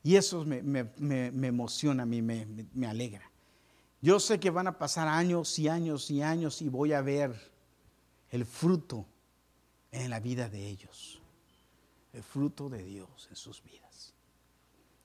Y 0.03 0.15
eso 0.15 0.45
me, 0.45 1.47
emociona 1.47 2.03
a 2.03 2.05
mí, 2.05 2.21
me, 2.21 2.47
me 2.73 2.87
alegra. 2.87 3.29
Yo 4.01 4.19
sé 4.19 4.39
que 4.39 4.49
van 4.49 4.67
a 4.67 4.77
pasar 4.77 5.07
años 5.07 5.59
y 5.59 5.67
años 5.67 6.09
y 6.09 6.21
años 6.21 6.61
y 6.61 6.69
voy 6.69 6.93
a 6.93 7.01
ver 7.01 7.51
el 8.31 8.45
fruto 8.45 9.05
en 9.91 10.09
la 10.09 10.19
vida 10.19 10.47
de 10.49 10.67
ellos. 10.67 11.21
El 12.13 12.23
fruto 12.23 12.69
de 12.69 12.83
Dios 12.83 13.27
en 13.29 13.35
sus 13.35 13.61
vidas. 13.61 14.13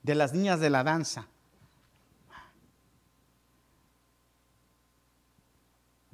De 0.02 0.14
las 0.14 0.32
niñas 0.32 0.60
de 0.60 0.70
la 0.70 0.84
danza. 0.84 1.28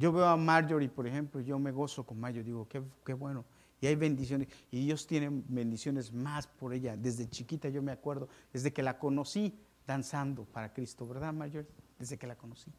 Yo 0.00 0.12
veo 0.12 0.24
a 0.24 0.36
Marjorie, 0.36 0.88
por 0.88 1.06
ejemplo, 1.06 1.40
yo 1.40 1.58
me 1.58 1.70
gozo 1.70 2.04
con 2.04 2.18
Marjorie, 2.18 2.44
digo, 2.44 2.66
qué, 2.66 2.82
qué 3.04 3.12
bueno 3.12 3.44
y 3.80 3.86
hay 3.86 3.94
bendiciones. 3.94 4.48
Y 4.70 4.84
Dios 4.84 5.06
tiene 5.06 5.28
bendiciones 5.48 6.12
más 6.12 6.46
por 6.46 6.74
ella. 6.74 6.96
Desde 6.96 7.28
chiquita 7.28 7.68
yo 7.68 7.82
me 7.82 7.92
acuerdo, 7.92 8.28
desde 8.52 8.72
que 8.72 8.82
la 8.82 8.98
conocí 8.98 9.58
danzando 9.86 10.44
para 10.44 10.72
Cristo, 10.72 11.06
¿verdad, 11.06 11.32
Mayor? 11.32 11.66
Desde 11.98 12.18
que 12.18 12.26
la 12.26 12.36
conocí. 12.36 12.70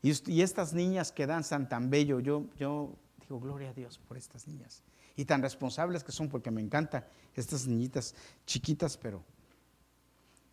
Y, 0.00 0.40
estas 0.40 0.72
niñas 0.72 1.10
que 1.10 1.26
danzan 1.26 1.68
tan 1.68 1.90
bello, 1.90 2.20
yo, 2.20 2.46
yo 2.56 2.94
digo, 3.20 3.40
gloria 3.40 3.70
a 3.70 3.74
Dios 3.74 3.98
por 3.98 4.16
estas 4.16 4.46
niñas. 4.46 4.84
Y 5.16 5.24
tan 5.24 5.42
responsables 5.42 6.04
que 6.04 6.12
son, 6.12 6.28
porque 6.28 6.52
me 6.52 6.60
encantan 6.60 7.04
estas 7.34 7.66
niñitas 7.66 8.14
chiquitas, 8.46 8.96
pero 8.96 9.24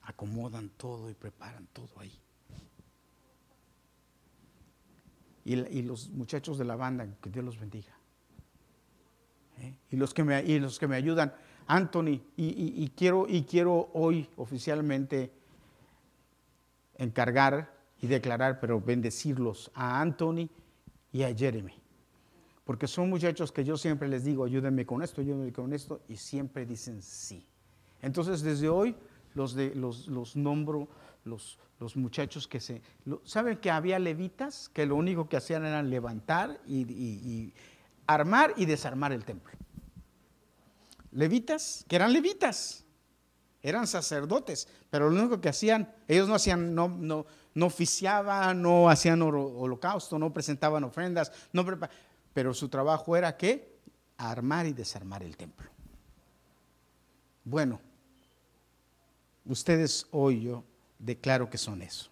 acomodan 0.01 0.69
todo 0.69 1.09
y 1.11 1.13
preparan 1.13 1.67
todo 1.67 1.99
ahí. 1.99 2.19
Y 5.45 5.81
los 5.83 6.09
muchachos 6.09 6.57
de 6.57 6.65
la 6.65 6.75
banda, 6.75 7.07
que 7.21 7.29
Dios 7.29 7.45
los 7.45 7.59
bendiga. 7.59 7.95
¿eh? 9.61 9.73
y, 9.91 9.95
los 9.95 10.13
que 10.13 10.23
me, 10.23 10.43
y 10.43 10.59
los 10.59 10.79
que 10.79 10.87
me 10.87 10.95
ayudan. 10.95 11.33
Anthony, 11.67 12.21
y, 12.37 12.91
quiero, 12.95 13.25
y 13.27 13.43
quiero 13.43 13.89
hoy 13.93 14.29
oficialmente 14.37 15.31
encargar 16.97 17.73
y 18.01 18.07
declarar, 18.07 18.59
pero 18.59 18.79
bendecirlos 18.79 19.71
a 19.73 19.99
Anthony 19.99 20.47
y 21.11 21.23
a 21.23 21.33
Jeremy. 21.35 21.73
Porque 22.65 22.87
son 22.87 23.09
muchachos 23.09 23.51
que 23.51 23.63
yo 23.63 23.77
siempre 23.77 24.07
les 24.07 24.23
digo, 24.23 24.45
ayúdenme 24.45 24.85
con 24.85 25.01
esto, 25.01 25.21
ayúdenme 25.21 25.51
con 25.51 25.73
esto, 25.73 26.01
y 26.07 26.17
siempre 26.17 26.67
dicen 26.67 27.01
sí. 27.01 27.47
Entonces, 28.01 28.43
desde 28.43 28.69
hoy 28.69 28.95
los, 29.33 29.55
de, 29.55 29.73
los, 29.73 30.07
los 30.07 30.35
nombro, 30.35 30.87
los, 31.25 31.59
los 31.79 31.97
muchachos 31.97 32.47
que 32.47 32.59
se... 32.59 32.81
¿Saben 33.23 33.57
que 33.57 33.69
había 33.69 33.99
levitas 33.99 34.69
que 34.69 34.85
lo 34.85 34.95
único 34.95 35.27
que 35.27 35.37
hacían 35.37 35.65
era 35.65 35.83
levantar 35.83 36.61
y 36.65 37.53
armar 38.07 38.53
y 38.55 38.65
desarmar 38.65 39.11
el 39.11 39.25
templo. 39.25 39.53
Levitas, 41.11 41.85
que 41.87 41.95
eran 41.95 42.11
levitas, 42.11 42.83
eran 43.63 43.87
sacerdotes, 43.87 44.67
pero 44.89 45.09
lo 45.09 45.19
único 45.19 45.41
que 45.41 45.49
hacían, 45.49 45.93
ellos 46.07 46.27
no 46.27 46.35
hacían, 46.35 46.75
no, 46.75 46.89
no, 46.89 47.25
no 47.53 47.65
oficiaban, 47.65 48.61
no 48.61 48.89
hacían 48.89 49.21
holocausto, 49.21 50.19
no 50.19 50.33
presentaban 50.33 50.83
ofrendas, 50.83 51.31
no 51.53 51.65
pero 52.33 52.53
su 52.53 52.67
trabajo 52.67 53.15
era 53.15 53.37
que 53.37 53.79
armar 54.17 54.65
y 54.65 54.73
desarmar 54.73 55.23
el 55.23 55.37
templo. 55.37 55.69
Bueno, 57.45 57.79
ustedes 59.45 60.07
hoy 60.11 60.41
yo 60.41 60.63
declaro 60.99 61.49
que 61.49 61.57
son 61.57 61.81
eso. 61.81 62.09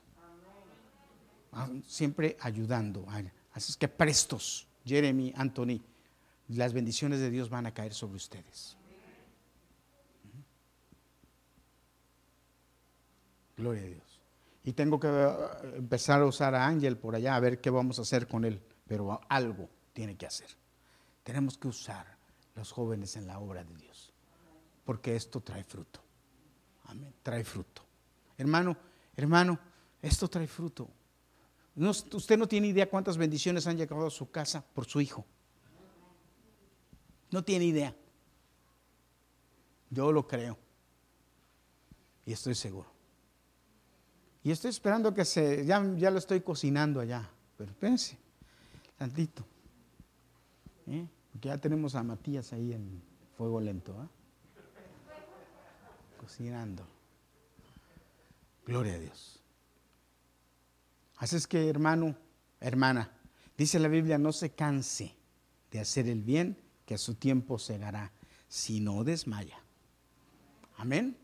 Ah, 1.51 1.69
siempre 1.87 2.37
ayudando. 2.39 3.05
Así 3.53 3.71
es 3.71 3.77
que 3.77 3.87
prestos 3.87 4.67
Jeremy, 4.85 5.33
Anthony, 5.35 5.81
las 6.49 6.73
bendiciones 6.73 7.19
de 7.19 7.29
Dios 7.29 7.49
van 7.49 7.65
a 7.65 7.73
caer 7.73 7.93
sobre 7.93 8.17
ustedes. 8.17 8.77
Gloria 13.55 13.83
a 13.83 13.85
Dios. 13.85 14.21
Y 14.63 14.73
tengo 14.73 14.99
que 14.99 15.07
eh, 15.07 15.77
empezar 15.77 16.21
a 16.21 16.25
usar 16.25 16.55
a 16.55 16.65
Ángel 16.65 16.97
por 16.97 17.15
allá 17.15 17.35
a 17.35 17.39
ver 17.39 17.61
qué 17.61 17.69
vamos 17.69 17.99
a 17.99 18.01
hacer 18.01 18.27
con 18.27 18.45
él, 18.45 18.61
pero 18.87 19.21
algo 19.29 19.69
tiene 19.93 20.15
que 20.15 20.25
hacer. 20.25 20.47
Tenemos 21.23 21.57
que 21.57 21.67
usar 21.67 22.17
los 22.55 22.71
jóvenes 22.71 23.15
en 23.15 23.27
la 23.27 23.39
obra 23.39 23.63
de 23.63 23.75
Dios, 23.75 24.11
porque 24.85 25.15
esto 25.15 25.41
trae 25.41 25.63
fruto. 25.63 26.01
Amén, 26.85 27.13
trae 27.21 27.43
fruto. 27.43 27.83
Hermano, 28.37 28.77
hermano, 29.15 29.59
Esto 30.01 30.27
trae 30.27 30.47
fruto. 30.47 30.89
usted 31.77 32.37
no 32.37 32.45
tiene 32.45 32.67
idea 32.67 32.89
cuántas 32.89 33.17
bendiciones 33.17 33.65
han 33.67 33.77
llegado 33.77 34.05
a 34.05 34.11
su 34.11 34.29
casa 34.29 34.61
por 34.61 34.85
su 34.85 34.99
hijo. 34.99 35.25
No 37.31 37.41
tiene 37.41 37.65
idea. 37.65 37.95
Yo 39.89 40.11
lo 40.11 40.27
creo. 40.27 40.57
Y 42.25 42.33
estoy 42.33 42.53
seguro. 42.53 42.91
Y 44.43 44.51
estoy 44.51 44.71
esperando 44.71 45.13
que 45.13 45.23
se, 45.23 45.65
ya, 45.65 45.81
ya 45.95 46.11
lo 46.11 46.19
estoy 46.19 46.41
cocinando 46.41 46.99
allá. 46.99 47.29
Pero 47.57 47.73
pense, 47.73 48.17
tantito. 48.97 49.45
¿eh? 50.87 51.07
Porque 51.31 51.47
ya 51.47 51.57
tenemos 51.57 51.95
a 51.95 52.03
Matías 52.03 52.51
ahí 52.51 52.73
en 52.73 53.01
fuego 53.37 53.61
lento. 53.61 53.93
¿eh? 54.03 54.07
Cocinando. 56.19 56.92
Gloria 58.65 58.93
a 58.93 58.99
Dios. 58.99 59.41
Así 61.17 61.35
es 61.35 61.47
que, 61.47 61.69
hermano, 61.69 62.15
hermana, 62.59 63.11
dice 63.57 63.79
la 63.79 63.87
Biblia, 63.87 64.17
no 64.17 64.31
se 64.31 64.51
canse 64.51 65.15
de 65.71 65.79
hacer 65.79 66.07
el 66.07 66.21
bien, 66.21 66.57
que 66.85 66.95
a 66.95 66.97
su 66.97 67.15
tiempo 67.15 67.57
segará, 67.57 68.11
si 68.47 68.79
no 68.79 69.03
desmaya. 69.03 69.57
Amén. 70.77 71.17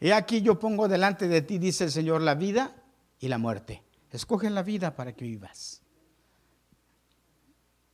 He 0.00 0.12
aquí 0.12 0.42
yo 0.42 0.58
pongo 0.58 0.88
delante 0.88 1.28
de 1.28 1.42
ti, 1.42 1.58
dice 1.58 1.84
el 1.84 1.90
Señor, 1.90 2.20
la 2.20 2.34
vida 2.34 2.74
y 3.18 3.28
la 3.28 3.38
muerte. 3.38 3.82
Escoge 4.10 4.50
la 4.50 4.62
vida 4.62 4.94
para 4.94 5.14
que 5.14 5.24
vivas. 5.24 5.82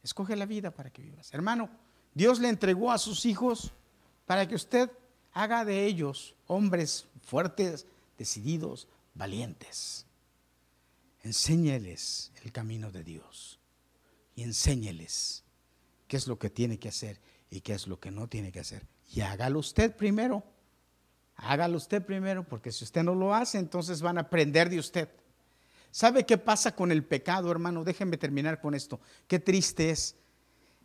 Escoge 0.02 0.36
la 0.36 0.46
vida 0.46 0.70
para 0.70 0.90
que 0.90 1.02
vivas. 1.02 1.32
Hermano, 1.32 1.70
Dios 2.14 2.40
le 2.40 2.48
entregó 2.48 2.92
a 2.92 2.98
sus 2.98 3.24
hijos 3.24 3.72
para 4.26 4.46
que 4.46 4.54
usted 4.54 4.90
haga 5.32 5.64
de 5.64 5.86
ellos 5.86 6.34
hombres 6.46 7.06
fuertes, 7.22 7.86
decididos, 8.22 8.86
valientes. 9.14 10.06
Enséñeles 11.22 12.30
el 12.44 12.52
camino 12.52 12.92
de 12.92 13.02
Dios 13.02 13.58
y 14.36 14.44
enséñeles 14.44 15.42
qué 16.06 16.16
es 16.16 16.28
lo 16.28 16.38
que 16.38 16.48
tiene 16.48 16.78
que 16.78 16.88
hacer 16.88 17.20
y 17.50 17.62
qué 17.62 17.72
es 17.72 17.88
lo 17.88 17.98
que 17.98 18.12
no 18.12 18.28
tiene 18.28 18.52
que 18.52 18.60
hacer. 18.60 18.86
Y 19.12 19.22
hágalo 19.22 19.58
usted 19.58 19.96
primero. 19.96 20.44
Hágalo 21.34 21.78
usted 21.78 22.04
primero, 22.04 22.44
porque 22.44 22.70
si 22.70 22.84
usted 22.84 23.02
no 23.02 23.16
lo 23.16 23.34
hace, 23.34 23.58
entonces 23.58 24.00
van 24.00 24.18
a 24.18 24.20
aprender 24.20 24.70
de 24.70 24.78
usted. 24.78 25.08
¿Sabe 25.90 26.24
qué 26.24 26.38
pasa 26.38 26.76
con 26.76 26.92
el 26.92 27.02
pecado, 27.02 27.50
hermano? 27.50 27.82
Déjenme 27.82 28.18
terminar 28.18 28.60
con 28.60 28.76
esto. 28.76 29.00
Qué 29.26 29.40
triste 29.40 29.90
es. 29.90 30.14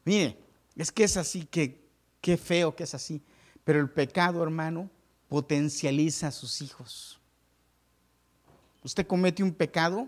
Mire, 0.05 0.39
es 0.75 0.91
que 0.91 1.03
es 1.03 1.17
así, 1.17 1.45
que, 1.45 1.87
qué 2.19 2.35
feo 2.35 2.75
que 2.75 2.85
es 2.85 2.95
así. 2.95 3.21
Pero 3.63 3.79
el 3.79 3.91
pecado, 3.91 4.41
hermano, 4.41 4.89
potencializa 5.27 6.27
a 6.29 6.31
sus 6.31 6.63
hijos. 6.63 7.16
Usted 8.83 9.07
comete 9.07 9.43
un 9.43 9.53
pecado 9.53 10.07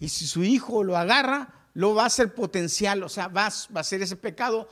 y 0.00 0.08
si 0.08 0.26
su 0.26 0.44
hijo 0.44 0.84
lo 0.84 0.96
agarra, 0.96 1.68
lo 1.74 1.94
va 1.94 2.04
a 2.04 2.06
hacer 2.06 2.34
potencial, 2.34 3.02
o 3.02 3.08
sea, 3.08 3.28
va, 3.28 3.48
va 3.74 3.78
a 3.78 3.80
hacer 3.80 4.02
ese 4.02 4.16
pecado 4.16 4.68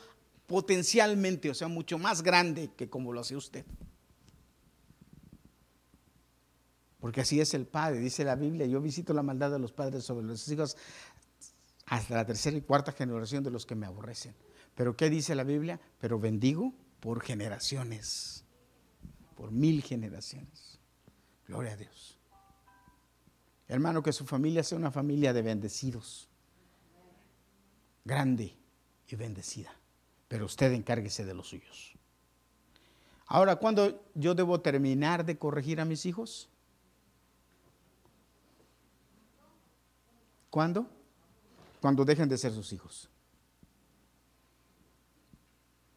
potencialmente, 0.47 1.51
o 1.51 1.55
sea, 1.55 1.69
mucho 1.69 1.99
más 1.99 2.23
grande 2.23 2.71
que 2.77 2.89
como 2.89 3.13
lo 3.13 3.21
hace 3.21 3.37
usted. 3.37 3.65
Porque 7.01 7.21
así 7.21 7.39
es 7.39 7.53
el 7.53 7.67
Padre, 7.67 7.99
dice 7.99 8.25
la 8.25 8.35
Biblia, 8.35 8.67
yo 8.67 8.81
visito 8.81 9.13
la 9.13 9.23
maldad 9.23 9.51
de 9.51 9.59
los 9.59 9.73
padres 9.73 10.05
sobre 10.05 10.27
los 10.27 10.49
hijos 10.49 10.77
hasta 11.87 12.15
la 12.15 12.25
tercera 12.25 12.57
y 12.57 12.63
cuarta 12.63 12.93
generación 12.93 13.45
de 13.45 13.51
los 13.51 13.67
que 13.67 13.75
me 13.75 13.85
aborrecen. 13.85 14.35
Pero 14.75 14.97
¿qué 14.97 15.11
dice 15.11 15.35
la 15.35 15.45
Biblia? 15.45 15.79
Pero 16.01 16.19
bendigo 16.19 16.73
por 17.01 17.21
generaciones, 17.21 18.45
por 19.37 19.53
mil 19.53 19.83
generaciones. 19.83 20.79
Gloria 21.47 21.73
a 21.73 21.77
Dios. 21.77 22.14
Hermano, 23.75 24.05
que 24.05 24.13
su 24.13 24.25
familia 24.25 24.63
sea 24.63 24.79
una 24.79 24.93
familia 24.93 25.33
de 25.33 25.43
bendecidos, 25.43 26.29
grande 28.05 28.57
y 29.09 29.17
bendecida, 29.17 29.75
pero 30.29 30.47
usted 30.47 30.73
encárguese 30.73 31.25
de 31.25 31.35
los 31.35 31.49
suyos. 31.49 31.93
Ahora, 33.27 33.57
¿cuándo 33.57 34.01
yo 34.15 34.37
debo 34.37 34.61
terminar 34.61 35.25
de 35.25 35.37
corregir 35.37 35.81
a 35.81 35.85
mis 35.85 36.07
hijos? 36.07 36.49
¿Cuándo? 40.51 40.87
Cuando 41.81 42.05
dejen 42.05 42.29
de 42.29 42.39
ser 42.39 42.53
sus 42.53 42.73
hijos. 42.73 43.09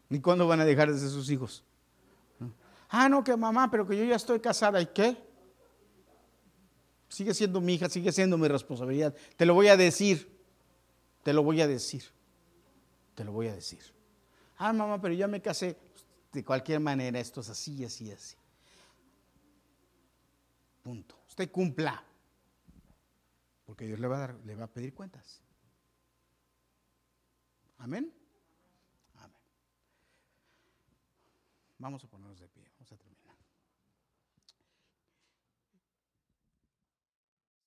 ¿Y 0.09 0.19
cuándo 0.19 0.47
van 0.47 0.61
a 0.61 0.65
dejar 0.65 0.91
de 0.91 0.97
ser 0.97 1.09
sus 1.09 1.29
hijos? 1.29 1.63
Ah, 2.89 3.07
no, 3.07 3.23
que 3.23 3.37
mamá, 3.37 3.69
pero 3.69 3.85
que 3.85 3.95
yo 3.95 4.03
ya 4.03 4.15
estoy 4.15 4.39
casada. 4.39 4.81
¿Y 4.81 4.87
qué? 4.87 5.26
Sigue 7.09 7.33
siendo 7.33 7.61
mi 7.61 7.75
hija, 7.75 7.89
sigue 7.89 8.11
siendo 8.11 8.37
mi 8.37 8.47
responsabilidad. 8.47 9.15
Te 9.35 9.45
lo 9.45 9.53
voy 9.53 9.69
a 9.69 9.77
decir. 9.77 10.37
Te 11.23 11.33
lo 11.33 11.43
voy 11.43 11.61
a 11.61 11.67
decir. 11.67 12.03
Te 13.15 13.23
lo 13.23 13.31
voy 13.31 13.47
a 13.47 13.55
decir. 13.55 13.81
Ah, 14.57 14.73
mamá, 14.73 14.99
pero 15.01 15.13
ya 15.13 15.27
me 15.27 15.41
casé. 15.41 15.77
De 16.31 16.43
cualquier 16.43 16.79
manera, 16.79 17.19
esto 17.19 17.41
es 17.41 17.49
así, 17.49 17.83
así, 17.83 18.11
así. 18.11 18.35
Punto. 20.83 21.17
Usted 21.27 21.49
cumpla. 21.49 22.03
Porque 23.65 23.85
Dios 23.85 23.99
le 23.99 24.07
va 24.07 24.17
a, 24.17 24.19
dar, 24.19 24.35
le 24.45 24.55
va 24.55 24.65
a 24.65 24.67
pedir 24.67 24.93
cuentas. 24.93 25.41
Amén. 27.79 28.13
Amén. 29.15 29.41
Vamos 31.77 32.03
a 32.03 32.07
ponernos 32.07 32.39
de 32.39 32.47
pie. 32.47 32.66